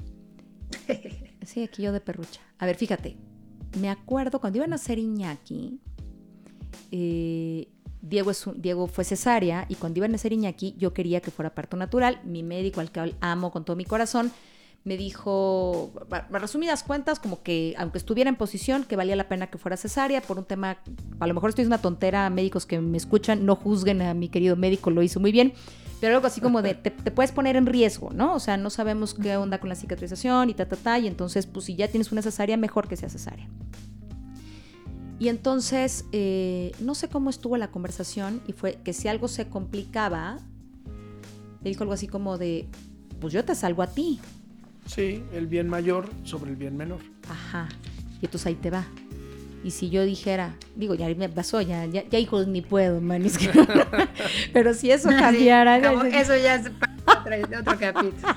sí, 1.43 1.63
aquí 1.63 1.83
yo 1.83 1.93
de 1.93 2.01
perrucha. 2.01 2.41
A 2.59 2.67
ver, 2.67 2.77
fíjate. 2.77 3.17
Me 3.81 3.89
acuerdo 3.89 4.41
cuando 4.41 4.59
iban 4.59 4.71
a 4.71 4.77
nacer 4.77 4.99
Iñaki, 4.99 5.81
eh, 6.91 7.69
Diego, 8.03 8.31
es 8.31 8.49
Diego 8.57 8.87
fue 8.87 9.05
cesárea 9.05 9.67
y 9.69 9.77
cuando 9.77 9.99
iban 9.99 10.11
a 10.11 10.13
nacer 10.13 10.33
Iñaki 10.33 10.75
yo 10.77 10.93
quería 10.93 11.21
que 11.21 11.31
fuera 11.31 11.55
parto 11.55 11.77
natural. 11.77 12.21
Mi 12.25 12.43
médico, 12.43 12.81
al 12.81 12.91
que 12.91 13.15
amo 13.21 13.53
con 13.53 13.65
todo 13.65 13.77
mi 13.77 13.85
corazón, 13.85 14.33
me 14.83 14.97
dijo, 14.97 15.93
a 16.11 16.39
resumidas 16.39 16.83
cuentas, 16.83 17.21
como 17.21 17.43
que 17.43 17.75
aunque 17.79 17.99
estuviera 17.99 18.29
en 18.29 18.37
posición, 18.37 18.85
que 18.85 18.97
valía 18.97 19.17
la 19.17 19.29
pena 19.29 19.47
que 19.47 19.59
fuera 19.59 19.77
cesárea 19.77 20.21
por 20.21 20.39
un 20.39 20.45
tema, 20.45 20.79
a 21.21 21.27
lo 21.27 21.35
mejor 21.35 21.51
estoy 21.51 21.63
es 21.63 21.69
una 21.69 21.79
tontera, 21.79 22.29
médicos 22.29 22.67
que 22.67 22.81
me 22.81 22.97
escuchan, 22.97 23.47
no 23.47 23.57
juzguen 23.57 24.03
a 24.03 24.15
mi 24.15 24.29
querido 24.29 24.57
médico, 24.57 24.91
lo 24.91 25.03
hizo 25.03 25.21
muy 25.21 25.33
bien, 25.33 25.55
pero 26.05 26.17
algo 26.17 26.27
así 26.27 26.43
como 26.43 26.61
de, 26.61 26.75
te, 26.75 26.91
puedes 26.91 27.33
poner 27.33 27.57
en 27.57 27.65
riesgo, 27.65 28.11
¿no? 28.13 28.35
O 28.35 28.39
sea, 28.39 28.59
no 28.59 28.69
sabemos 28.69 29.15
qué 29.15 29.39
onda 29.39 29.59
con 29.59 29.71
la 29.71 29.75
cicatrización 29.75 30.51
y 30.51 30.55
ta, 30.55 30.69
ta, 30.69 30.77
ta, 30.77 30.99
y 30.99 31.07
entonces, 31.07 31.47
pues 31.47 31.65
si 31.65 31.77
ya 31.77 31.89
tienes 31.89 32.13
una 32.13 32.21
cesárea, 32.21 32.59
mejor 32.59 32.89
que 32.89 32.97
sea 32.97 33.09
cesárea. 33.09 33.49
Y 35.19 35.29
entonces, 35.29 36.05
eh, 36.13 36.73
no 36.79 36.95
sé 36.95 37.09
cómo 37.09 37.31
estuvo 37.31 37.57
la 37.57 37.71
conversación 37.71 38.43
y 38.47 38.53
fue 38.53 38.75
que 38.85 38.93
si 38.93 39.09
algo 39.09 39.29
se 39.29 39.49
complicaba, 39.49 40.41
le 41.63 41.71
dijo 41.71 41.85
algo 41.85 41.95
así 41.95 42.07
como 42.07 42.37
de, 42.37 42.69
pues 43.19 43.33
yo 43.33 43.43
te 43.43 43.55
salvo 43.55 43.83
a 43.83 43.87
ti, 43.87 44.21
Sí, 44.87 45.23
el 45.33 45.47
bien 45.47 45.69
mayor 45.69 46.11
sobre 46.25 46.51
el 46.51 46.57
bien 46.57 46.77
menor. 46.77 47.01
Ajá. 47.31 47.69
Y 48.21 48.27
entonces 48.27 48.47
ahí 48.47 48.55
te 48.55 48.71
va. 48.71 48.87
Y 49.65 49.71
si 49.71 49.89
yo 49.89 50.05
dijera, 50.05 50.57
digo, 50.77 50.95
ya 50.95 51.09
me 51.15 51.31
pasó, 51.31 51.63
ya, 51.63 51.87
ya, 51.87 52.07
ya 52.07 52.19
hijos 52.19 52.47
ni 52.47 52.61
puedo, 52.61 53.01
man. 53.01 53.25
pero 54.53 54.75
si 54.75 54.91
eso 54.91 55.09
cambiara. 55.09 55.79
eso 56.09 56.37
ya 56.37 56.57
es 56.57 56.67
otro, 57.07 57.61
otro 57.61 57.79
capítulo. 57.79 58.35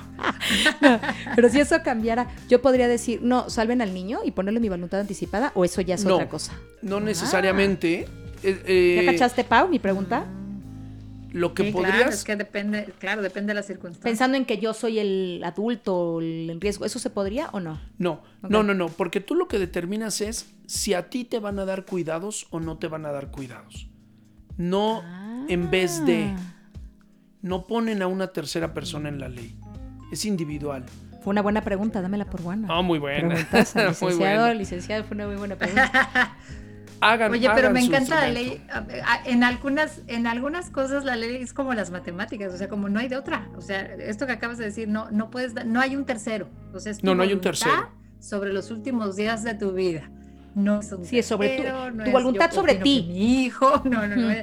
pero 1.36 1.50
si 1.50 1.60
eso 1.60 1.76
cambiara, 1.84 2.28
yo 2.48 2.62
podría 2.62 2.88
decir, 2.88 3.20
no, 3.22 3.50
salven 3.50 3.82
al 3.82 3.92
niño 3.92 4.20
y 4.24 4.30
ponerle 4.30 4.58
mi 4.58 4.70
voluntad 4.70 5.00
anticipada, 5.00 5.52
o 5.54 5.66
eso 5.66 5.82
ya 5.82 5.96
es 5.96 6.06
otra 6.06 6.30
cosa. 6.30 6.54
No 6.80 6.98
necesariamente. 6.98 8.08
Eh, 8.42 8.96
¿Ya 8.96 9.02
eh, 9.02 9.06
cachaste, 9.12 9.44
Pau, 9.44 9.68
mi 9.68 9.78
pregunta? 9.78 10.24
Lo 11.32 11.54
que 11.54 11.64
podrías. 11.72 11.96
Claro, 11.96 12.10
es 12.10 12.24
que 12.24 12.36
depende, 12.36 12.92
claro, 12.98 13.22
depende 13.22 13.50
de 13.50 13.54
la 13.54 13.62
circunstancia. 13.62 14.02
Pensando 14.02 14.36
en 14.36 14.44
que 14.44 14.58
yo 14.58 14.72
soy 14.74 14.98
el 14.98 15.42
adulto 15.44 16.20
en 16.22 16.60
riesgo, 16.60 16.84
¿eso 16.84 16.98
se 16.98 17.10
podría 17.10 17.48
o 17.52 17.60
no? 17.60 17.80
No, 17.98 18.22
no, 18.42 18.62
no, 18.62 18.74
no, 18.74 18.88
porque 18.88 19.20
tú 19.20 19.34
lo 19.34 19.48
que 19.48 19.58
determinas 19.58 20.20
es 20.20 20.50
si 20.66 20.94
a 20.94 21.10
ti 21.10 21.24
te 21.24 21.38
van 21.38 21.58
a 21.58 21.64
dar 21.64 21.84
cuidados 21.84 22.46
o 22.50 22.60
no 22.60 22.78
te 22.78 22.88
van 22.88 23.04
a 23.06 23.12
dar 23.12 23.30
cuidados. 23.30 23.88
No 24.56 25.02
en 25.48 25.70
vez 25.70 26.04
de. 26.04 26.24
Ah. 26.24 26.54
No 27.40 27.66
ponen 27.66 28.02
a 28.02 28.08
una 28.08 28.32
tercera 28.32 28.74
persona 28.74 29.08
en 29.08 29.20
la 29.20 29.28
ley. 29.28 29.56
Es 30.10 30.24
individual. 30.24 30.84
Fue 31.22 31.30
una 31.30 31.42
buena 31.42 31.62
pregunta, 31.62 32.02
dámela 32.02 32.24
por 32.24 32.42
buena. 32.42 32.68
Ah, 32.70 32.82
muy 32.82 32.98
buena. 32.98 33.34
licenciado, 33.52 34.54
licenciado, 34.54 35.04
fue 35.04 35.14
una 35.14 35.26
muy 35.26 35.36
buena 35.36 35.56
pregunta. 35.56 36.36
Oye, 37.00 37.48
pero 37.54 37.70
me 37.70 37.80
encanta 37.80 38.20
la 38.22 38.28
ley. 38.28 38.60
En 39.24 39.44
algunas, 39.44 40.02
en 40.06 40.26
algunas 40.26 40.70
cosas 40.70 41.04
la 41.04 41.16
ley 41.16 41.36
es 41.36 41.52
como 41.52 41.74
las 41.74 41.90
matemáticas, 41.90 42.52
o 42.52 42.56
sea, 42.56 42.68
como 42.68 42.88
no 42.88 42.98
hay 42.98 43.08
de 43.08 43.16
otra. 43.16 43.48
O 43.56 43.60
sea, 43.60 43.80
esto 43.80 44.26
que 44.26 44.32
acabas 44.32 44.58
de 44.58 44.64
decir, 44.66 44.88
no, 44.88 45.10
no 45.10 45.30
puedes, 45.30 45.54
no 45.66 45.80
hay 45.80 45.96
un 45.96 46.04
tercero. 46.04 46.48
O 46.72 46.80
sea, 46.80 46.92
no, 47.02 47.14
no 47.14 47.22
hay 47.22 47.32
un 47.32 47.40
tercero. 47.40 47.90
Sobre 48.20 48.52
los 48.52 48.70
últimos 48.70 49.16
días 49.16 49.44
de 49.44 49.54
tu 49.54 49.72
vida. 49.72 50.10
No 50.54 50.80
es 50.80 50.92
sí, 51.04 51.18
es 51.18 51.26
sobre 51.26 51.58
tu, 51.58 52.04
tu 52.04 52.10
voluntad 52.10 52.50
sobre 52.50 52.74
ti. 52.76 53.06
Mi 53.08 53.44
hijo, 53.44 53.80
no, 53.84 54.06
no, 54.08 54.16
no. 54.16 54.34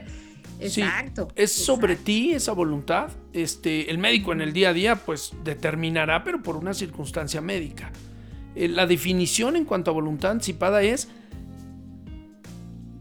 Exacto. 0.59 1.27
es 1.35 1.51
sobre 1.51 1.95
ti 1.95 2.33
esa 2.33 2.53
voluntad. 2.53 3.09
Este, 3.33 3.91
el 3.91 3.97
médico 3.97 4.31
en 4.31 4.41
el 4.41 4.53
día 4.53 4.69
a 4.69 4.73
día, 4.73 4.95
pues 4.95 5.33
determinará, 5.43 6.23
pero 6.23 6.41
por 6.41 6.55
una 6.55 6.73
circunstancia 6.73 7.41
médica. 7.41 7.91
Eh, 8.55 8.69
la 8.69 8.87
definición 8.87 9.57
en 9.57 9.65
cuanto 9.65 9.91
a 9.91 9.93
voluntad 9.93 10.31
anticipada 10.31 10.81
es 10.81 11.09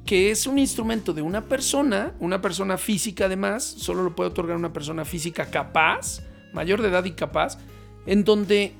que 0.06 0.30
es 0.30 0.46
un 0.46 0.58
instrumento 0.58 1.12
de 1.12 1.22
una 1.22 1.42
persona, 1.42 2.12
una 2.20 2.42
persona 2.42 2.76
física 2.76 3.24
además, 3.24 3.64
solo 3.64 4.02
lo 4.02 4.14
puede 4.14 4.30
otorgar 4.30 4.56
una 4.56 4.72
persona 4.72 5.04
física 5.04 5.46
capaz, 5.46 6.20
mayor 6.52 6.82
de 6.82 6.88
edad 6.88 7.04
y 7.04 7.12
capaz, 7.12 7.58
en 8.06 8.24
donde 8.24 8.74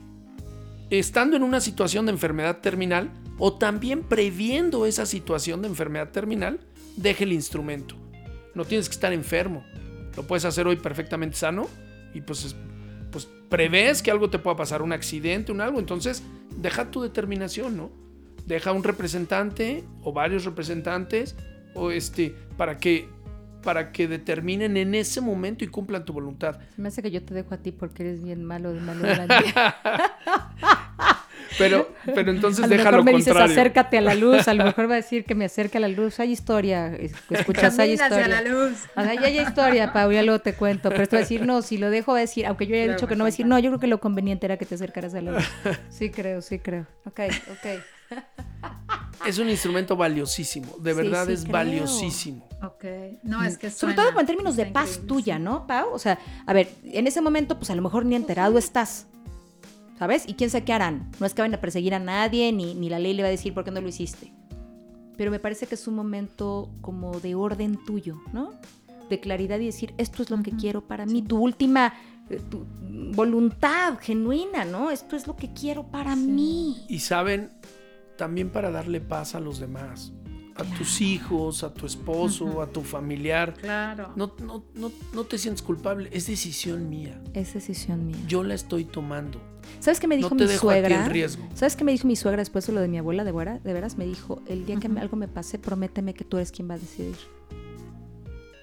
estando 0.90 1.36
en 1.36 1.42
una 1.42 1.60
situación 1.60 2.06
de 2.06 2.12
enfermedad 2.12 2.58
terminal 2.58 3.10
o 3.38 3.54
también 3.54 4.02
previendo 4.02 4.86
esa 4.86 5.06
situación 5.06 5.62
de 5.62 5.68
enfermedad 5.68 6.10
terminal, 6.10 6.60
deje 6.96 7.24
el 7.24 7.32
instrumento. 7.32 7.96
No 8.54 8.64
tienes 8.64 8.88
que 8.88 8.94
estar 8.94 9.12
enfermo, 9.12 9.64
lo 10.16 10.26
puedes 10.26 10.44
hacer 10.44 10.66
hoy 10.66 10.76
perfectamente 10.76 11.36
sano 11.36 11.68
y 12.12 12.20
pues, 12.20 12.54
pues 13.10 13.28
prevés 13.48 14.02
que 14.02 14.10
algo 14.10 14.28
te 14.28 14.38
pueda 14.38 14.56
pasar, 14.56 14.82
un 14.82 14.92
accidente, 14.92 15.52
un 15.52 15.62
algo, 15.62 15.78
entonces 15.78 16.22
deja 16.56 16.90
tu 16.90 17.00
determinación, 17.00 17.76
¿no? 17.76 18.03
Deja 18.46 18.72
un 18.72 18.84
representante 18.84 19.84
o 20.02 20.12
varios 20.12 20.44
representantes 20.44 21.36
o 21.74 21.90
este 21.90 22.34
para 22.56 22.78
que 22.78 23.08
para 23.62 23.92
que 23.92 24.06
determinen 24.06 24.76
en 24.76 24.94
ese 24.94 25.20
momento 25.22 25.64
y 25.64 25.68
cumplan 25.68 26.04
tu 26.04 26.12
voluntad. 26.12 26.58
me 26.76 26.88
hace 26.88 27.02
que 27.02 27.10
yo 27.10 27.22
te 27.24 27.32
dejo 27.32 27.54
a 27.54 27.58
ti 27.58 27.72
porque 27.72 28.02
eres 28.02 28.22
bien 28.22 28.44
malo 28.44 28.72
de 28.72 28.80
malo 28.80 29.04
pero, 31.58 31.94
pero 32.04 32.30
entonces 32.30 32.64
a 32.64 32.68
lo 32.68 32.76
mejor 32.76 33.04
me 33.04 33.12
dices 33.14 33.34
acércate 33.34 33.98
a 33.98 34.00
la 34.00 34.14
luz, 34.14 34.46
a 34.48 34.54
lo 34.54 34.64
mejor 34.64 34.88
va 34.88 34.94
a 34.94 34.96
decir 34.96 35.24
que 35.24 35.34
me 35.34 35.46
acerque 35.46 35.78
a 35.78 35.80
la 35.80 35.88
luz. 35.88 36.20
Hay 36.20 36.32
historia, 36.32 36.94
escuchas, 37.30 37.78
hay 37.78 37.92
historia. 37.92 38.28
la 38.28 38.42
luz. 38.42 38.72
hay 38.94 39.38
historia, 39.38 39.92
Pau, 39.92 40.10
ya 40.12 40.22
luego 40.22 40.40
te 40.40 40.54
cuento. 40.54 40.90
Pero 40.90 41.02
esto 41.02 41.16
va 41.16 41.20
a 41.20 41.22
decir, 41.22 41.46
no, 41.46 41.62
si 41.62 41.78
lo 41.78 41.90
dejo 41.90 42.12
va 42.12 42.18
a 42.18 42.20
decir, 42.22 42.46
aunque 42.46 42.66
yo 42.66 42.74
haya 42.74 42.92
dicho 42.92 43.06
que 43.06 43.16
no 43.16 43.24
va 43.24 43.28
a 43.28 43.30
decir, 43.30 43.46
no, 43.46 43.58
yo 43.58 43.70
creo 43.70 43.80
que 43.80 43.86
lo 43.86 44.00
conveniente 44.00 44.46
era 44.46 44.56
que 44.56 44.66
te 44.66 44.74
acercaras 44.74 45.14
a 45.14 45.20
la 45.20 45.32
luz. 45.32 45.44
Sí 45.88 46.10
creo, 46.10 46.42
sí 46.42 46.58
creo. 46.58 46.86
Ok, 47.06 47.20
ok. 47.50 47.93
Es 49.26 49.38
un 49.38 49.48
instrumento 49.48 49.96
valiosísimo, 49.96 50.76
de 50.78 50.92
verdad 50.92 51.30
es 51.30 51.48
valiosísimo. 51.48 52.46
Ok, 52.62 52.84
no 53.22 53.42
es 53.42 53.56
que 53.56 53.70
Sobre 53.70 53.94
todo 53.94 54.20
en 54.20 54.26
términos 54.26 54.54
de 54.54 54.66
paz 54.66 55.00
tuya, 55.06 55.38
¿no, 55.38 55.66
Pau? 55.66 55.94
O 55.94 55.98
sea, 55.98 56.18
a 56.44 56.52
ver, 56.52 56.68
en 56.84 57.06
ese 57.06 57.22
momento, 57.22 57.56
pues 57.56 57.70
a 57.70 57.74
lo 57.74 57.80
mejor 57.80 58.04
ni 58.04 58.16
enterado 58.16 58.58
estás, 58.58 59.06
¿sabes? 59.98 60.24
Y 60.26 60.34
quién 60.34 60.50
sabe 60.50 60.64
qué 60.64 60.74
harán. 60.74 61.10
No 61.20 61.26
es 61.26 61.32
que 61.32 61.40
vayan 61.40 61.54
a 61.54 61.60
perseguir 61.60 61.94
a 61.94 62.00
nadie, 62.00 62.52
ni, 62.52 62.74
ni 62.74 62.90
la 62.90 62.98
ley 62.98 63.14
le 63.14 63.22
va 63.22 63.28
a 63.28 63.30
decir 63.30 63.54
por 63.54 63.64
qué 63.64 63.70
no 63.70 63.80
lo 63.80 63.88
hiciste. 63.88 64.30
Pero 65.16 65.30
me 65.30 65.38
parece 65.38 65.66
que 65.66 65.74
es 65.74 65.86
un 65.86 65.94
momento 65.94 66.70
como 66.82 67.18
de 67.20 67.34
orden 67.34 67.82
tuyo, 67.86 68.20
¿no? 68.34 68.52
De 69.08 69.20
claridad 69.20 69.58
y 69.58 69.66
decir, 69.66 69.94
esto 69.96 70.22
es 70.22 70.28
lo 70.28 70.42
que 70.42 70.50
quiero 70.50 70.86
para 70.86 71.06
mí. 71.06 71.22
Tu 71.22 71.38
última 71.38 71.94
eh, 72.30 72.40
tu 72.50 72.66
voluntad 73.14 73.98
genuina, 74.00 74.64
¿no? 74.64 74.90
Esto 74.90 75.14
es 75.14 75.26
lo 75.26 75.36
que 75.36 75.52
quiero 75.52 75.84
para 75.84 76.16
mí. 76.16 76.84
Y 76.88 77.00
saben, 77.00 77.50
también 78.16 78.50
para 78.50 78.70
darle 78.70 79.00
paz 79.00 79.34
a 79.34 79.40
los 79.40 79.58
demás, 79.58 80.12
a 80.56 80.64
tus 80.64 81.00
hijos, 81.00 81.64
a 81.64 81.72
tu 81.72 81.86
esposo, 81.86 82.62
a 82.62 82.66
tu 82.66 82.82
familiar. 82.82 83.54
Claro. 83.54 84.12
No, 84.16 84.34
no, 84.40 84.64
no, 84.74 84.92
no 85.12 85.24
te 85.24 85.38
sientas 85.38 85.62
culpable, 85.62 86.08
es 86.12 86.26
decisión 86.26 86.88
mía. 86.88 87.20
Es 87.34 87.54
decisión 87.54 88.06
mía. 88.06 88.16
Yo 88.26 88.42
la 88.42 88.54
estoy 88.54 88.84
tomando. 88.84 89.40
¿Sabes 89.80 90.00
qué 90.00 90.06
me 90.06 90.16
dijo 90.16 90.34
mi 90.34 90.46
suegra? 90.48 91.10
¿Sabes 91.54 91.76
qué 91.76 91.84
me 91.84 91.92
dijo 91.92 92.06
mi 92.06 92.16
suegra 92.16 92.40
después 92.40 92.66
de 92.66 92.72
lo 92.72 92.80
de 92.80 92.88
mi 92.88 92.98
abuela 92.98 93.24
de, 93.24 93.32
veras? 93.32 93.62
De 93.62 93.72
veras 93.72 93.96
me 93.96 94.04
dijo, 94.04 94.42
el 94.46 94.66
día 94.66 94.78
que 94.78 94.86
algo 94.98 95.16
me 95.16 95.28
pase, 95.28 95.58
prométeme 95.58 96.14
que 96.14 96.24
tú 96.24 96.36
eres 96.36 96.52
quien 96.52 96.68
va 96.68 96.74
a 96.74 96.78
decidir. 96.78 97.16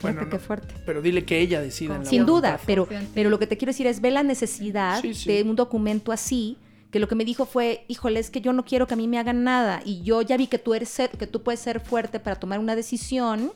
Bueno, 0.02 0.28
qué 0.30 0.40
fuerte. 0.40 0.74
Pero 0.86 1.02
dile 1.02 1.26
que 1.26 1.40
ella 1.40 1.62
decida. 1.62 2.04
Sin 2.06 2.26
duda, 2.26 2.60
pero, 2.66 2.88
pero 3.14 3.30
lo 3.30 3.38
que 3.38 3.48
te 3.48 3.58
quiero 3.58 3.70
decir 3.70 3.86
es, 3.86 4.02
ve 4.02 4.12
la 4.12 4.24
necesidad 4.24 5.02
de 5.04 5.44
un 5.44 5.56
documento 5.56 6.12
así 6.12 6.58
que 6.92 7.00
lo 7.00 7.08
que 7.08 7.16
me 7.16 7.24
dijo 7.26 7.46
fue, 7.46 7.86
híjole, 7.88 8.20
es 8.20 8.30
que 8.30 8.42
yo 8.42 8.52
no 8.52 8.66
quiero 8.66 8.86
que 8.86 8.94
a 8.96 8.98
mí 8.98 9.08
me 9.08 9.18
hagan 9.18 9.44
nada 9.44 9.82
y 9.86 10.02
yo 10.04 10.22
ya 10.22 10.36
vi 10.36 10.48
que 10.48 10.60
tú 10.60 10.74
eres 10.74 10.96
que 11.18 11.26
tú 11.26 11.42
puedes 11.42 11.62
ser 11.62 11.80
fuerte 11.80 12.20
para 12.20 12.36
tomar 12.36 12.60
una 12.60 12.76
decisión. 12.76 13.54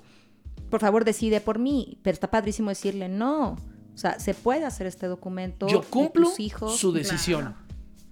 Por 0.70 0.80
favor, 0.80 1.04
decide 1.04 1.42
por 1.42 1.60
mí. 1.60 2.00
Pero 2.02 2.14
está 2.14 2.32
padrísimo 2.32 2.70
decirle 2.70 3.10
no. 3.10 3.58
O 3.94 3.98
sea, 3.98 4.20
se 4.20 4.34
puede 4.34 4.64
hacer 4.64 4.88
este 4.88 5.08
documento. 5.08 5.68
Yo 5.68 5.82
cumplo 5.84 6.30
su 6.70 6.94
decisión. 6.94 7.56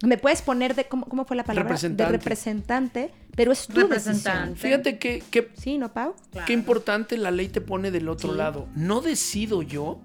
Me 0.06 0.18
puedes 0.18 0.42
poner 0.42 0.76
de 0.76 0.86
cómo, 0.86 1.06
cómo 1.06 1.24
fue 1.24 1.38
la 1.38 1.46
palabra 1.46 1.70
representante. 1.70 2.04
de 2.04 2.18
representante, 2.18 3.12
pero 3.38 3.54
es 3.54 3.68
tu 3.68 3.88
decisión. 3.88 4.58
Fíjate 4.58 5.00
que, 5.00 5.24
que 5.32 5.52
sí, 5.56 5.78
no, 5.78 5.94
Pau. 5.94 6.16
Qué 6.46 6.52
importante 6.52 7.16
la 7.18 7.32
ley 7.32 7.48
te 7.48 7.62
pone 7.62 7.92
del 7.92 8.10
otro 8.10 8.34
lado. 8.34 8.68
No 8.76 9.00
decido 9.00 9.62
yo, 9.62 10.02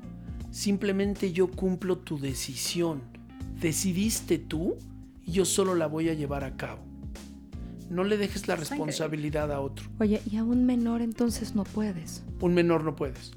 simplemente 0.52 1.32
yo 1.32 1.50
cumplo 1.50 1.98
tu 1.98 2.20
decisión. 2.20 3.02
Decidiste 3.60 4.38
tú 4.38 4.78
yo 5.32 5.44
solo 5.44 5.74
la 5.74 5.86
voy 5.86 6.08
a 6.08 6.14
llevar 6.14 6.44
a 6.44 6.56
cabo. 6.56 6.80
No 7.90 8.04
le 8.04 8.18
dejes 8.18 8.48
la 8.48 8.56
responsabilidad 8.56 9.50
a 9.50 9.60
otro. 9.60 9.88
Oye, 9.98 10.20
y 10.30 10.36
a 10.36 10.44
un 10.44 10.66
menor 10.66 11.00
entonces 11.00 11.54
no 11.54 11.64
puedes. 11.64 12.22
Un 12.40 12.54
menor 12.54 12.84
no 12.84 12.94
puedes. 12.94 13.32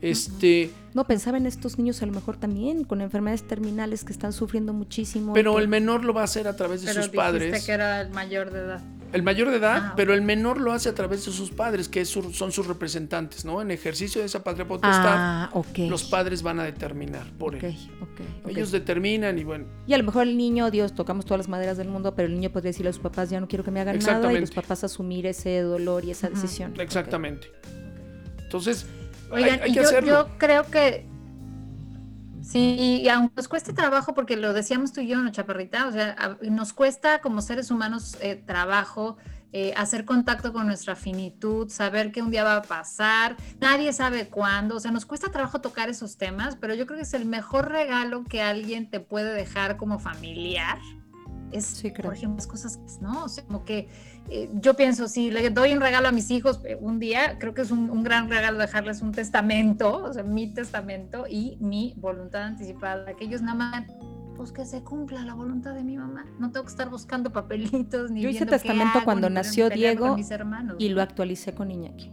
Este. 0.00 0.70
No, 0.92 1.04
pensaba 1.04 1.38
en 1.38 1.46
estos 1.46 1.78
niños 1.78 2.02
a 2.02 2.06
lo 2.06 2.12
mejor 2.12 2.36
también 2.36 2.84
con 2.84 3.00
enfermedades 3.00 3.46
terminales 3.46 4.04
que 4.04 4.12
están 4.12 4.32
sufriendo 4.32 4.72
muchísimo. 4.72 5.32
Pero 5.32 5.58
el 5.58 5.68
menor 5.68 6.04
lo 6.04 6.12
va 6.12 6.22
a 6.22 6.24
hacer 6.24 6.48
a 6.48 6.56
través 6.56 6.82
de 6.82 6.92
sus 6.92 7.08
padres. 7.08 7.64
que 7.64 7.72
era 7.72 8.00
el 8.00 8.10
mayor 8.10 8.50
de 8.50 8.58
edad. 8.60 8.82
El 9.12 9.22
mayor 9.22 9.50
de 9.50 9.56
edad, 9.56 9.94
pero 9.96 10.14
el 10.14 10.22
menor 10.22 10.60
lo 10.60 10.72
hace 10.72 10.88
a 10.88 10.94
través 10.94 11.24
de 11.24 11.32
sus 11.32 11.50
padres, 11.50 11.88
que 11.88 12.04
son 12.04 12.52
sus 12.52 12.66
representantes, 12.66 13.44
¿no? 13.44 13.62
En 13.62 13.70
ejercicio 13.70 14.20
de 14.20 14.26
esa 14.26 14.42
patria 14.42 14.66
potestad, 14.66 15.14
ah, 15.16 15.50
los 15.76 16.04
padres 16.04 16.42
van 16.42 16.60
a 16.60 16.64
determinar 16.64 17.26
por 17.38 17.54
él. 17.54 17.76
Ellos 18.46 18.70
determinan 18.70 19.38
y 19.38 19.44
bueno. 19.44 19.66
Y 19.86 19.94
a 19.94 19.98
lo 19.98 20.04
mejor 20.04 20.24
el 20.24 20.36
niño, 20.36 20.70
Dios, 20.70 20.94
tocamos 20.94 21.24
todas 21.24 21.38
las 21.38 21.48
maderas 21.48 21.76
del 21.76 21.88
mundo, 21.88 22.14
pero 22.14 22.28
el 22.28 22.34
niño 22.34 22.50
podría 22.50 22.70
decirle 22.70 22.90
a 22.90 22.92
sus 22.92 23.02
papás, 23.02 23.30
ya 23.30 23.40
no 23.40 23.48
quiero 23.48 23.64
que 23.64 23.70
me 23.70 23.80
hagan 23.80 23.98
nada, 23.98 24.32
y 24.32 24.40
los 24.40 24.50
papás 24.50 24.84
asumir 24.84 25.26
ese 25.26 25.60
dolor 25.60 26.04
y 26.04 26.10
esa 26.10 26.28
decisión. 26.28 26.78
Exactamente. 26.78 27.48
Entonces, 28.42 28.86
Oigan, 29.30 29.60
y 29.66 29.74
yo, 29.74 29.82
yo 30.00 30.28
creo 30.38 30.64
que 30.70 31.06
Sí, 32.46 33.00
y 33.02 33.08
aunque 33.08 33.34
nos 33.36 33.48
cueste 33.48 33.72
trabajo, 33.72 34.14
porque 34.14 34.36
lo 34.36 34.52
decíamos 34.52 34.92
tú 34.92 35.00
y 35.00 35.08
yo, 35.08 35.20
¿no, 35.20 35.30
Chaparrita? 35.32 35.88
O 35.88 35.92
sea, 35.92 36.38
nos 36.42 36.72
cuesta 36.72 37.20
como 37.20 37.42
seres 37.42 37.72
humanos 37.72 38.16
eh, 38.20 38.36
trabajo 38.36 39.16
eh, 39.52 39.74
hacer 39.76 40.04
contacto 40.04 40.52
con 40.52 40.66
nuestra 40.66 40.94
finitud, 40.94 41.68
saber 41.70 42.12
que 42.12 42.22
un 42.22 42.30
día 42.30 42.44
va 42.44 42.56
a 42.56 42.62
pasar, 42.62 43.36
nadie 43.60 43.92
sabe 43.92 44.28
cuándo, 44.28 44.76
o 44.76 44.80
sea, 44.80 44.92
nos 44.92 45.06
cuesta 45.06 45.32
trabajo 45.32 45.60
tocar 45.60 45.88
esos 45.88 46.18
temas, 46.18 46.54
pero 46.54 46.74
yo 46.74 46.86
creo 46.86 46.98
que 46.98 47.02
es 47.02 47.14
el 47.14 47.24
mejor 47.24 47.68
regalo 47.68 48.22
que 48.22 48.42
alguien 48.42 48.90
te 48.90 49.00
puede 49.00 49.34
dejar 49.34 49.76
como 49.76 49.98
familiar. 49.98 50.78
Es, 51.50 51.66
sí, 51.66 51.92
creo. 51.92 52.10
por 52.10 52.14
ejemplo, 52.14 52.46
cosas, 52.46 52.78
¿no? 53.00 53.24
O 53.24 53.28
sea, 53.28 53.44
como 53.44 53.64
que 53.64 53.88
eh, 54.28 54.50
yo 54.54 54.74
pienso, 54.74 55.08
si 55.08 55.30
le 55.30 55.50
doy 55.50 55.72
un 55.72 55.80
regalo 55.80 56.08
a 56.08 56.12
mis 56.12 56.30
hijos 56.30 56.60
eh, 56.64 56.76
un 56.80 56.98
día, 56.98 57.38
creo 57.38 57.54
que 57.54 57.62
es 57.62 57.70
un, 57.70 58.02
gran 58.02 58.28
regalo 58.28 58.58
dejarles 58.58 59.02
un 59.02 59.12
testamento, 59.12 60.04
o 60.04 60.12
sea, 60.12 60.22
mi 60.22 60.48
testamento 60.52 61.26
y 61.28 61.56
mi 61.60 61.94
voluntad 61.96 62.42
anticipada, 62.42 63.14
que 63.14 63.24
ellos 63.24 63.42
nada 63.42 63.54
más, 63.54 63.86
pues 64.36 64.52
que 64.52 64.64
se 64.64 64.82
cumpla 64.82 65.22
la 65.22 65.34
voluntad 65.34 65.74
de 65.74 65.84
mi 65.84 65.96
mamá. 65.96 66.26
No 66.38 66.50
tengo 66.50 66.66
que 66.66 66.70
estar 66.70 66.90
buscando 66.90 67.32
papelitos 67.32 68.10
ni 68.10 68.20
Yo 68.20 68.28
hice 68.28 68.46
testamento 68.46 69.00
cuando 69.04 69.30
nació 69.30 69.70
Diego 69.70 70.16
y 70.78 70.88
lo 70.88 71.02
actualicé 71.02 71.54
con 71.54 71.70
Iñaki. 71.70 72.10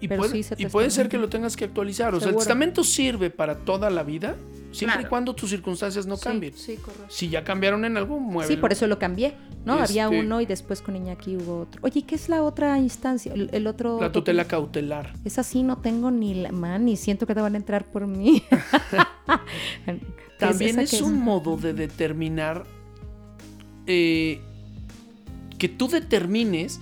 Y, 0.00 0.08
puede, 0.08 0.44
y 0.56 0.66
puede, 0.66 0.90
ser 0.90 1.08
que 1.08 1.16
lo 1.16 1.28
tengas 1.28 1.56
que 1.56 1.64
actualizar. 1.64 2.12
O 2.12 2.18
sea, 2.18 2.30
el 2.30 2.36
testamento 2.36 2.82
sirve 2.82 3.30
para 3.30 3.58
toda 3.58 3.88
la 3.88 4.02
vida 4.02 4.34
siempre 4.72 5.02
y 5.02 5.04
cuando 5.06 5.34
tus 5.34 5.50
circunstancias 5.50 6.06
no 6.06 6.16
cambien. 6.16 6.54
Sí, 6.56 6.76
correcto. 6.76 7.06
Si 7.08 7.28
ya 7.28 7.44
cambiaron 7.44 7.84
en 7.84 7.96
algo, 7.96 8.18
muévelo. 8.18 8.54
Sí, 8.54 8.60
por 8.60 8.72
eso 8.72 8.86
lo 8.86 8.98
cambié, 8.98 9.34
¿no? 9.64 9.74
Había 9.74 10.04
Este- 10.04 10.20
uno 10.20 10.40
y 10.40 10.46
después 10.46 10.82
con 10.82 10.96
Iñaki 10.96 11.36
hubo 11.36 11.60
otro. 11.60 11.80
Oye, 11.84 12.02
¿qué 12.02 12.14
es 12.14 12.28
la 12.28 12.42
otra 12.42 12.78
instancia? 12.78 13.32
El, 13.32 13.50
el 13.52 13.66
otro... 13.66 14.00
La 14.00 14.10
tutela 14.12 14.46
cautelar. 14.46 15.12
Esa 15.24 15.42
sí 15.42 15.62
no 15.62 15.78
tengo 15.78 16.10
ni 16.10 16.34
la 16.34 16.52
man 16.52 16.88
y 16.88 16.96
siento 16.96 17.26
que 17.26 17.34
te 17.34 17.40
van 17.40 17.54
a 17.54 17.58
entrar 17.58 17.84
por 17.84 18.06
mí. 18.06 18.42
¿Qué 18.50 18.98
También 20.38 20.80
es, 20.80 21.00
un 21.00 21.20
modo 21.20 21.56
de 21.56 21.72
determinar 21.72 22.64
eh, 23.86 24.40
que 25.58 25.68
tú 25.68 25.88
determines 25.88 26.80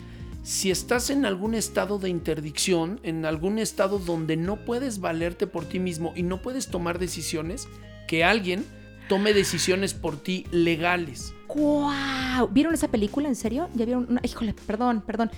si 0.51 0.73
estás 0.73 1.11
en 1.11 1.27
algún 1.27 1.55
estado 1.55 2.01
de 2.01 2.09
interdicción, 2.09 2.99
en 3.05 3.25
algún 3.25 3.61
estado 3.61 4.01
donde 4.01 4.37
no 4.37 4.65
puedes 4.65 4.99
valerte 4.99 5.47
por 5.47 5.65
ti 5.65 5.79
mismo 5.79 6.13
y 6.17 6.25
no 6.25 6.43
puedes 6.43 6.67
tomar 6.67 6.99
decisiones, 6.99 7.69
que 8.09 8.25
alguien 8.25 8.65
tome 9.09 9.33
decisiones 9.33 9.95
por 9.95 10.17
ti 10.17 10.47
legales. 10.51 11.33
¡Guau! 11.47 12.49
¿Vieron 12.49 12.75
esa 12.75 12.89
película? 12.89 13.29
¿En 13.29 13.37
serio? 13.37 13.69
¿Ya 13.77 13.85
vieron? 13.85 14.09
una? 14.11 14.21
Híjole, 14.25 14.53
perdón, 14.67 15.05
perdón. 15.07 15.31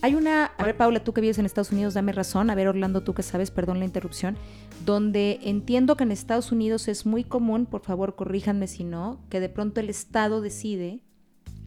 Hay 0.00 0.14
una, 0.14 0.46
a 0.46 0.64
ver 0.64 0.78
Paula, 0.78 1.04
tú 1.04 1.12
que 1.12 1.20
vives 1.20 1.38
en 1.38 1.44
Estados 1.44 1.70
Unidos, 1.70 1.92
dame 1.92 2.12
razón, 2.12 2.48
a 2.48 2.54
ver 2.54 2.66
Orlando, 2.66 3.02
tú 3.02 3.12
que 3.12 3.22
sabes, 3.22 3.50
perdón 3.50 3.80
la 3.80 3.84
interrupción, 3.84 4.38
donde 4.86 5.40
entiendo 5.42 5.98
que 5.98 6.04
en 6.04 6.10
Estados 6.10 6.52
Unidos 6.52 6.88
es 6.88 7.04
muy 7.04 7.22
común, 7.22 7.66
por 7.66 7.82
favor 7.82 8.14
corríjanme 8.14 8.66
si 8.66 8.84
no, 8.84 9.20
que 9.28 9.40
de 9.40 9.50
pronto 9.50 9.80
el 9.80 9.90
Estado 9.90 10.40
decide, 10.40 11.00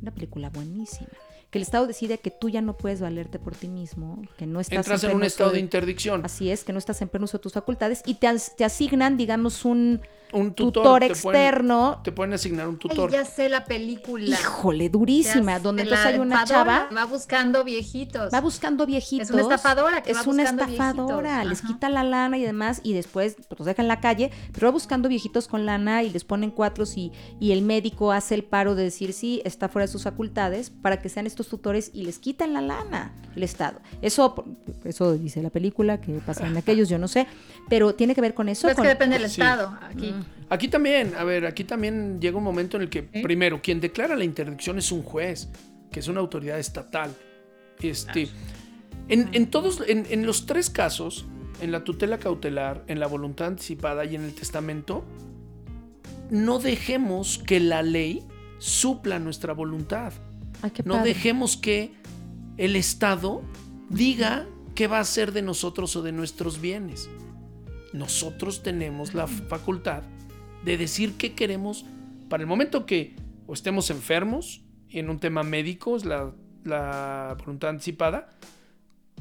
una 0.01 0.11
película 0.11 0.49
buenísima, 0.49 1.09
que 1.49 1.59
el 1.59 1.63
Estado 1.63 1.87
decide 1.87 2.17
que 2.17 2.31
tú 2.31 2.49
ya 2.49 2.61
no 2.61 2.77
puedes 2.77 2.99
valerte 2.99 3.39
por 3.39 3.55
ti 3.55 3.69
mismo, 3.69 4.21
que 4.37 4.45
no 4.45 4.59
estás 4.59 4.77
Entras 4.77 5.03
en 5.03 5.09
pleno 5.09 5.17
un 5.17 5.23
estado 5.23 5.51
de 5.51 5.59
interdicción. 5.59 6.21
Así 6.25 6.49
es, 6.51 6.63
que 6.63 6.73
no 6.73 6.79
estás 6.79 7.01
en 7.01 7.07
pleno 7.07 7.25
uso 7.25 7.37
de 7.37 7.43
tus 7.43 7.53
facultades 7.53 8.03
y 8.05 8.15
te 8.15 8.65
asignan, 8.65 9.17
digamos, 9.17 9.63
un 9.63 10.01
Un 10.33 10.53
tutor, 10.53 10.83
tutor, 10.83 10.99
te 11.01 11.15
pueden- 11.15 11.41
externo. 11.41 12.01
Te 12.03 12.11
pueden 12.11 12.33
asignar 12.33 12.67
un 12.67 12.75
Ay, 12.75 12.79
tutor. 12.89 13.11
ya 13.11 13.23
sé 13.23 13.47
la 13.49 13.63
película. 13.65 14.25
Híjole, 14.39 14.89
durísima, 14.89 15.53
Ya 15.53 15.59
donde 15.59 15.83
entonces 15.83 16.03
la 16.05 16.11
hay 16.11 16.19
una 16.19 16.43
chava 16.43 16.89
Va 16.95 17.05
buscando 17.05 17.63
viejitos. 17.63 18.33
Va 18.33 18.41
buscando 18.41 18.85
viejitos. 18.85 19.27
Es 19.29 19.33
una 19.33 19.41
estafadora 19.43 20.03
que 20.03 20.11
Es 20.11 20.17
va 20.17 20.23
una 20.29 20.43
estafadora. 20.43 21.29
viejitos. 21.43 21.49
Les 21.49 21.59
Ajá. 21.59 21.67
quita 21.67 21.89
la 21.89 22.03
lana 22.03 22.37
y 22.37 22.43
demás. 22.43 22.81
Y 22.83 22.93
después 22.93 23.35
pues, 23.47 23.59
los 23.59 23.65
deja 23.65 23.81
en 23.81 23.87
la 23.87 23.99
calle. 24.01 24.31
Pero 24.51 24.67
va 24.67 24.71
buscando 24.71 25.07
viejitos 25.09 25.47
con 25.47 25.65
lana 25.65 26.03
y 26.03 26.09
les 26.09 26.23
ponen 26.23 26.51
cuatros. 26.51 26.97
Y, 26.97 27.11
y 27.39 27.51
el 27.51 27.61
médico 27.61 28.11
hace 28.11 28.35
el 28.35 28.43
paro 28.43 28.75
de 28.75 28.83
decir 28.83 29.13
sí, 29.13 29.41
está 29.45 29.69
fuera 29.69 29.85
de 29.85 29.91
sus 29.91 30.03
facultades. 30.03 30.69
Para 30.69 31.01
que 31.01 31.09
sean 31.09 31.25
estos 31.25 31.47
tutores 31.47 31.89
y 31.93 32.03
les 32.03 32.19
quitan 32.19 32.53
la 32.53 32.61
lana. 32.61 33.13
El 33.35 33.43
Estado. 33.43 33.79
Eso, 34.01 34.43
eso 34.83 35.13
dice 35.13 35.41
la 35.43 35.51
película 35.51 36.01
que 36.01 36.13
pasa 36.25 36.47
en 36.47 36.57
aquellos, 36.57 36.89
yo 36.89 36.97
no 36.97 37.07
sé. 37.07 37.27
Pero 37.69 37.93
tiene 37.95 38.15
que 38.15 38.21
ver 38.21 38.33
con 38.33 38.49
eso. 38.49 38.63
Pero 38.63 38.71
es 38.71 38.75
con- 38.75 38.83
que 38.83 38.89
depende 38.89 39.19
del 39.19 39.29
Sí. 39.29 39.39
estado. 39.41 39.77
Aquí. 39.81 40.13
Aquí 40.49 40.67
también, 40.67 41.13
a 41.15 41.23
ver, 41.23 41.45
aquí 41.45 41.63
también 41.63 42.19
llega 42.21 42.37
un 42.37 42.43
momento 42.43 42.77
en 42.77 42.83
el 42.83 42.89
que, 42.89 43.03
primero, 43.03 43.61
quien 43.61 43.81
declara 43.81 44.15
la 44.15 44.23
interdicción 44.23 44.77
es 44.77 44.91
un 44.91 45.03
juez, 45.03 45.49
que 45.91 45.99
es 45.99 46.07
una 46.07 46.19
autoridad 46.19 46.57
estatal. 46.57 47.13
Este, 47.81 48.29
en, 49.09 49.29
en 49.33 49.47
todos, 49.47 49.83
en, 49.87 50.05
en 50.09 50.25
los 50.25 50.45
tres 50.45 50.69
casos, 50.69 51.25
en 51.61 51.71
la 51.71 51.83
tutela 51.83 52.17
cautelar, 52.17 52.83
en 52.87 52.99
la 52.99 53.07
voluntad 53.07 53.47
anticipada 53.47 54.05
y 54.05 54.15
en 54.15 54.23
el 54.23 54.33
testamento, 54.33 55.03
no 56.29 56.59
dejemos 56.59 57.37
que 57.37 57.59
la 57.59 57.83
ley 57.83 58.23
supla 58.59 59.19
nuestra 59.19 59.53
voluntad. 59.53 60.13
Ay, 60.61 60.71
No 60.85 61.03
dejemos 61.03 61.57
que 61.57 61.93
el 62.57 62.75
Estado 62.75 63.43
diga 63.89 64.47
qué 64.75 64.87
va 64.87 64.97
a 64.97 65.01
hacer 65.01 65.31
de 65.31 65.41
nosotros 65.41 65.95
o 65.95 66.01
de 66.01 66.11
nuestros 66.11 66.59
bienes. 66.59 67.09
Nosotros 67.93 68.63
tenemos 68.63 69.13
la 69.13 69.27
facultad 69.27 70.03
de 70.65 70.77
decir 70.77 71.13
qué 71.17 71.33
queremos 71.33 71.85
para 72.29 72.43
el 72.43 72.47
momento 72.47 72.85
que 72.85 73.15
o 73.47 73.53
estemos 73.53 73.89
enfermos, 73.89 74.61
en 74.89 75.09
un 75.09 75.19
tema 75.19 75.43
médico, 75.43 75.95
es 75.95 76.05
la, 76.05 76.33
la 76.63 77.35
voluntad 77.39 77.69
anticipada, 77.69 78.29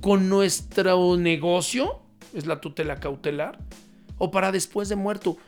con 0.01 0.29
nuestro 0.29 1.17
negocio, 1.17 2.01
es 2.35 2.47
la 2.47 2.61
tutela 2.61 2.97
cautelar, 2.97 3.59
o 4.19 4.31
para 4.31 4.53
después 4.53 4.89
de 4.89 4.97
muerto, 4.97 5.39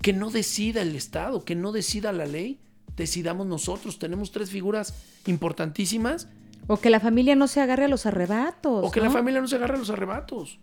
que 0.00 0.12
no 0.12 0.30
decida 0.30 0.82
el 0.82 0.94
Estado, 0.94 1.44
que 1.44 1.56
no 1.56 1.72
decida 1.72 2.12
la 2.12 2.26
ley, 2.26 2.60
decidamos 2.96 3.46
nosotros. 3.46 3.98
Tenemos 3.98 4.30
tres 4.30 4.50
figuras 4.50 4.94
importantísimas 5.26 6.28
O 6.72 6.76
que 6.76 6.88
la 6.88 7.00
familia 7.00 7.34
no 7.34 7.48
se 7.48 7.60
agarre 7.60 7.86
a 7.86 7.88
los 7.88 8.06
arrebatos. 8.06 8.84
o 8.86 8.92
que 8.92 9.00
la 9.00 9.10
familia 9.10 9.40
no 9.40 9.48
se 9.48 9.56
agarre 9.56 9.74
a 9.74 9.78
los 9.78 9.90
arrebatos. 9.90 10.60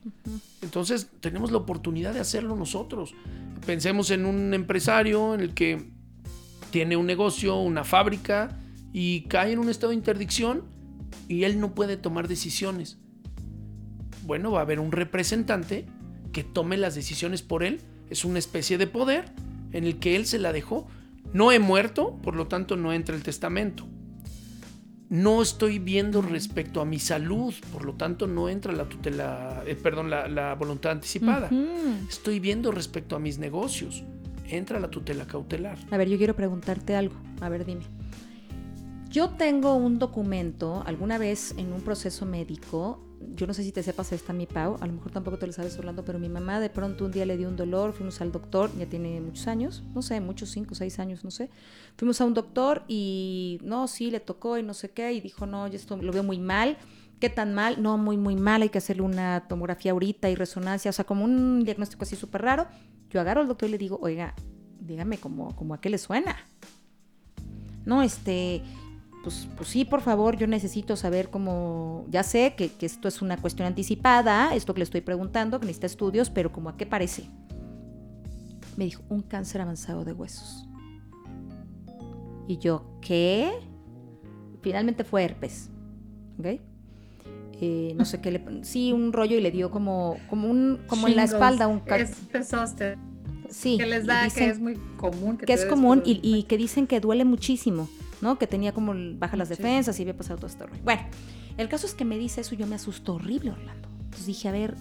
Entonces 0.62 1.10
tenemos 1.20 1.52
la 1.52 1.58
oportunidad 1.58 2.14
de 2.14 2.22
hacerlo 2.22 2.56
nosotros. 2.56 3.14
Pensemos 3.66 4.10
en 4.12 4.26
un 4.26 4.54
empresario 4.54 5.34
en 5.34 5.42
el 5.42 5.54
que 5.54 5.92
tiene 6.70 6.96
un 6.96 7.08
negocio, 7.08 7.58
una 7.58 7.84
fábrica 7.84 8.58
y 8.94 9.24
cae 9.24 9.52
en 9.52 9.60
un 9.60 9.68
estado 9.68 9.90
de 9.90 9.98
interdicción 9.98 10.64
y 11.28 11.44
él 11.44 11.60
no 11.60 11.76
puede 11.76 11.98
tomar 11.98 12.30
decisiones. 12.30 12.98
Bueno, 14.24 14.54
va 14.54 14.60
a 14.60 14.62
haber 14.62 14.80
un 14.80 14.94
representante 14.94 15.88
que 16.32 16.46
tome 16.46 16.78
las 16.78 16.96
decisiones 16.96 17.42
por 17.42 17.66
él. 17.66 17.82
Es 18.10 18.24
una 18.24 18.40
especie 18.40 18.78
de 18.78 18.88
poder 18.88 19.34
en 19.74 19.84
el 19.84 20.00
que 20.00 20.16
él 20.16 20.26
se 20.26 20.40
la 20.40 20.54
dejó. 20.54 20.88
No 21.34 21.52
he 21.52 21.60
muerto, 21.60 22.18
por 22.24 22.38
lo 22.38 22.48
tanto 22.48 22.78
no 22.78 22.94
entra 22.94 23.14
el 23.14 23.24
testamento 23.24 23.90
no 25.10 25.42
estoy 25.42 25.80
viendo 25.80 26.22
respecto 26.22 26.82
a 26.82 26.86
mi 26.86 27.00
salud, 27.00 27.54
por 27.72 27.86
lo 27.86 27.94
tanto 27.94 28.28
no 28.28 28.50
entra 28.50 28.74
la 28.74 28.90
tutela, 28.90 29.64
eh, 29.66 29.76
perdón, 29.76 30.10
la, 30.10 30.28
la 30.28 30.56
voluntad 30.56 30.92
anticipada. 30.92 31.50
Estoy 32.10 32.40
viendo 32.40 32.72
respecto 32.72 33.16
a 33.16 33.20
mis 33.20 33.38
negocios, 33.38 34.04
entra 34.48 34.80
la 34.80 34.90
tutela 34.90 35.26
cautelar. 35.26 35.78
A 35.92 35.98
ver, 35.98 36.10
yo 36.10 36.18
quiero 36.18 36.36
preguntarte 36.36 36.96
algo. 36.96 37.16
A 37.40 37.50
ver, 37.50 37.66
dime. 37.66 37.84
Yo 39.10 39.30
tengo 39.30 39.76
un 39.76 40.00
documento, 40.00 40.84
alguna 40.86 41.18
vez 41.18 41.56
en 41.58 41.72
un 41.72 41.82
proceso 41.82 42.26
médico, 42.26 43.07
yo 43.36 43.48
no 43.48 43.54
sé 43.54 43.64
si 43.64 43.72
te 43.72 43.84
sepas 43.84 44.12
esta 44.12 44.34
mi 44.34 44.46
Pau, 44.46 44.78
a 44.80 44.88
lo 44.88 44.94
mejor 44.94 45.12
tampoco 45.12 45.38
te 45.38 45.48
lo 45.48 45.54
sabes 45.54 45.78
Orlando, 45.78 46.04
pero 46.04 46.20
mi 46.20 46.30
mamá 46.30 46.60
de 46.60 46.70
pronto 46.70 47.06
un 47.06 47.12
día 47.12 47.26
le 47.26 47.38
dio 47.38 47.48
un 47.48 47.56
dolor, 47.56 47.94
fuimos 47.94 48.22
al 48.22 48.32
doctor, 48.32 48.72
ya 48.78 48.86
tiene 48.86 49.20
muchos 49.22 49.48
años, 49.48 49.84
no 49.94 50.02
sé, 50.02 50.20
muchos, 50.22 50.50
cinco, 50.50 50.76
seis 50.76 51.00
años, 51.00 51.24
no 51.24 51.32
sé. 51.32 51.50
Fuimos 51.98 52.20
a 52.22 52.26
un 52.26 52.34
doctor 52.34 52.84
y 52.88 53.60
no, 53.64 53.88
sí, 53.88 54.12
le 54.12 54.20
tocó 54.20 54.58
y 54.58 54.64
no 54.64 54.74
sé 54.74 54.92
qué, 54.92 55.14
y 55.14 55.22
dijo, 55.22 55.46
no, 55.46 55.68
yo 55.68 55.76
esto 55.76 55.98
lo 55.98 56.12
veo 56.12 56.24
muy 56.24 56.40
mal. 56.40 56.78
¿Qué 57.20 57.30
tan 57.30 57.56
mal? 57.56 57.82
No, 57.82 57.98
muy, 57.98 58.16
muy 58.16 58.36
mal, 58.36 58.62
hay 58.62 58.70
que 58.70 58.78
hacerle 58.78 59.02
una 59.02 59.48
tomografía 59.48 59.92
ahorita 59.92 60.30
y 60.30 60.36
resonancia, 60.36 60.90
o 60.90 60.94
sea, 60.94 61.06
como 61.06 61.26
un 61.26 61.64
diagnóstico 61.64 62.04
así 62.04 62.16
súper 62.16 62.44
raro. 62.44 62.68
Yo 63.10 63.20
agarro 63.20 63.42
al 63.42 63.48
doctor 63.48 63.70
y 63.70 63.72
le 63.72 63.78
digo, 63.80 63.98
oiga, 64.02 64.36
dígame 64.80 65.18
como, 65.18 65.56
como 65.56 65.74
a 65.74 65.82
qué 65.82 65.90
le 65.90 65.98
suena. 65.98 66.38
No, 67.86 68.04
este, 68.04 68.62
pues, 69.28 69.46
pues 69.58 69.68
sí, 69.68 69.84
por 69.84 70.00
favor, 70.00 70.38
yo 70.38 70.48
necesito 70.48 70.96
saber 70.96 71.30
cómo, 71.30 72.06
ya 72.10 72.24
sé 72.24 72.54
que, 72.56 72.70
que 72.70 72.86
esto 72.86 73.10
es 73.10 73.22
una 73.22 73.36
cuestión 73.36 73.68
anticipada, 73.68 74.56
esto 74.56 74.74
que 74.74 74.80
le 74.80 74.84
estoy 74.86 75.02
preguntando, 75.02 75.60
que 75.60 75.66
necesita 75.66 75.88
estudios, 75.88 76.30
pero 76.30 76.54
como 76.54 76.70
a 76.70 76.78
qué 76.78 76.86
parece. 76.86 77.30
Me 78.78 78.86
dijo, 78.86 79.04
un 79.10 79.22
cáncer 79.24 79.60
avanzado 79.60 80.06
de 80.06 80.14
huesos. 80.14 80.66
Y 82.48 82.58
yo, 82.60 82.86
¿qué? 83.02 83.52
Finalmente 84.62 85.04
fue 85.04 85.26
herpes, 85.26 85.72
¿ok? 86.40 86.46
Eh, 87.60 87.94
no 87.98 88.06
sé 88.06 88.22
qué 88.22 88.32
le... 88.32 88.64
Sí, 88.64 88.94
un 88.94 89.12
rollo 89.12 89.36
y 89.38 89.42
le 89.42 89.52
dio 89.52 89.72
como, 89.72 90.16
como, 90.30 90.50
un, 90.50 90.80
como 90.88 91.10
en 91.10 91.18
la 91.18 91.26
espalda 91.26 91.68
un... 91.68 91.82
Es. 91.88 92.16
Sí. 93.50 93.78
que 93.78 93.88
les 93.88 94.06
da, 94.06 94.24
dicen- 94.24 94.46
que 94.46 94.50
es 94.52 94.60
muy 94.62 94.76
común. 94.96 95.38
que 95.38 95.52
es 95.52 95.66
común 95.66 96.02
y 96.06 96.44
que 96.44 96.58
dicen 96.58 96.88
que 96.88 97.02
duele 97.02 97.26
muchísimo, 97.26 97.90
¿no? 98.22 98.38
Que 98.40 98.48
tenía 98.48 98.74
como 98.74 98.94
el- 98.94 99.16
baja 99.18 99.38
las 99.38 99.48
Sí. 99.50 99.56
defensas 99.56 99.98
y 100.00 100.04
había 100.04 100.18
pasado 100.18 100.38
todo 100.38 100.48
esto. 100.48 100.66
Bueno, 100.84 101.02
el 101.58 101.70
caso 101.70 101.86
es 101.88 101.94
que 101.94 102.06
me 102.06 102.18
dice 102.18 102.42
eso 102.42 102.56
y 102.56 102.58
yo 102.58 102.68
me 102.68 102.76
asusto 102.76 103.16
horrible, 103.16 103.52
Orlando. 103.52 103.88
Entonces 104.04 104.26
dije, 104.26 104.48
a 104.48 104.52
ver, 104.52 104.76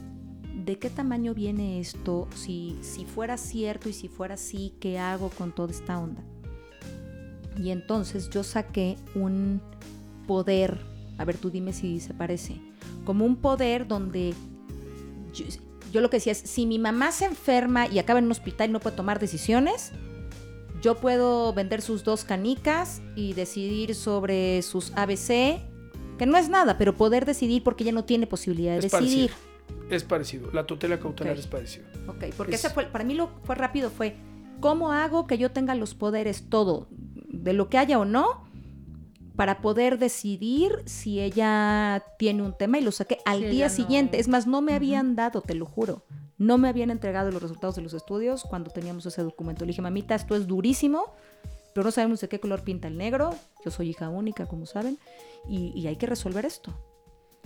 ¿de 0.65 0.79
qué 0.79 0.89
tamaño 0.91 1.35
viene 1.35 1.81
esto? 1.81 2.29
Si, 2.35 2.77
si 2.81 3.05
fuera 3.05 3.37
cierto 3.37 3.89
y 3.89 3.93
si 3.93 4.09
fuera 4.09 4.35
así, 4.35 4.75
¿qué 4.81 4.99
hago 4.99 5.31
con 5.31 5.55
toda 5.55 5.71
esta 5.73 5.99
onda? 5.99 6.23
Y 7.59 7.71
entonces 7.71 8.29
yo 8.31 8.43
saqué 8.45 8.97
un 9.15 9.61
poder, 10.27 10.79
a 11.19 11.25
ver, 11.25 11.39
tú 11.39 11.51
dime 11.51 11.73
si 11.73 12.01
se 12.01 12.13
parece, 12.15 12.61
como 13.05 13.25
un 13.25 13.37
poder 13.37 13.87
donde 13.87 14.35
yo, 15.33 15.45
yo 15.93 16.01
lo 16.01 16.11
que 16.11 16.19
decía 16.19 16.33
es, 16.33 16.39
si 16.39 16.67
mi 16.67 16.79
mamá 16.79 17.13
se 17.13 17.25
enferma 17.25 17.87
y 17.87 17.99
acaba 17.99 18.19
en 18.19 18.27
un 18.27 18.33
hospital 18.33 18.69
y 18.71 18.73
no 18.73 18.81
puede 18.81 18.97
tomar 18.97 19.19
decisiones, 19.21 19.93
yo 20.83 20.97
puedo 20.97 21.53
vender 21.53 21.83
sus 21.83 22.05
dos 22.05 22.25
canicas 22.25 23.03
y 23.15 23.33
decidir 23.33 23.95
sobre 23.95 24.63
sus 24.63 24.93
ABC, 24.95 25.61
que 26.19 26.27
no 26.27 26.37
es 26.39 26.49
nada, 26.49 26.79
pero 26.79 26.95
poder 26.95 27.25
decidir 27.27 27.63
porque 27.63 27.85
ella 27.85 27.93
no 27.93 28.05
tiene 28.05 28.27
posibilidad 28.27 28.73
de 28.79 28.87
Es 28.87 28.93
decidir. 28.93 29.31
Es 29.91 30.05
parecido, 30.05 30.51
la 30.53 30.67
tutela 30.67 30.99
cautelar 30.99 31.37
es 31.39 31.47
parecido. 31.47 31.87
Ok, 32.09 32.25
porque 32.37 32.55
Es- 32.55 32.65
ese 32.65 32.75
fue, 32.75 32.87
para 32.87 33.05
mí 33.05 33.15
lo 33.15 33.31
fue 33.45 33.55
rápido, 33.55 33.91
fue, 33.91 34.17
¿cómo 34.61 34.93
hago 34.93 35.27
que 35.27 35.39
yo 35.39 35.51
tenga 35.51 35.75
los 35.75 35.95
poderes 35.95 36.49
todo, 36.49 36.89
de 36.91 37.53
lo 37.53 37.69
que 37.69 37.79
haya 37.79 37.99
o 37.99 38.05
no, 38.05 38.45
para 39.37 39.61
poder 39.61 39.99
decidir 39.99 40.83
si 40.87 41.21
ella 41.21 42.03
tiene 42.19 42.43
un 42.43 42.57
tema 42.57 42.79
y 42.79 42.83
lo 42.83 42.91
saqué 42.91 43.19
al 43.27 43.41
Si 43.41 43.47
día 43.47 43.69
no- 43.69 43.75
siguiente? 43.75 44.19
Es 44.19 44.29
más, 44.29 44.47
no 44.47 44.63
me 44.63 44.73
habían 44.75 45.15
dado, 45.15 45.43
te 45.43 45.55
lo 45.55 45.67
juro, 45.67 46.05
No 46.39 46.59
me 46.59 46.69
habían 46.69 46.91
entregado 46.91 47.31
los 47.31 47.41
resultados 47.41 47.77
de 47.77 47.83
los 47.83 47.95
estudios 47.95 48.45
cuando 48.45 48.71
teníamos 48.71 49.07
ese 49.07 49.23
documento. 49.23 49.65
Le 49.65 49.71
dije, 49.71 49.83
mamita, 49.83 50.15
esto 50.15 50.37
es 50.37 50.47
durísimo, 50.47 51.15
pero 51.73 51.85
no 51.85 51.91
sabemos 51.91 52.21
de 52.21 52.29
qué 52.29 52.41
color 52.41 52.63
pinta 52.63 52.89
el 52.89 52.99
negro. 52.99 53.35
Yo 53.65 53.71
soy 53.71 53.91
hija 53.91 54.09
única, 54.09 54.47
como 54.47 54.67
saben, 54.67 54.99
y, 55.49 55.87
hay 55.87 55.97
que 55.97 56.07
resolver 56.07 56.45
esto. 56.45 56.75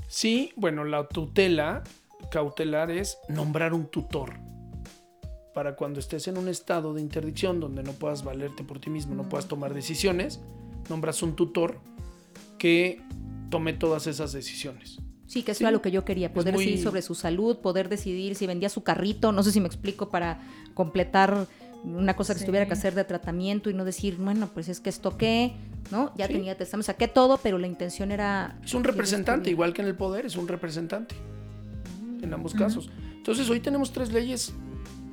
Sí, 0.09 0.53
bueno, 0.57 0.84
la 0.84 1.07
tutela 1.07 1.84
cautelar 2.30 2.91
es 2.91 3.18
nombrar 3.28 3.72
un 3.72 3.86
tutor 3.86 4.34
para 5.55 5.76
cuando 5.76 6.01
estés 6.01 6.28
en 6.28 6.38
un 6.38 6.49
estado 6.49 6.95
de 6.95 7.01
interdicción 7.01 7.61
donde 7.61 7.82
no 7.82 7.93
puedas 7.93 8.24
valerte 8.24 8.64
por 8.64 8.80
ti 8.80 8.91
mismo, 8.91 9.14
no 9.14 9.28
puedas 9.28 9.47
tomar 9.47 9.74
decisiones, 9.74 10.41
nombras 10.88 11.22
un 11.22 11.34
tutor 11.34 11.80
que 12.59 13.03
tome 13.51 13.72
todas 13.72 14.07
esas 14.07 14.32
decisiones. 14.32 14.99
Sí, 15.31 15.45
que 15.45 15.53
eso 15.53 15.62
era 15.62 15.70
lo 15.70 15.81
que 15.81 15.93
yo 15.93 16.05
quería, 16.05 16.33
poder 16.33 16.57
decidir 16.57 16.83
sobre 16.83 17.03
su 17.03 17.14
salud, 17.14 17.59
poder 17.59 17.89
decidir 17.89 18.35
si 18.35 18.49
vendía 18.49 18.68
su 18.68 18.83
carrito, 18.83 19.31
no 19.31 19.45
sé 19.45 19.53
si 19.53 19.61
me 19.61 19.68
explico, 19.68 20.09
para 20.09 20.41
completar 20.74 21.47
una 21.85 22.16
cosa 22.16 22.35
que 22.35 22.45
tuviera 22.45 22.66
que 22.66 22.72
hacer 22.72 22.97
de 22.97 23.05
tratamiento 23.05 23.70
y 23.70 23.74
no 23.74 23.85
decir, 23.85 24.16
bueno, 24.16 24.51
pues 24.53 24.68
es 24.68 24.81
que 24.81 24.91
esto 24.91 25.16
qué, 25.16 25.55
¿no? 25.93 26.12
Ya 26.16 26.26
tenía 26.26 26.59
testamentos, 26.59 26.87
saqué 26.87 27.07
todo, 27.07 27.37
pero 27.37 27.59
la 27.59 27.68
intención 27.68 28.11
era... 28.11 28.59
Es 28.64 28.74
un 28.74 28.83
representante, 28.83 29.51
igual 29.51 29.72
que 29.72 29.83
en 29.83 29.87
el 29.87 29.95
poder, 29.95 30.26
es 30.26 30.35
un 30.35 30.49
representante, 30.49 31.14
en 32.20 32.35
ambos 32.35 32.53
casos. 32.53 32.91
Entonces 33.14 33.49
hoy 33.51 33.61
tenemos 33.61 33.93
tres 33.93 34.11
leyes 34.11 34.53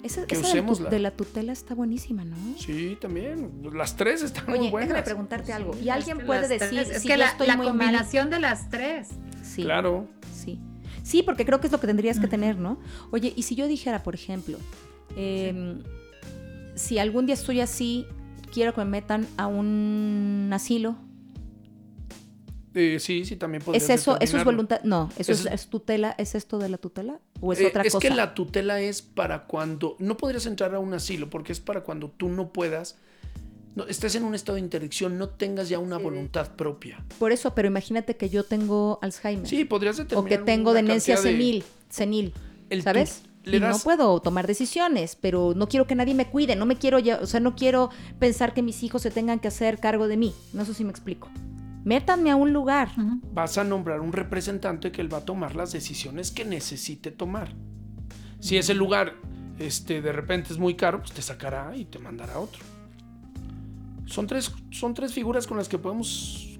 esa, 0.02 0.26
que 0.26 0.36
usemos 0.36 0.90
de, 0.90 0.98
la 0.98 1.12
tutela 1.12 1.54
está 1.54 1.76
buenísima, 1.76 2.26
¿no? 2.26 2.36
Sí, 2.58 2.98
también. 3.00 3.52
Las 3.72 3.96
tres 3.96 4.24
están 4.24 4.46
muy 4.48 4.72
buenas. 4.72 4.90
déjame 4.90 5.04
preguntarte 5.04 5.54
algo. 5.54 5.78
Y 5.80 5.90
alguien 5.90 6.26
puede 6.26 6.48
decir, 6.48 6.80
es 6.80 7.04
que 7.04 7.18
la, 7.18 7.36
combinación 7.38 8.32
de 8.32 8.40
las 8.40 8.72
tres. 8.72 9.10
Sí. 9.48 9.64
Claro. 9.64 10.08
Sí. 10.34 10.60
Sí, 11.04 11.24
porque 11.24 11.46
creo 11.46 11.60
que 11.60 11.68
es 11.68 11.72
lo 11.72 11.80
que 11.80 11.88
tendrías 11.88 12.20
que 12.20 12.28
tener, 12.28 12.58
¿no? 12.58 12.80
Oye, 13.12 13.32
y 13.36 13.44
si 13.44 13.56
yo 13.56 13.68
dijera, 13.68 14.04
por 14.04 14.14
ejemplo, 14.14 14.58
em, 15.16 15.82
si 16.76 17.00
algún 17.00 17.26
día 17.26 17.34
estoy 17.34 17.62
así, 17.62 18.06
quiero 18.52 18.74
que 18.74 18.82
me 18.82 18.92
metan 18.92 19.26
a 19.38 19.48
un 19.48 20.50
asilo, 20.54 20.98
eh, 22.80 23.00
sí, 23.00 23.26
sí, 23.26 23.38
también 23.38 23.64
podría 23.64 23.82
¿Es 23.82 23.90
eso, 23.90 24.20
eso 24.20 24.38
es 24.38 24.44
voluntad? 24.44 24.82
No, 24.84 25.10
eso 25.18 25.32
es, 25.32 25.68
tutela, 25.68 26.14
¿es 26.20 26.36
esto 26.36 26.60
de 26.60 26.70
la 26.70 26.78
tutela? 26.78 27.20
¿O 27.42 27.52
es 27.52 27.60
eh, 27.60 27.66
otra 27.66 27.84
cosa? 27.84 27.98
Es 27.98 28.02
que 28.02 28.12
la 28.12 28.36
tutela 28.36 28.80
es 28.80 29.02
para 29.02 29.46
cuando, 29.48 29.96
no 29.98 30.16
podrías 30.16 30.46
entrar 30.46 30.76
a 30.76 30.80
un 30.80 30.94
asilo, 30.94 31.28
porque 31.28 31.54
es 31.54 31.60
para 31.60 31.82
cuando 31.82 32.12
tú 32.12 32.30
no 32.30 32.54
puedas, 32.54 32.98
no, 33.78 33.86
estés 33.86 34.16
en 34.16 34.24
un 34.24 34.34
estado 34.34 34.56
de 34.56 34.62
interdicción, 34.62 35.20
no 35.20 35.30
tengas 35.30 35.70
ya 35.70 35.78
una 35.78 36.00
voluntad 36.00 36.56
propia. 36.56 37.06
Por 37.20 37.32
eso, 37.32 37.54
pero 37.54 37.68
imagínate 37.68 38.18
que 38.18 38.28
yo 38.28 38.44
tengo 38.44 38.98
Alzheimer. 39.04 39.48
Sí, 39.48 39.66
podrías 39.66 39.98
determinar. 39.98 40.26
O 40.26 40.28
que 40.28 40.44
tengo 40.44 40.74
demencia 40.74 41.16
senil, 41.16 41.64
senil, 41.88 42.34
¿sabes? 42.84 43.22
y 43.46 43.60
no 43.60 43.78
puedo 43.78 44.20
tomar 44.20 44.48
decisiones, 44.48 45.16
pero 45.16 45.54
no 45.56 45.70
quiero 45.70 45.86
que 45.86 45.94
nadie 45.94 46.16
me 46.16 46.26
cuide, 46.26 46.56
no 46.56 46.66
me 46.66 46.76
quiero, 46.76 46.98
ya, 46.98 47.20
o 47.22 47.28
sea, 47.28 47.40
no 47.40 47.56
quiero 47.56 47.92
pensar 48.18 48.56
que 48.56 48.64
mis 48.64 48.82
hijos 48.82 49.04
se 49.04 49.12
tengan 49.12 49.40
que 49.40 49.48
hacer 49.48 49.80
cargo 49.80 50.08
de 50.08 50.18
mí. 50.18 50.34
No 50.54 50.66
sé 50.66 50.74
si 50.74 50.84
me 50.84 50.90
explico 50.90 51.30
métanme 51.86 52.32
a 52.32 52.36
un 52.36 52.52
lugar. 52.52 52.90
Vas 53.32 53.58
a 53.58 53.64
nombrar 53.64 54.02
un 54.02 54.12
representante 54.12 54.92
que 54.92 55.00
él 55.00 55.14
va 55.14 55.20
a 55.20 55.26
tomar 55.26 55.56
las 55.56 55.72
decisiones 55.72 56.32
que 56.32 56.44
necesite 56.44 57.12
tomar. 57.12 57.54
Si 58.42 58.58
ese 58.58 58.74
lugar 58.74 59.14
este, 59.58 60.02
de 60.02 60.12
repente 60.12 60.52
es 60.52 60.60
muy 60.60 60.76
caro, 60.76 61.00
pues 61.00 61.14
te 61.14 61.22
sacará 61.22 61.76
y 61.78 61.86
te 61.86 61.98
mandará 61.98 62.34
a 62.34 62.40
otro. 62.40 62.62
Son 64.08 64.26
tres, 64.26 64.52
son 64.72 64.94
tres 64.94 65.14
figuras 65.14 65.46
con 65.46 65.58
las 65.58 65.70
que 65.70 65.78
podemos 65.78 66.58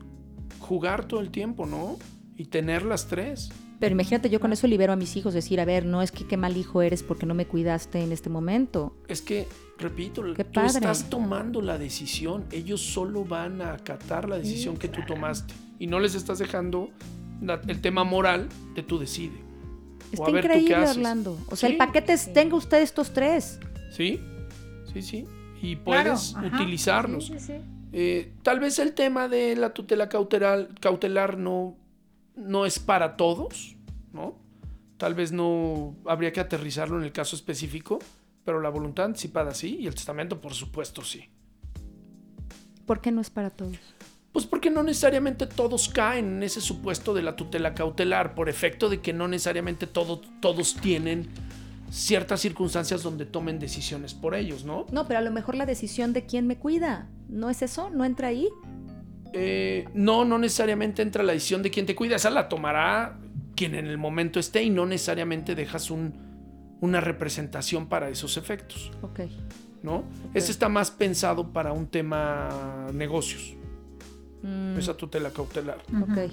jugar 0.60 1.08
todo 1.08 1.22
el 1.22 1.32
tiempo, 1.32 1.66
¿no? 1.66 1.98
Y 2.36 2.46
tener 2.46 2.84
las 2.84 3.08
tres. 3.08 3.50
Pero 3.80 3.94
imagínate, 3.94 4.30
yo 4.30 4.40
con 4.40 4.54
eso 4.54 4.68
libero 4.68 4.94
a 4.94 4.96
mis 4.96 5.16
hijos, 5.16 5.34
decir, 5.34 5.60
a 5.60 5.66
ver, 5.66 5.86
no 5.86 6.02
es 6.02 6.12
que 6.12 6.26
qué 6.26 6.36
mal 6.36 6.58
hijo 6.58 6.82
eres 6.82 7.04
porque 7.04 7.26
no 7.26 7.36
me 7.36 7.46
cuidaste 7.46 8.02
en 8.02 8.12
este 8.12 8.30
momento. 8.30 8.96
Es 9.08 9.22
que, 9.22 9.48
repito, 9.78 10.24
tú 10.52 10.62
estás 10.62 11.10
tomando 11.10 11.62
la 11.62 11.78
decisión, 11.78 12.46
ellos 12.52 12.82
solo 12.82 13.24
van 13.24 13.62
a 13.62 13.74
acatar 13.74 14.28
la 14.28 14.38
decisión 14.38 14.78
que 14.78 14.88
tú 14.88 15.02
tomaste 15.08 15.54
y 15.80 15.88
no 15.88 16.00
les 16.00 16.16
estás 16.16 16.40
dejando 16.40 16.90
el 17.68 17.82
tema 17.82 18.04
moral 18.04 18.50
de 18.74 18.82
tú 18.82 18.98
decide. 18.98 19.38
Está 20.12 20.32
increíble, 20.32 20.90
Orlando. 20.90 21.38
O 21.50 21.56
sea, 21.56 21.70
el 21.70 21.78
paquete 21.78 22.14
es, 22.14 22.34
tenga 22.34 22.56
usted 22.56 22.82
estos 22.82 23.12
tres. 23.14 23.60
Sí, 23.92 24.20
sí, 24.94 25.02
sí. 25.02 25.26
Y 25.62 25.76
puedes 25.76 26.36
utilizarlos. 26.36 27.32
Eh, 27.94 28.34
tal 28.44 28.60
vez 28.60 28.80
el 28.80 28.94
tema 28.94 29.28
de 29.28 29.56
la 29.56 29.74
tutela 29.74 30.10
cautelar, 30.10 30.70
cautelar 30.80 31.38
no 31.38 31.78
no 32.38 32.66
es 32.66 32.80
para 32.80 33.18
todos, 33.18 33.76
¿no? 34.14 34.38
Tal 34.98 35.14
vez 35.14 35.32
no 35.32 35.96
habría 36.06 36.32
que 36.32 36.40
aterrizarlo 36.40 36.98
en 36.98 37.04
el 37.04 37.12
caso 37.12 37.36
específico, 37.36 38.00
pero 38.46 38.62
la 38.62 38.70
voluntad 38.70 39.06
anticipada 39.06 39.54
sí 39.54 39.78
y 39.80 39.88
el 39.88 39.96
testamento 39.96 40.40
por 40.40 40.54
supuesto 40.54 41.04
sí. 41.04 41.26
¿Por 42.86 43.02
qué 43.02 43.12
no 43.12 43.22
es 43.22 43.30
para 43.30 43.50
todos? 43.50 43.78
Pues 44.32 44.46
porque 44.46 44.70
no 44.70 44.84
necesariamente 44.84 45.48
todos 45.48 45.90
caen 45.90 46.38
en 46.38 46.44
ese 46.44 46.62
supuesto 46.62 47.14
de 47.14 47.24
la 47.24 47.36
tutela 47.36 47.74
cautelar, 47.74 48.36
por 48.36 48.50
efecto 48.50 48.88
de 48.88 49.02
que 49.02 49.12
no 49.12 49.28
necesariamente 49.28 49.88
todos 49.88 50.76
tienen 50.76 51.28
ciertas 51.90 52.42
circunstancias 52.42 53.04
donde 53.04 53.26
tomen 53.26 53.60
decisiones 53.60 54.14
por 54.14 54.36
ellos, 54.36 54.66
¿no? 54.66 54.86
No, 54.92 55.08
pero 55.08 55.20
a 55.20 55.22
lo 55.22 55.32
mejor 55.32 55.56
la 55.56 55.66
decisión 55.66 56.14
de 56.14 56.26
quién 56.26 56.48
me 56.48 56.58
cuida, 56.58 57.10
¿no 57.30 57.50
es 57.50 57.62
eso? 57.62 57.90
¿No 57.90 58.06
entra 58.06 58.30
ahí? 58.30 58.50
Eh, 59.34 59.88
no, 59.94 60.26
no 60.26 60.38
necesariamente 60.38 61.02
entra 61.02 61.24
la 61.24 61.34
decisión 61.34 61.62
de 61.62 61.70
quién 61.70 61.86
te 61.86 61.96
cuida, 61.96 62.16
esa 62.16 62.30
la 62.30 62.50
tomará 62.50 63.18
quien 63.56 63.76
en 63.76 63.88
el 63.88 63.98
momento 63.98 64.40
esté 64.40 64.64
y 64.64 64.70
no 64.70 64.86
necesariamente 64.86 65.56
dejas 65.56 65.92
una 65.92 67.02
representación 67.02 67.88
para 67.88 68.10
esos 68.10 68.38
efectos. 68.38 68.92
Ok. 69.02 69.22
¿No? 69.84 70.04
Ese 70.34 70.52
está 70.52 70.70
más 70.70 70.92
pensado 70.92 71.52
para 71.54 71.72
un 71.72 71.88
tema 71.88 72.88
negocios. 72.94 73.56
Mm. 74.44 74.78
Esa 74.78 74.96
tutela 74.96 75.32
cautelar. 75.32 75.80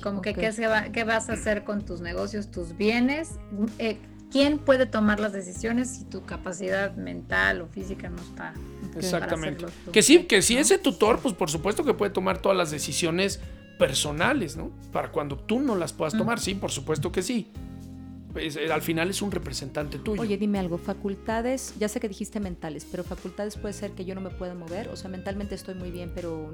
Como 0.03 0.21
que 0.21 0.35
¿qué, 0.35 0.91
¿qué, 0.93 1.05
vas 1.05 1.31
a 1.31 1.33
hacer 1.33 1.65
con 1.65 1.85
tus 1.85 2.01
negocios, 2.01 2.51
tus 2.51 2.77
bienes? 2.77 3.39
Eh, 3.79 3.99
¿Quién 4.31 4.59
puede 4.59 4.87
tomar 4.87 5.20
las 5.20 5.33
decisiones 5.33 5.91
si 5.91 6.05
tu 6.05 6.25
capacidad 6.25 6.95
mental 6.97 7.61
o 7.61 7.68
física 7.68 8.09
no 8.09 8.20
está? 8.20 8.55
Exactamente. 8.97 9.66
Que 9.93 10.03
sí, 10.03 10.25
que 10.25 10.43
sí 10.43 10.57
ese 10.57 10.79
tutor, 10.79 11.20
pues 11.20 11.35
por 11.35 11.51
supuesto 11.51 11.85
que 11.85 11.95
puede 11.95 12.11
tomar 12.11 12.39
todas 12.39 12.59
las 12.59 12.70
decisiones 12.70 13.41
personales, 13.79 14.57
¿no? 14.57 14.70
Para 14.93 15.11
cuando 15.11 15.37
tú 15.37 15.61
no 15.61 15.77
las 15.77 15.93
puedas 15.93 16.16
tomar, 16.16 16.41
sí, 16.41 16.55
por 16.55 16.70
supuesto 16.70 17.12
que 17.12 17.22
sí. 17.22 17.51
Pues, 18.33 18.57
eh, 18.57 18.72
al 18.72 18.83
final 18.83 19.11
es 19.11 19.22
un 19.22 19.31
representante 19.31 19.99
tuyo. 19.99 20.20
Oye, 20.20 20.37
dime 20.37 20.59
algo, 20.59 20.77
facultades, 20.77 21.72
ya 21.79 21.89
sé 21.89 22.01
que 22.01 22.09
dijiste 22.09 22.41
mentales, 22.41 22.85
pero 22.91 23.05
facultades 23.05 23.57
puede 23.57 23.72
ser 23.72 23.93
que 23.93 24.05
yo 24.05 24.16
no 24.16 24.20
me 24.20 24.31
pueda 24.31 24.55
mover, 24.55 24.89
o 24.89 24.97
sea, 24.97 25.09
mentalmente 25.09 25.55
estoy 25.55 25.77
muy 25.77 25.93
bien, 25.93 26.11
pero 26.12 26.53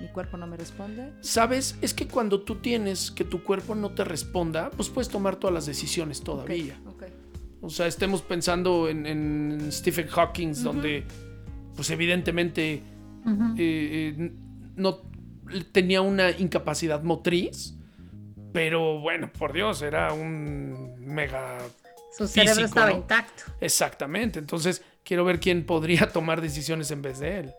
mi 0.00 0.06
cuerpo 0.08 0.36
no 0.36 0.46
me 0.46 0.56
responde. 0.56 1.12
Sabes, 1.20 1.76
es 1.80 1.94
que 1.94 2.06
cuando 2.06 2.42
tú 2.42 2.56
tienes 2.56 3.10
que 3.10 3.24
tu 3.24 3.42
cuerpo 3.42 3.74
no 3.74 3.90
te 3.90 4.04
responda, 4.04 4.70
pues 4.70 4.88
puedes 4.88 5.08
tomar 5.08 5.34
todas 5.34 5.52
las 5.52 5.66
decisiones 5.66 6.20
todavía. 6.20 6.78
O 7.60 7.70
sea, 7.70 7.86
estemos 7.86 8.22
pensando 8.22 8.88
en, 8.88 9.70
Stephen 9.72 10.06
Hawking, 10.08 10.52
donde, 10.62 11.04
pues 11.74 11.90
evidentemente, 11.90 12.74
eh, 12.74 12.82
eh, 13.58 14.32
no 14.76 15.00
tenía 15.72 16.00
una 16.02 16.30
incapacidad 16.30 17.02
motriz, 17.02 17.76
pero 18.52 19.00
bueno, 19.00 19.30
por 19.32 19.52
Dios, 19.52 19.82
era 19.82 20.12
un 20.12 20.94
mega. 20.98 21.58
Su 22.16 22.26
cerebro 22.26 22.64
estaba 22.64 22.92
intacto. 22.92 23.44
Exactamente. 23.60 24.38
Entonces, 24.38 24.82
quiero 25.04 25.24
ver 25.24 25.40
quién 25.40 25.66
podría 25.66 26.08
tomar 26.12 26.40
decisiones 26.40 26.90
en 26.90 27.02
vez 27.02 27.18
de 27.18 27.40
él. 27.40 27.54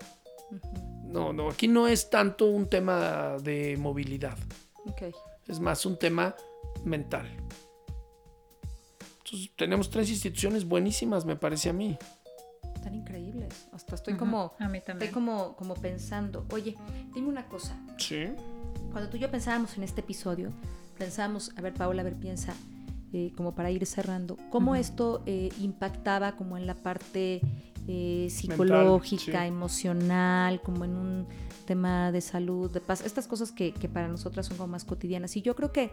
No, 1.06 1.34
no, 1.34 1.50
aquí 1.50 1.68
no 1.68 1.88
es 1.88 2.10
tanto 2.10 2.46
un 2.46 2.68
tema 2.68 3.38
de 3.42 3.78
movilidad. 3.78 4.38
Es 5.48 5.60
más 5.60 5.86
un 5.86 5.98
tema 6.00 6.36
mental. 6.84 7.30
Entonces, 9.28 9.52
tenemos 9.58 9.90
tres 9.90 10.10
instituciones 10.10 10.66
buenísimas, 10.66 11.26
me 11.26 11.36
parece 11.36 11.70
a 11.70 11.74
mí. 11.74 11.98
Están 12.74 12.96
increíbles. 12.96 13.68
Hasta 13.74 13.96
estoy 13.96 14.16
como. 14.16 14.54
Estoy 14.74 15.10
como, 15.10 15.54
como 15.58 15.74
pensando. 15.76 16.46
Oye, 16.52 16.76
dime 17.14 17.28
una 17.28 17.46
cosa. 17.50 17.78
Sí. 17.98 18.28
Cuando 18.92 19.10
tú 19.10 19.18
y 19.18 19.20
yo 19.20 19.30
pensábamos 19.30 19.76
en 19.76 19.84
este 19.84 20.00
episodio, 20.00 20.54
pensábamos, 20.98 21.52
a 21.58 21.62
ver, 21.62 21.74
Paula, 21.74 22.04
a 22.04 22.06
ver, 22.06 22.16
piensa, 22.16 22.56
eh, 23.12 23.34
como 23.36 23.54
para 23.54 23.70
ir 23.70 23.86
cerrando, 23.86 24.38
cómo 24.50 24.78
esto 24.78 25.24
eh, 25.26 25.50
impactaba 25.60 26.38
como 26.38 26.58
en 26.58 26.66
la 26.66 26.76
parte 26.76 27.42
eh, 27.86 28.28
psicológica, 28.30 29.46
emocional, 29.46 30.62
como 30.62 30.86
en 30.86 30.96
un 30.96 31.28
tema 31.66 32.14
de 32.14 32.22
salud, 32.22 32.72
de 32.72 32.80
paz, 32.80 33.02
estas 33.02 33.28
cosas 33.28 33.52
que, 33.52 33.74
que 33.74 33.90
para 33.90 34.08
nosotras 34.08 34.46
son 34.46 34.56
como 34.56 34.70
más 34.70 34.86
cotidianas. 34.86 35.36
Y 35.36 35.42
yo 35.42 35.54
creo 35.54 35.74
que 35.74 35.92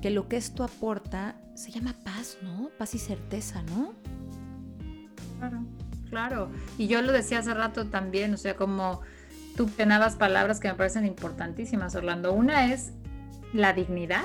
que 0.00 0.10
lo 0.10 0.28
que 0.28 0.36
esto 0.36 0.64
aporta 0.64 1.36
se 1.54 1.70
llama 1.70 1.94
paz, 2.04 2.38
¿no? 2.42 2.70
Paz 2.78 2.94
y 2.94 2.98
certeza, 2.98 3.62
¿no? 3.62 3.94
Claro, 5.38 5.64
claro. 6.10 6.50
Y 6.78 6.88
yo 6.88 7.02
lo 7.02 7.12
decía 7.12 7.38
hace 7.38 7.54
rato 7.54 7.86
también, 7.86 8.34
o 8.34 8.36
sea, 8.36 8.56
como 8.56 9.00
tú 9.56 9.66
tenabas 9.66 10.16
palabras 10.16 10.60
que 10.60 10.68
me 10.68 10.74
parecen 10.74 11.06
importantísimas, 11.06 11.94
Orlando. 11.94 12.32
Una 12.32 12.72
es 12.72 12.92
la 13.52 13.72
dignidad, 13.72 14.24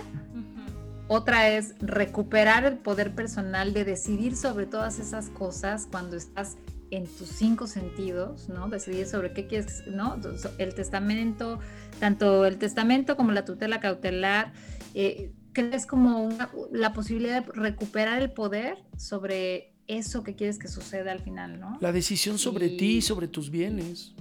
otra 1.07 1.49
es 1.49 1.75
recuperar 1.79 2.65
el 2.65 2.77
poder 2.77 3.15
personal 3.15 3.73
de 3.73 3.83
decidir 3.83 4.35
sobre 4.35 4.65
todas 4.65 4.99
esas 4.99 5.29
cosas 5.29 5.87
cuando 5.89 6.15
estás 6.15 6.57
en 6.91 7.05
tus 7.05 7.29
cinco 7.29 7.67
sentidos, 7.67 8.49
¿no? 8.49 8.69
Decidir 8.69 9.07
sobre 9.07 9.33
qué 9.33 9.47
quieres, 9.47 9.83
¿no? 9.87 10.17
El 10.57 10.73
testamento, 10.73 11.59
tanto 11.99 12.45
el 12.45 12.57
testamento 12.57 13.15
como 13.15 13.31
la 13.31 13.45
tutela 13.45 13.79
cautelar, 13.79 14.53
eh, 14.93 15.31
es 15.55 15.85
como 15.85 16.29
la 16.71 16.93
posibilidad 16.93 17.43
de 17.43 17.51
recuperar 17.51 18.21
el 18.21 18.31
poder 18.31 18.83
sobre 18.97 19.73
eso 19.87 20.23
que 20.23 20.35
quieres 20.35 20.59
que 20.59 20.67
suceda 20.67 21.11
al 21.11 21.21
final, 21.21 21.59
¿no? 21.59 21.77
La 21.81 21.91
decisión 21.91 22.37
sobre 22.37 22.69
ti 22.69 23.01
sobre 23.01 23.27
tus 23.27 23.49
bienes. 23.49 24.13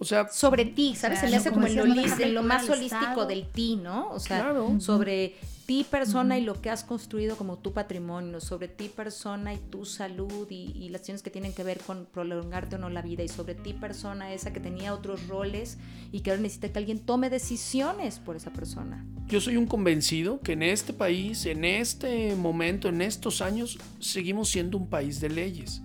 O 0.00 0.04
sea, 0.04 0.28
sobre 0.28 0.64
ti, 0.64 0.94
¿sabes? 0.94 1.18
Se 1.18 1.28
le 1.28 1.36
hace 1.36 1.50
como, 1.50 1.66
en 1.66 2.34
lo, 2.34 2.42
más 2.42 2.68
holístico 2.70 3.26
del 3.26 3.48
ti, 3.48 3.76
¿no? 3.76 4.10
O 4.10 4.20
sea, 4.20 4.54
sobre 4.78 5.34
ti 5.68 5.84
persona 5.84 6.38
y 6.38 6.44
lo 6.44 6.62
que 6.62 6.70
has 6.70 6.82
construido 6.82 7.36
como 7.36 7.58
tu 7.58 7.74
patrimonio, 7.74 8.40
sobre 8.40 8.68
ti 8.68 8.88
persona 8.88 9.52
y 9.52 9.58
tu 9.58 9.84
salud 9.84 10.46
y, 10.48 10.88
las 10.88 11.02
acciones 11.02 11.22
que 11.22 11.28
tienen 11.28 11.52
que 11.52 11.62
ver 11.62 11.78
con 11.80 12.06
prolongarte 12.06 12.76
o 12.76 12.78
no 12.78 12.88
la 12.88 13.02
vida 13.02 13.22
y 13.22 13.28
sobre 13.28 13.54
ti 13.54 13.74
persona 13.74 14.32
esa 14.32 14.50
que 14.50 14.60
tenía 14.60 14.94
otros 14.94 15.28
roles 15.28 15.76
y 16.10 16.20
que 16.20 16.30
ahora 16.30 16.40
necesita 16.40 16.72
que 16.72 16.78
alguien 16.78 17.00
tome 17.00 17.28
decisiones 17.28 18.18
por 18.18 18.34
esa 18.34 18.50
persona. 18.50 19.04
Yo 19.26 19.42
soy 19.42 19.58
un 19.58 19.66
convencido 19.66 20.40
que 20.40 20.52
en 20.52 20.62
este 20.62 20.94
país, 20.94 21.44
en 21.44 21.66
este 21.66 22.34
momento, 22.34 22.88
en 22.88 23.02
estos 23.02 23.42
años, 23.42 23.78
seguimos 24.00 24.48
siendo 24.48 24.78
un 24.78 24.88
país 24.88 25.20
de 25.20 25.28
leyes. 25.28 25.82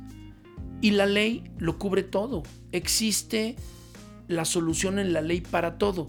Y 0.80 0.92
la 0.92 1.08
ley 1.08 1.52
lo 1.58 1.78
cubre 1.78 2.04
todo. 2.04 2.44
Existe 2.72 3.58
la 4.30 4.46
solución 4.46 4.98
en 4.98 5.12
la 5.12 5.20
ley 5.20 5.42
para 5.42 5.78
todo. 5.78 6.08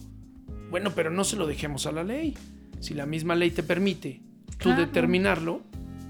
Bueno, 0.71 0.93
pero 0.95 1.11
no 1.11 1.25
se 1.25 1.35
lo 1.35 1.49
dejemos 1.49 1.87
a 1.87 1.93
la 1.93 2.05
ley. 2.05 2.37
Si 2.81 2.95
la 2.95 3.07
misma 3.07 3.35
ley 3.35 3.51
te 3.51 3.63
permite 3.63 4.21
tú 4.59 4.71
determinarlo, 4.71 5.63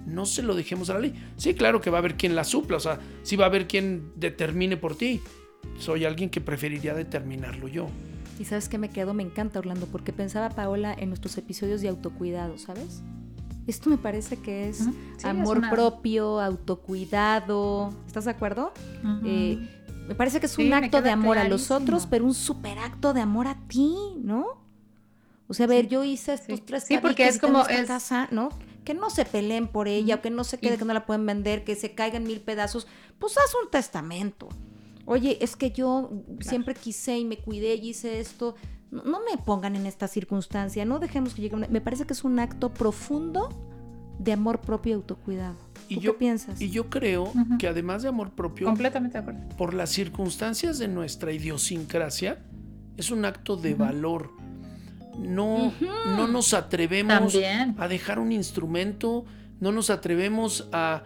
no 0.07 0.27
se 0.27 0.43
lo 0.43 0.55
dejemos 0.55 0.91
a 0.91 0.95
la 0.95 1.01
ley. 1.01 1.15
Sí, 1.37 1.55
claro 1.55 1.81
que 1.81 1.91
va 1.91 1.99
a 1.99 2.01
haber 2.01 2.17
quien 2.17 2.35
la 2.35 2.45
supla, 2.45 2.77
o 2.77 2.81
sea, 2.81 3.01
sí 3.23 3.37
va 3.37 3.47
a 3.47 3.49
haber 3.49 3.67
quien 3.67 4.12
determine 4.17 4.77
por 4.77 4.97
ti. 4.97 5.21
Soy 5.79 6.05
alguien 6.05 6.31
que 6.31 6.41
preferiría 6.41 6.95
determinarlo 6.95 7.69
yo. 7.69 7.89
Y 8.39 8.45
sabes 8.45 8.69
que 8.69 8.79
me 8.79 8.91
quedo, 8.91 9.15
me 9.15 9.23
encanta 9.23 9.59
Orlando, 9.59 9.87
porque 9.87 10.12
pensaba 10.12 10.51
Paola 10.51 10.95
en 10.99 11.09
nuestros 11.09 11.39
episodios 11.39 11.81
de 11.81 11.89
autocuidado, 11.89 12.59
¿sabes? 12.59 13.03
Esto 13.67 13.89
me 13.89 13.97
parece 13.97 14.37
que 14.37 14.69
es 14.69 14.83
amor 15.23 15.62
propio, 15.71 16.41
autocuidado. 16.41 17.95
¿Estás 18.07 18.27
de 18.27 18.33
acuerdo? 18.33 18.73
Eh, 19.25 19.59
me 20.07 20.15
parece 20.15 20.39
que 20.39 20.47
es 20.47 20.59
un 20.59 20.73
acto 20.73 21.01
de 21.01 21.11
amor 21.11 21.39
a 21.39 21.49
los 21.49 21.71
otros, 21.71 22.07
pero 22.07 22.25
un 22.25 22.35
super 22.35 22.79
acto 22.79 23.15
de 23.15 23.21
amor 23.21 23.47
a 23.47 23.57
ti, 23.69 23.95
¿no? 24.23 24.64
O 25.49 25.55
sea, 25.55 25.64
a 25.64 25.68
ver, 25.68 25.88
yo 25.88 26.05
hice 26.05 26.34
estos 26.34 26.64
tres 26.64 26.84
Sí, 26.84 26.99
porque 26.99 27.26
es 27.28 27.38
como 27.38 27.66
es... 27.66 27.86
casa, 27.86 28.28
¿no? 28.30 28.49
Que 28.84 28.95
no 28.95 29.11
se 29.11 29.24
peleen 29.24 29.68
por 29.68 29.88
ella, 29.88 30.16
o 30.16 30.20
que 30.20 30.30
no 30.30 30.45
se 30.45 30.59
quede, 30.59 30.78
que 30.78 30.84
no 30.84 30.95
la 30.95 31.07
pueden 31.07 31.26
vender, 31.26 31.64
que 31.64 31.74
se 31.74 31.95
caigan 31.95 32.24
mil 32.24 32.40
pedazos. 32.40 32.86
Pues 33.18 33.36
haz 33.36 33.55
un 33.62 33.70
testamento. 33.70 34.49
Oye, 35.07 35.38
es 35.42 35.57
que 35.57 35.70
yo 35.70 36.11
siempre 36.40 36.74
quise 36.74 37.18
y 37.18 37.24
me 37.24 37.36
cuidé 37.36 37.74
y 37.74 37.90
hice 37.90 38.20
esto 38.20 38.55
no, 38.95 39.20
me 39.20 39.36
pongan 39.42 39.76
en 39.76 39.86
esta 39.86 40.09
circunstancia, 40.09 40.84
no 40.84 40.99
dejemos 40.99 41.34
que 41.34 41.42
llegue. 41.42 41.57
Me 41.57 41.80
parece 41.80 42.07
que 42.07 42.12
es 42.12 42.24
un 42.24 42.38
acto 42.38 42.72
profundo 42.72 43.49
de 44.18 44.32
amor 44.32 44.61
propio 44.61 44.90
y 44.90 44.95
autocuidado. 44.95 45.57
¿Tú 45.88 46.01
qué 46.01 46.12
piensas? 46.12 46.61
Y 46.61 46.70
yo 46.70 46.88
creo 46.88 47.32
que 47.59 47.66
además 47.66 48.03
de 48.03 48.09
amor 48.09 48.30
propio, 48.30 48.66
completamente 48.66 49.18
de 49.18 49.22
acuerdo. 49.22 49.57
Por 49.57 49.74
las 49.74 49.90
circunstancias 49.90 50.78
de 50.78 50.88
nuestra 50.88 51.32
idiosincrasia, 51.32 52.38
es 52.97 53.11
un 53.11 53.24
acto 53.24 53.57
de 53.57 53.74
valor. 53.74 54.30
No, 55.19 55.73
no 56.07 56.29
nos 56.29 56.55
atrevemos 56.55 57.37
a 57.79 57.89
dejar 57.89 58.19
un 58.19 58.33
instrumento, 58.33 59.25
no 59.61 59.73
nos 59.73 59.91
atrevemos 59.91 60.69
a 60.73 61.03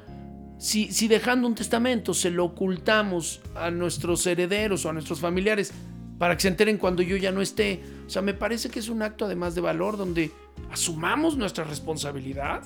si, 0.59 0.93
si, 0.93 1.07
dejando 1.07 1.47
un 1.47 1.55
testamento 1.55 2.15
se 2.15 2.31
lo 2.31 2.45
ocultamos 2.45 3.41
a 3.55 3.71
nuestros 3.71 4.27
herederos 4.27 4.85
o 4.85 4.91
a 4.91 4.93
nuestros 4.93 5.21
familiares, 5.21 5.73
para 6.19 6.35
que 6.35 6.43
se 6.43 6.49
enteren 6.49 6.79
cuando 6.79 7.01
yo 7.03 7.17
ya 7.17 7.31
no 7.31 7.41
esté. 7.41 7.81
O 8.07 8.11
sea, 8.11 8.23
me 8.23 8.35
parece 8.35 8.69
que 8.69 8.81
es 8.81 8.89
un 8.89 9.03
acto 9.03 9.25
además 9.25 9.55
de 9.55 9.61
valor 9.61 9.97
donde 9.97 10.33
asumamos 10.73 11.37
nuestra 11.37 11.63
responsabilidad. 11.63 12.63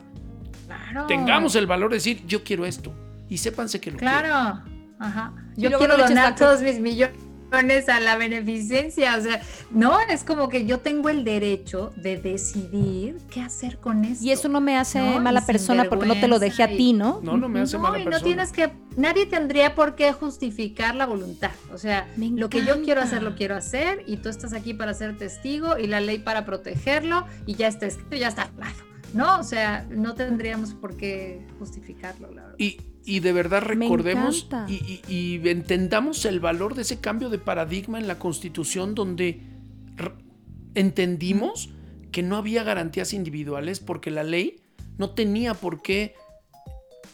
Claro. 0.66 1.06
Tengamos 1.06 1.54
el 1.54 1.66
valor 1.66 1.90
de 1.90 1.96
decir, 1.96 2.24
yo 2.26 2.42
quiero 2.42 2.64
esto. 2.64 2.94
Y 3.28 3.36
sépanse 3.36 3.78
que 3.78 3.90
lo 3.90 3.98
claro. 3.98 4.20
quiero. 4.20 4.34
Claro. 4.34 4.96
Ajá. 4.98 5.32
Yo 5.56 5.76
quiero 5.76 5.98
donar 5.98 6.34
todos 6.34 6.62
mis 6.62 6.78
millones 6.80 7.16
a 7.52 8.00
la 8.00 8.16
beneficencia. 8.16 9.16
O 9.16 9.20
sea, 9.20 9.40
no, 9.70 9.98
es 10.00 10.24
como 10.24 10.48
que 10.48 10.66
yo 10.66 10.78
tengo 10.80 11.08
el 11.08 11.24
derecho 11.24 11.92
de 11.96 12.16
decidir 12.16 13.18
qué 13.30 13.40
hacer 13.40 13.78
con 13.78 14.04
eso. 14.04 14.24
Y 14.24 14.30
eso 14.30 14.48
no 14.48 14.60
me 14.60 14.76
hace 14.76 15.00
mala 15.20 15.44
persona 15.44 15.84
porque 15.84 16.06
no 16.06 16.14
te 16.14 16.28
lo 16.28 16.38
dejé 16.38 16.62
a 16.62 16.68
ti, 16.68 16.92
¿no? 16.92 17.20
No, 17.22 17.36
no 17.36 17.48
me 17.48 17.60
hace 17.60 17.78
mala 17.78 17.94
persona. 17.94 18.18
No 18.18 18.24
tienes 18.24 18.52
que, 18.52 18.72
nadie 18.96 19.26
tendría 19.26 19.74
por 19.74 19.94
qué 19.94 20.12
justificar 20.12 20.94
la 20.94 21.06
voluntad. 21.06 21.52
O 21.72 21.78
sea, 21.78 22.08
lo 22.16 22.48
que 22.48 22.64
yo 22.64 22.82
quiero 22.82 23.00
hacer, 23.00 23.22
lo 23.22 23.34
quiero 23.34 23.56
hacer 23.56 24.04
y 24.06 24.16
tú 24.16 24.28
estás 24.28 24.52
aquí 24.52 24.74
para 24.74 24.94
ser 24.94 25.16
testigo 25.18 25.78
y 25.78 25.86
la 25.86 26.00
ley 26.00 26.18
para 26.18 26.44
protegerlo 26.44 27.26
y 27.46 27.54
ya 27.54 27.68
está 27.68 27.86
escrito, 27.86 28.16
ya 28.16 28.28
está 28.28 28.42
hablado. 28.42 28.92
¿no? 29.12 29.38
O 29.38 29.42
sea, 29.42 29.86
no 29.90 30.14
tendríamos 30.14 30.72
por 30.74 30.96
qué 30.96 31.46
justificarlo, 31.58 32.30
la 32.30 32.42
verdad. 32.42 32.56
Y, 32.58 32.78
y 33.04 33.20
de 33.20 33.32
verdad 33.32 33.62
recordemos 33.62 34.46
y, 34.68 35.40
entendamos 35.48 36.24
el 36.24 36.40
valor 36.40 36.74
de 36.74 36.82
ese 36.82 37.00
cambio 37.00 37.30
de 37.30 37.38
paradigma 37.38 37.98
en 37.98 38.06
la 38.06 38.18
Constitución 38.18 38.94
donde 38.94 39.40
entendimos 40.74 41.70
que 42.10 42.22
no 42.22 42.36
había 42.36 42.62
garantías 42.62 43.12
individuales 43.12 43.80
porque 43.80 44.10
la 44.10 44.22
ley 44.22 44.60
no 44.98 45.10
tenía 45.10 45.54
por 45.54 45.82
qué 45.82 46.14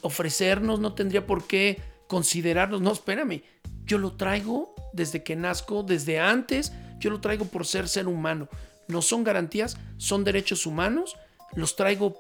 ofrecernos, 0.03 0.81
no 0.81 0.95
tendría 0.95 1.27
por 1.27 1.47
qué 1.47 1.81
considerarnos. 2.07 2.81
No, 2.81 2.93
espérame, 2.93 3.43
yo 3.85 3.99
lo 3.99 4.13
traigo 4.13 4.75
desde 4.93 5.23
que 5.23 5.37
nazco, 5.37 5.83
desde 5.83 6.19
antes, 6.19 6.73
yo 6.99 7.11
lo 7.11 7.21
traigo 7.21 7.47
por 7.47 7.67
ser 7.67 7.89
ser 7.89 8.09
humano. 8.09 8.49
No 8.89 9.03
son 9.03 9.25
garantías, 9.25 9.79
son 9.97 10.25
derechos 10.25 10.67
humanos, 10.67 11.17
los 11.55 11.77
traigo 11.77 12.17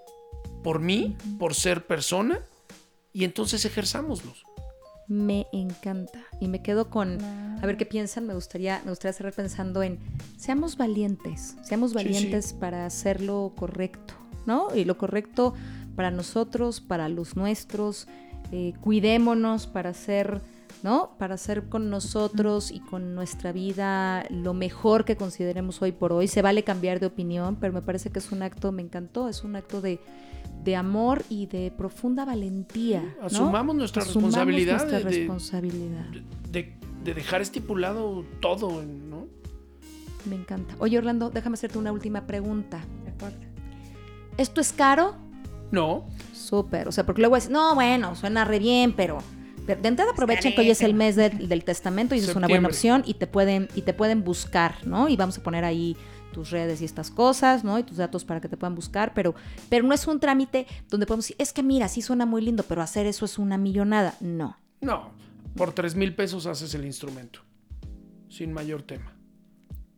por 0.62 0.80
mí, 0.80 1.16
por 1.38 1.54
ser 1.54 1.86
persona 1.86 2.40
y 3.18 3.24
entonces 3.24 3.64
ejerzámoslos. 3.64 4.44
Me 5.08 5.48
encanta 5.52 6.20
y 6.40 6.46
me 6.46 6.62
quedo 6.62 6.88
con 6.88 7.18
a 7.20 7.66
ver 7.66 7.76
qué 7.76 7.84
piensan. 7.84 8.28
Me 8.28 8.34
gustaría, 8.34 8.80
me 8.84 8.90
gustaría 8.90 9.12
cerrar 9.12 9.32
pensando 9.32 9.82
en 9.82 9.98
seamos 10.36 10.76
valientes, 10.76 11.56
seamos 11.62 11.94
valientes 11.94 12.52
para 12.52 12.86
hacer 12.86 13.20
lo 13.20 13.54
correcto, 13.56 14.14
¿no? 14.46 14.68
Y 14.72 14.84
lo 14.84 14.96
correcto 14.98 15.54
para 15.96 16.12
nosotros, 16.12 16.80
para 16.80 17.08
los 17.08 17.34
nuestros. 17.34 18.06
Eh, 18.52 18.74
cuidémonos 18.80 19.66
para 19.66 19.90
hacer, 19.90 20.40
¿no? 20.84 21.16
Para 21.18 21.34
hacer 21.34 21.68
con 21.68 21.90
nosotros 21.90 22.70
y 22.70 22.78
con 22.78 23.16
nuestra 23.16 23.50
vida 23.50 24.26
lo 24.30 24.54
mejor 24.54 25.04
que 25.04 25.16
consideremos 25.16 25.82
hoy 25.82 25.90
por 25.90 26.12
hoy. 26.12 26.28
Se 26.28 26.40
vale 26.40 26.62
cambiar 26.62 27.00
de 27.00 27.06
opinión, 27.06 27.56
pero 27.56 27.72
me 27.72 27.82
parece 27.82 28.10
que 28.10 28.20
es 28.20 28.30
un 28.30 28.42
acto, 28.42 28.70
me 28.70 28.82
encantó, 28.82 29.28
es 29.28 29.42
un 29.42 29.56
acto 29.56 29.80
de 29.80 29.98
de 30.64 30.76
amor 30.76 31.22
y 31.28 31.46
de 31.46 31.72
profunda 31.76 32.24
valentía. 32.24 33.16
Asumamos 33.22 33.74
nuestra 33.74 34.04
responsabilidad. 34.04 34.78
Nuestra 34.78 34.98
de, 34.98 35.04
responsabilidad. 35.04 36.06
De, 36.50 36.74
dejar 37.04 37.40
estipulado 37.40 38.24
todo, 38.40 38.82
¿no? 38.82 39.26
Me 40.28 40.36
encanta. 40.36 40.74
Oye, 40.78 40.98
Orlando, 40.98 41.30
déjame 41.30 41.54
hacerte 41.54 41.78
una 41.78 41.92
última 41.92 42.26
pregunta. 42.26 42.82
¿Esto 44.36 44.60
es 44.60 44.72
caro? 44.72 45.16
No. 45.70 46.06
Súper. 46.34 46.88
O 46.88 46.92
sea, 46.92 47.04
porque 47.06 47.22
luego 47.22 47.36
es, 47.36 47.50
no, 47.50 47.74
bueno, 47.74 48.14
suena 48.14 48.44
re 48.44 48.58
bien, 48.58 48.92
pero 48.92 49.18
de 49.76 49.88
entrada 49.88 50.12
aprovechen 50.12 50.54
que 50.54 50.62
hoy 50.62 50.70
es 50.70 50.80
el 50.80 50.94
mes 50.94 51.16
del 51.16 51.64
testamento 51.64 52.14
y 52.14 52.18
es 52.18 52.34
una 52.34 52.48
buena 52.48 52.68
opción 52.68 53.02
y 53.06 53.14
te 53.14 53.26
pueden 53.26 53.68
y 53.74 53.82
te 53.82 53.92
pueden 53.92 54.24
buscar, 54.24 54.86
¿no? 54.86 55.08
Y 55.08 55.16
vamos 55.16 55.38
a 55.38 55.42
poner 55.42 55.64
ahí 55.64 55.96
tus 56.32 56.50
redes 56.50 56.80
y 56.80 56.84
estas 56.84 57.10
cosas, 57.10 57.64
¿no? 57.64 57.78
Y 57.78 57.82
tus 57.82 57.96
datos 57.96 58.24
para 58.24 58.40
que 58.40 58.48
te 58.48 58.56
puedan 58.56 58.74
buscar, 58.74 59.12
pero, 59.14 59.34
pero 59.68 59.86
no 59.86 59.94
es 59.94 60.06
un 60.06 60.20
trámite 60.20 60.66
donde 60.88 61.06
podemos 61.06 61.24
decir, 61.26 61.36
es 61.38 61.52
que 61.52 61.62
mira, 61.62 61.88
sí 61.88 62.02
suena 62.02 62.26
muy 62.26 62.42
lindo, 62.42 62.62
pero 62.62 62.82
hacer 62.82 63.06
eso 63.06 63.24
es 63.24 63.38
una 63.38 63.58
millonada. 63.58 64.14
No. 64.20 64.56
No, 64.80 65.12
por 65.56 65.72
tres 65.72 65.94
mil 65.94 66.14
pesos 66.14 66.46
haces 66.46 66.74
el 66.74 66.84
instrumento, 66.84 67.40
sin 68.28 68.52
mayor 68.52 68.82
tema. 68.82 69.14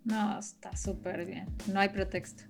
No, 0.05 0.39
está 0.39 0.77
súper 0.77 1.27
bien, 1.27 1.49
no 1.73 1.81
hay 1.81 1.91
pretexto. 1.91 2.45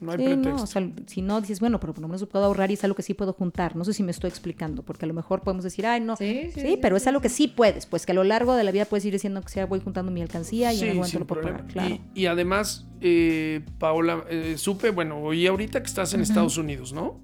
No 0.00 0.12
hay 0.12 0.18
pretexto. 0.18 0.50
No, 0.50 0.62
o 0.62 0.66
sea, 0.66 0.90
si 1.06 1.20
no 1.20 1.40
dices, 1.40 1.60
bueno, 1.60 1.78
pero 1.78 1.92
por 1.92 2.02
lo 2.02 2.08
menos 2.08 2.24
puedo 2.26 2.46
ahorrar 2.46 2.70
y 2.70 2.74
es 2.74 2.84
algo 2.84 2.96
que 2.96 3.02
sí 3.02 3.12
puedo 3.12 3.34
juntar. 3.34 3.76
No 3.76 3.84
sé 3.84 3.92
si 3.92 4.02
me 4.02 4.10
estoy 4.10 4.28
explicando, 4.28 4.82
porque 4.82 5.04
a 5.04 5.08
lo 5.08 5.14
mejor 5.14 5.42
podemos 5.42 5.62
decir, 5.62 5.86
ay, 5.86 6.00
no. 6.00 6.16
Sí, 6.16 6.50
sí, 6.54 6.78
pero 6.80 6.96
es 6.96 7.06
algo 7.06 7.20
que 7.20 7.28
sí 7.28 7.48
puedes, 7.48 7.86
pues 7.86 8.06
que 8.06 8.12
a 8.12 8.14
lo 8.14 8.24
largo 8.24 8.54
de 8.54 8.64
la 8.64 8.72
vida 8.72 8.86
puedes 8.86 9.04
ir 9.04 9.12
diciendo 9.12 9.42
que 9.42 9.50
sea 9.50 9.66
voy 9.66 9.80
juntando 9.80 10.10
mi 10.10 10.22
alcancía 10.22 10.72
y 10.72 10.78
en 10.78 10.84
algún 10.84 10.96
momento 10.98 11.18
lo 11.18 11.26
puedo 11.26 11.42
pagar. 11.42 11.66
Claro. 11.66 11.98
Y, 12.14 12.26
además, 12.26 12.86
eh, 13.00 13.60
Paola, 13.78 14.24
eh, 14.30 14.54
supe, 14.56 14.90
bueno, 14.90 15.20
oí 15.22 15.46
ahorita 15.46 15.80
que 15.80 15.86
estás 15.86 16.14
en 16.14 16.22
Estados 16.22 16.56
Unidos, 16.56 16.92
¿no? 16.92 17.20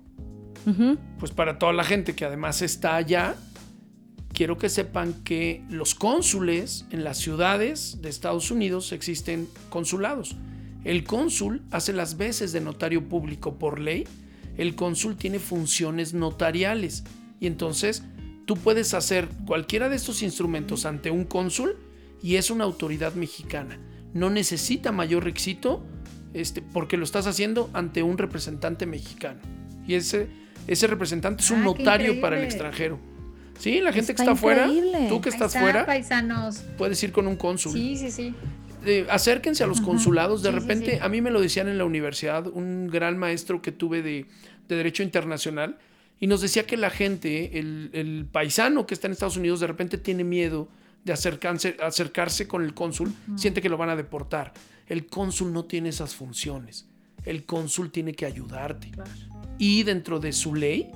Pues 1.20 1.30
para 1.30 1.60
toda 1.60 1.72
la 1.72 1.84
gente 1.84 2.16
que 2.16 2.24
además 2.24 2.60
está 2.60 2.96
allá, 2.96 3.36
quiero 4.32 4.58
que 4.58 4.68
sepan 4.68 5.14
que 5.22 5.64
los 5.70 5.94
cónsules 5.94 6.86
en 6.90 7.04
las 7.04 7.18
ciudades 7.18 8.02
de 8.02 8.08
Estados 8.08 8.50
Unidos 8.50 8.90
existen 8.90 9.48
consulados 9.70 10.36
El 10.86 11.02
cónsul 11.02 11.62
hace 11.72 11.92
las 11.92 12.16
veces 12.16 12.52
de 12.52 12.60
notario 12.60 13.08
público 13.08 13.58
por 13.58 13.80
ley. 13.80 14.06
El 14.56 14.76
cónsul 14.76 15.16
tiene 15.16 15.40
funciones 15.40 16.14
notariales 16.14 17.02
y 17.40 17.48
entonces 17.48 18.04
tú 18.44 18.56
puedes 18.56 18.94
hacer 18.94 19.28
cualquiera 19.46 19.88
de 19.88 19.96
estos 19.96 20.22
instrumentos 20.22 20.86
ante 20.86 21.10
un 21.10 21.24
cónsul 21.24 21.76
y 22.22 22.36
es 22.36 22.52
una 22.52 22.62
autoridad 22.62 23.14
mexicana. 23.14 23.80
No 24.14 24.30
necesita 24.30 24.92
mayor 24.92 25.24
requisito 25.24 25.84
este, 26.34 26.62
porque 26.62 26.96
lo 26.96 27.02
estás 27.02 27.26
haciendo 27.26 27.68
ante 27.72 28.04
un 28.04 28.16
representante 28.16 28.86
mexicano. 28.86 29.40
Y 29.88 29.94
ese, 29.94 30.28
ese 30.68 30.86
representante 30.86 31.42
es 31.42 31.50
un 31.50 31.62
ah, 31.62 31.64
notario 31.64 32.20
para 32.20 32.38
el 32.38 32.44
extranjero. 32.44 33.00
Sí, 33.58 33.80
la 33.80 33.92
gente 33.92 34.14
que 34.14 34.22
está 34.22 34.32
afuera, 34.32 34.70
tú 35.08 35.20
que 35.20 35.30
estás 35.30 35.58
fuera, 35.58 35.84
paisanos. 35.84 36.62
puedes 36.78 37.02
ir 37.02 37.10
con 37.10 37.26
un 37.26 37.34
cónsul. 37.34 37.72
Sí, 37.72 37.96
sí, 37.96 38.12
sí. 38.12 38.34
Eh, 38.86 39.04
acérquense 39.10 39.64
a 39.64 39.66
los 39.66 39.80
consulados. 39.80 40.42
De 40.42 40.52
repente, 40.52 41.00
a 41.02 41.08
mí 41.08 41.20
me 41.20 41.32
lo 41.32 41.40
decían 41.40 41.66
en 41.66 41.76
la 41.76 41.84
universidad, 41.84 42.46
un 42.46 42.86
gran 42.86 43.18
maestro 43.18 43.60
que 43.60 43.72
tuve 43.72 44.00
de, 44.00 44.26
Derecho 44.68 45.02
Internacional, 45.02 45.78
y 46.20 46.28
nos 46.28 46.40
decía 46.40 46.66
que 46.66 46.76
la 46.76 46.90
gente, 46.90 47.58
el, 47.58 48.28
paisano 48.30 48.86
que 48.86 48.94
está 48.94 49.08
en 49.08 49.12
Estados 49.12 49.36
Unidos, 49.36 49.60
de 49.60 49.66
repente 49.66 49.98
tiene 49.98 50.22
miedo 50.24 50.68
de 51.04 51.12
acercarse, 51.12 51.76
acercarse 51.82 52.46
con 52.46 52.62
el 52.62 52.74
cónsul, 52.74 53.12
siente 53.36 53.60
que 53.60 53.68
lo 53.68 53.76
van 53.76 53.90
a 53.90 53.96
deportar. 53.96 54.52
El 54.86 55.06
cónsul 55.06 55.52
no 55.52 55.64
tiene 55.64 55.88
esas 55.88 56.14
funciones. 56.14 56.86
El 57.24 57.44
cónsul 57.44 57.90
tiene 57.90 58.14
que 58.14 58.24
ayudarte. 58.24 58.92
Y 59.58 59.82
dentro 59.82 60.20
de 60.20 60.32
su 60.32 60.54
ley, 60.54 60.90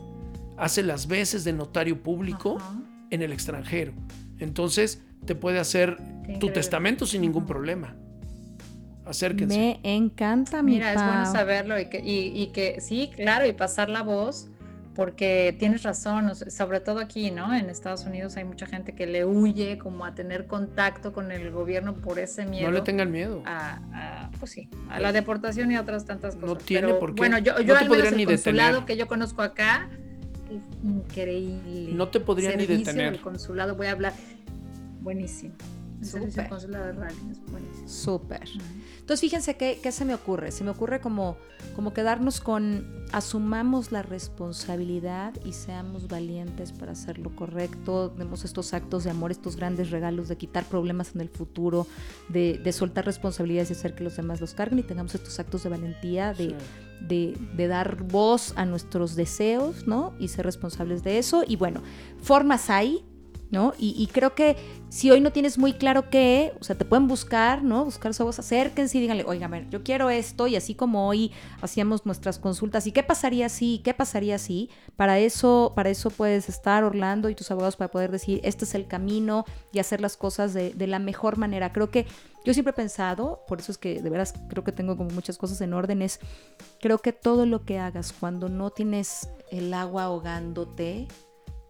hace 0.56 0.84
las 0.84 1.08
veces 1.08 1.42
de 1.42 1.52
notario 1.52 2.00
público 2.02 2.58
en 3.10 3.22
el 3.22 3.32
extranjero. 3.32 3.92
Entonces, 4.38 5.02
te 5.24 5.34
puede 5.34 5.58
hacer 5.58 5.96
tu 6.38 6.50
testamento 6.50 7.06
sin 7.06 7.22
ningún 7.22 7.46
problema. 7.46 7.94
Acérquense. 9.04 9.80
Me 9.82 9.96
encanta, 9.96 10.62
mi 10.62 10.74
Mira, 10.74 10.92
es 10.92 11.02
bueno 11.02 11.26
saberlo 11.26 11.78
y 11.80 11.86
que, 11.86 12.00
y, 12.04 12.46
que 12.48 12.80
sí, 12.80 13.10
claro, 13.14 13.46
y 13.46 13.52
pasar 13.52 13.88
la 13.88 14.02
voz, 14.02 14.48
porque 14.94 15.56
tienes 15.58 15.82
razón, 15.82 16.34
sobre 16.36 16.78
todo 16.80 17.00
aquí, 17.00 17.30
¿no? 17.30 17.52
En 17.54 17.70
Estados 17.70 18.04
Unidos 18.04 18.36
hay 18.36 18.44
mucha 18.44 18.66
gente 18.66 18.94
que 18.94 19.06
le 19.06 19.24
huye 19.24 19.78
como 19.78 20.04
a 20.04 20.14
tener 20.14 20.46
contacto 20.46 21.12
con 21.12 21.32
el 21.32 21.50
gobierno 21.50 21.94
por 21.94 22.20
ese 22.20 22.46
miedo. 22.46 22.66
No 22.68 22.72
le 22.72 22.82
tengan 22.82 23.10
miedo. 23.10 23.42
A, 23.46 24.30
pues 24.38 24.52
sí, 24.52 24.68
a 24.88 25.00
la 25.00 25.12
deportación 25.12 25.72
y 25.72 25.76
a 25.76 25.80
otras 25.80 26.04
tantas 26.04 26.36
cosas. 26.36 26.48
No 26.48 26.56
tiene 26.56 26.94
por 26.94 27.14
qué. 27.14 27.20
Bueno, 27.20 27.38
yo, 27.38 27.60
yo 27.60 27.76
al 27.76 27.88
menos 27.90 28.12
el 28.12 28.26
consulado 28.26 28.86
que 28.86 28.96
yo 28.96 29.08
conozco 29.08 29.42
acá 29.42 29.88
es 30.50 30.84
increíble. 30.84 31.94
No 31.94 32.08
te 32.08 32.20
podrían 32.20 32.58
ni 32.58 32.66
detener. 32.66 33.14
El 33.14 33.20
consulado, 33.20 33.74
voy 33.74 33.88
a 33.88 33.92
hablar. 33.92 34.12
Buenísimo. 35.00 35.54
Súper. 36.02 36.48
Súper. 37.86 38.48
Entonces, 39.00 39.20
fíjense 39.20 39.56
qué, 39.56 39.80
qué, 39.82 39.92
se 39.92 40.04
me 40.04 40.14
ocurre. 40.14 40.50
Se 40.50 40.64
me 40.64 40.70
ocurre 40.70 41.00
como, 41.00 41.36
como 41.76 41.92
quedarnos 41.92 42.40
con 42.40 43.00
asumamos 43.12 43.92
la 43.92 44.02
responsabilidad 44.02 45.34
y 45.44 45.52
seamos 45.52 46.08
valientes 46.08 46.72
para 46.72 46.92
hacer 46.92 47.18
lo 47.18 47.34
correcto. 47.34 48.14
Demos 48.16 48.44
estos 48.44 48.72
actos 48.72 49.04
de 49.04 49.10
amor, 49.10 49.30
estos 49.30 49.56
grandes 49.56 49.90
regalos 49.90 50.28
de 50.28 50.36
quitar 50.36 50.64
problemas 50.64 51.14
en 51.14 51.20
el 51.20 51.28
futuro, 51.28 51.86
de, 52.28 52.58
de 52.58 52.72
soltar 52.72 53.04
responsabilidades 53.04 53.70
y 53.70 53.72
hacer 53.74 53.94
que 53.94 54.04
los 54.04 54.16
demás 54.16 54.40
los 54.40 54.54
carguen 54.54 54.78
y 54.78 54.82
tengamos 54.82 55.14
estos 55.14 55.38
actos 55.38 55.64
de 55.64 55.70
valentía, 55.70 56.32
de, 56.32 56.54
de, 57.00 57.36
de, 57.56 57.68
dar 57.68 58.02
voz 58.04 58.54
a 58.56 58.64
nuestros 58.64 59.16
deseos, 59.16 59.86
¿no? 59.86 60.14
Y 60.18 60.28
ser 60.28 60.46
responsables 60.46 61.02
de 61.02 61.18
eso. 61.18 61.42
Y 61.46 61.56
bueno, 61.56 61.82
formas 62.22 62.70
hay, 62.70 63.04
¿no? 63.50 63.74
Y, 63.78 64.06
creo 64.12 64.34
que 64.34 64.56
si 64.88 65.10
hoy 65.10 65.20
no 65.20 65.32
tienes 65.32 65.58
muy 65.58 65.72
claro 65.72 66.08
qué, 66.08 66.52
o 66.60 66.64
sea, 66.64 66.76
te 66.76 66.84
pueden 66.84 67.08
buscar, 67.08 67.64
¿no? 67.64 67.84
Buscar 67.84 68.14
su 68.14 68.24
voz, 68.24 68.38
acérquense 68.38 68.98
y 68.98 69.00
díganle, 69.00 69.24
oiga, 69.24 69.50
yo 69.70 69.82
quiero 69.82 70.08
esto, 70.08 70.46
y 70.46 70.54
así 70.54 70.74
como 70.74 71.08
hoy 71.08 71.32
hacíamos 71.60 72.06
nuestras 72.06 72.38
consultas, 72.38 72.86
¿y 72.86 72.92
qué 72.92 73.02
pasaría 73.02 73.48
si? 73.48 73.80
¿Qué 73.84 73.92
pasaría 73.92 74.38
si? 74.38 74.70
Para 74.96 75.18
eso, 75.18 75.72
para 75.74 75.90
eso 75.90 76.10
puedes 76.10 76.48
estar, 76.48 76.84
Orlando, 76.84 77.28
y 77.28 77.34
tus 77.34 77.50
abogados 77.50 77.76
para 77.76 77.90
poder 77.90 78.12
decir, 78.12 78.40
este 78.44 78.64
es 78.64 78.74
el 78.74 78.86
camino 78.86 79.44
y 79.72 79.80
hacer 79.80 80.00
las 80.00 80.16
cosas 80.16 80.54
de, 80.54 80.72
de 80.72 80.86
la 80.86 81.00
mejor 81.00 81.36
manera. 81.36 81.72
Creo 81.72 81.90
que 81.90 82.06
yo 82.44 82.54
siempre 82.54 82.70
he 82.70 82.74
pensado, 82.74 83.40
por 83.48 83.58
eso 83.58 83.72
es 83.72 83.78
que 83.78 84.00
de 84.00 84.10
veras 84.10 84.34
creo 84.48 84.62
que 84.62 84.72
tengo 84.72 84.96
como 84.96 85.10
muchas 85.10 85.38
cosas 85.38 85.60
en 85.60 85.74
orden, 85.74 86.02
es, 86.02 86.20
creo 86.80 86.98
que 86.98 87.12
todo 87.12 87.46
lo 87.46 87.64
que 87.64 87.80
hagas 87.80 88.12
cuando 88.12 88.48
no 88.48 88.70
tienes 88.70 89.28
el 89.50 89.74
agua 89.74 90.04
ahogándote, 90.04 91.08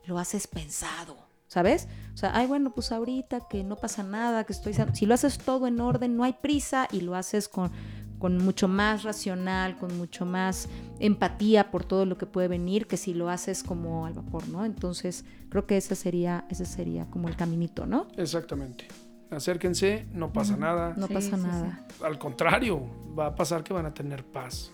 lo 0.04 0.18
haces 0.18 0.46
pensado 0.46 1.29
¿sabes? 1.50 1.88
O 2.14 2.16
sea, 2.16 2.30
ay, 2.32 2.46
bueno, 2.46 2.70
pues 2.70 2.92
ahorita 2.92 3.40
que 3.50 3.64
no 3.64 3.74
pasa 3.74 4.04
nada, 4.04 4.44
que 4.44 4.52
estoy... 4.52 4.72
Si 4.92 5.04
lo 5.04 5.14
haces 5.14 5.36
todo 5.36 5.66
en 5.66 5.80
orden, 5.80 6.16
no 6.16 6.22
hay 6.22 6.32
prisa 6.32 6.86
y 6.92 7.00
lo 7.00 7.16
haces 7.16 7.48
con, 7.48 7.72
con 8.20 8.38
mucho 8.38 8.68
más 8.68 9.02
racional, 9.02 9.76
con 9.76 9.98
mucho 9.98 10.24
más 10.24 10.68
empatía 11.00 11.72
por 11.72 11.84
todo 11.84 12.06
lo 12.06 12.16
que 12.16 12.24
puede 12.24 12.46
venir, 12.46 12.86
que 12.86 12.96
si 12.96 13.14
lo 13.14 13.28
haces 13.28 13.64
como 13.64 14.06
al 14.06 14.12
vapor, 14.12 14.48
¿no? 14.48 14.64
Entonces, 14.64 15.24
creo 15.48 15.66
que 15.66 15.76
ese 15.76 15.96
sería, 15.96 16.46
ese 16.50 16.64
sería 16.64 17.10
como 17.10 17.26
el 17.26 17.34
caminito, 17.34 17.84
¿no? 17.84 18.06
Exactamente. 18.16 18.86
Acérquense, 19.32 20.06
no 20.12 20.32
pasa 20.32 20.56
nada. 20.56 20.94
No 20.96 21.08
pasa 21.08 21.36
nada. 21.36 21.84
Al 22.04 22.16
contrario, 22.16 22.80
va 23.18 23.26
a 23.26 23.34
pasar 23.34 23.64
que 23.64 23.72
van 23.72 23.86
a 23.86 23.92
tener 23.92 24.24
paz. 24.24 24.70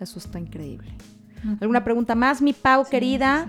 Eso 0.00 0.18
está 0.18 0.40
increíble. 0.40 0.92
¿Alguna 1.60 1.84
pregunta 1.84 2.16
más, 2.16 2.42
mi 2.42 2.52
Pau, 2.52 2.84
querida? 2.84 3.46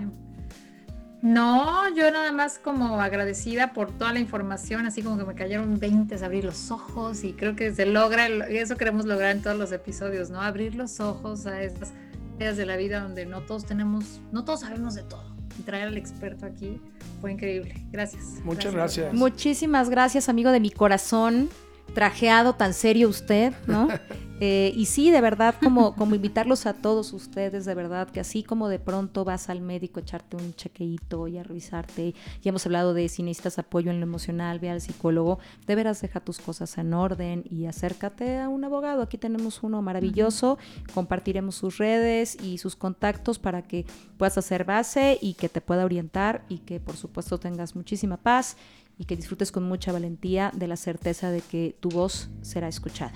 No, 1.21 1.93
yo 1.93 2.09
nada 2.09 2.31
más 2.31 2.57
como 2.57 2.99
agradecida 2.99 3.73
por 3.73 3.91
toda 3.91 4.11
la 4.11 4.19
información, 4.19 4.87
así 4.87 5.03
como 5.03 5.17
que 5.17 5.25
me 5.25 5.35
cayeron 5.35 5.79
20, 5.79 6.23
abrir 6.25 6.45
los 6.45 6.71
ojos 6.71 7.23
y 7.23 7.33
creo 7.33 7.55
que 7.55 7.73
se 7.73 7.85
logra, 7.85 8.27
eso 8.27 8.75
queremos 8.75 9.05
lograr 9.05 9.35
en 9.35 9.43
todos 9.43 9.57
los 9.57 9.71
episodios, 9.71 10.31
¿no? 10.31 10.41
Abrir 10.41 10.73
los 10.73 10.99
ojos 10.99 11.45
a 11.45 11.61
estas 11.61 11.91
áreas 12.37 12.57
de 12.57 12.65
la 12.65 12.75
vida 12.75 13.01
donde 13.01 13.27
no 13.27 13.41
todos 13.41 13.65
tenemos, 13.65 14.19
no 14.31 14.43
todos 14.43 14.61
sabemos 14.61 14.95
de 14.95 15.03
todo. 15.03 15.35
Y 15.59 15.63
traer 15.63 15.89
al 15.89 15.97
experto 15.97 16.45
aquí 16.45 16.81
fue 17.19 17.33
increíble. 17.33 17.85
Gracias. 17.91 18.23
Muchas 18.43 18.73
gracias. 18.73 19.13
Muchísimas 19.13 19.89
gracias, 19.89 20.27
amigo 20.27 20.51
de 20.51 20.59
mi 20.59 20.71
corazón 20.71 21.49
trajeado 21.93 22.53
tan 22.53 22.73
serio 22.73 23.09
usted, 23.09 23.53
¿no? 23.67 23.87
Eh, 24.43 24.73
y 24.75 24.87
sí, 24.87 25.11
de 25.11 25.21
verdad, 25.21 25.53
como, 25.61 25.95
como 25.95 26.15
invitarlos 26.15 26.65
a 26.65 26.73
todos 26.73 27.13
ustedes, 27.13 27.63
de 27.63 27.75
verdad, 27.75 28.09
que 28.09 28.19
así 28.19 28.41
como 28.41 28.69
de 28.69 28.79
pronto 28.79 29.23
vas 29.23 29.49
al 29.49 29.61
médico 29.61 29.99
a 29.99 30.01
echarte 30.01 30.35
un 30.35 30.55
chequeíto 30.55 31.27
y 31.27 31.37
a 31.37 31.43
revisarte, 31.43 32.15
ya 32.41 32.49
hemos 32.49 32.65
hablado 32.65 32.95
de 32.95 33.07
si 33.07 33.21
necesitas 33.21 33.59
apoyo 33.59 33.91
en 33.91 33.99
lo 33.99 34.07
emocional, 34.07 34.57
ve 34.57 34.71
al 34.71 34.81
psicólogo, 34.81 35.37
de 35.67 35.75
veras 35.75 36.01
deja 36.01 36.21
tus 36.21 36.39
cosas 36.39 36.75
en 36.79 36.95
orden 36.95 37.43
y 37.51 37.67
acércate 37.67 38.39
a 38.39 38.49
un 38.49 38.63
abogado. 38.63 39.03
Aquí 39.03 39.19
tenemos 39.19 39.61
uno 39.61 39.79
maravilloso, 39.83 40.57
compartiremos 40.95 41.53
sus 41.53 41.77
redes 41.77 42.35
y 42.41 42.57
sus 42.57 42.75
contactos 42.75 43.37
para 43.37 43.61
que 43.61 43.85
puedas 44.17 44.39
hacer 44.39 44.65
base 44.65 45.19
y 45.21 45.35
que 45.35 45.49
te 45.49 45.61
pueda 45.61 45.85
orientar 45.85 46.45
y 46.49 46.57
que 46.57 46.79
por 46.79 46.97
supuesto 46.97 47.39
tengas 47.39 47.75
muchísima 47.75 48.17
paz 48.17 48.57
y 48.97 49.05
que 49.05 49.15
disfrutes 49.15 49.51
con 49.51 49.63
mucha 49.63 49.91
valentía 49.91 50.51
de 50.53 50.67
la 50.67 50.77
certeza 50.77 51.31
de 51.31 51.41
que 51.41 51.75
tu 51.79 51.89
voz 51.89 52.29
será 52.41 52.67
escuchada. 52.67 53.13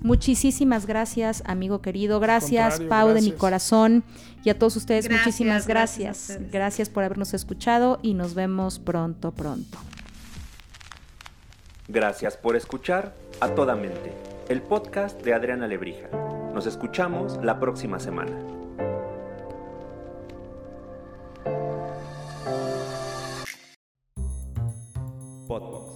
Muchísimas 0.00 0.86
gracias, 0.86 1.42
amigo 1.46 1.82
querido. 1.82 2.20
Gracias, 2.20 2.80
Pau, 2.80 3.08
de 3.08 3.22
mi 3.22 3.32
corazón. 3.32 4.04
Y 4.44 4.50
a 4.50 4.58
todos 4.58 4.76
ustedes, 4.76 5.10
muchísimas 5.10 5.66
gracias. 5.66 6.28
Gracias, 6.28 6.52
gracias 6.52 6.90
por 6.90 7.04
habernos 7.04 7.34
escuchado 7.34 7.98
y 8.02 8.14
nos 8.14 8.34
vemos 8.34 8.78
pronto, 8.78 9.32
pronto. 9.32 9.78
Gracias 11.88 12.36
por 12.36 12.56
escuchar 12.56 13.14
A 13.40 13.54
Toda 13.54 13.76
Mente, 13.76 14.12
el 14.48 14.62
podcast 14.62 15.22
de 15.22 15.34
Adriana 15.34 15.68
Lebrija. 15.68 16.08
Nos 16.52 16.66
escuchamos 16.66 17.38
la 17.44 17.60
próxima 17.60 18.00
semana. 18.00 18.55
Podbox. 25.56 25.95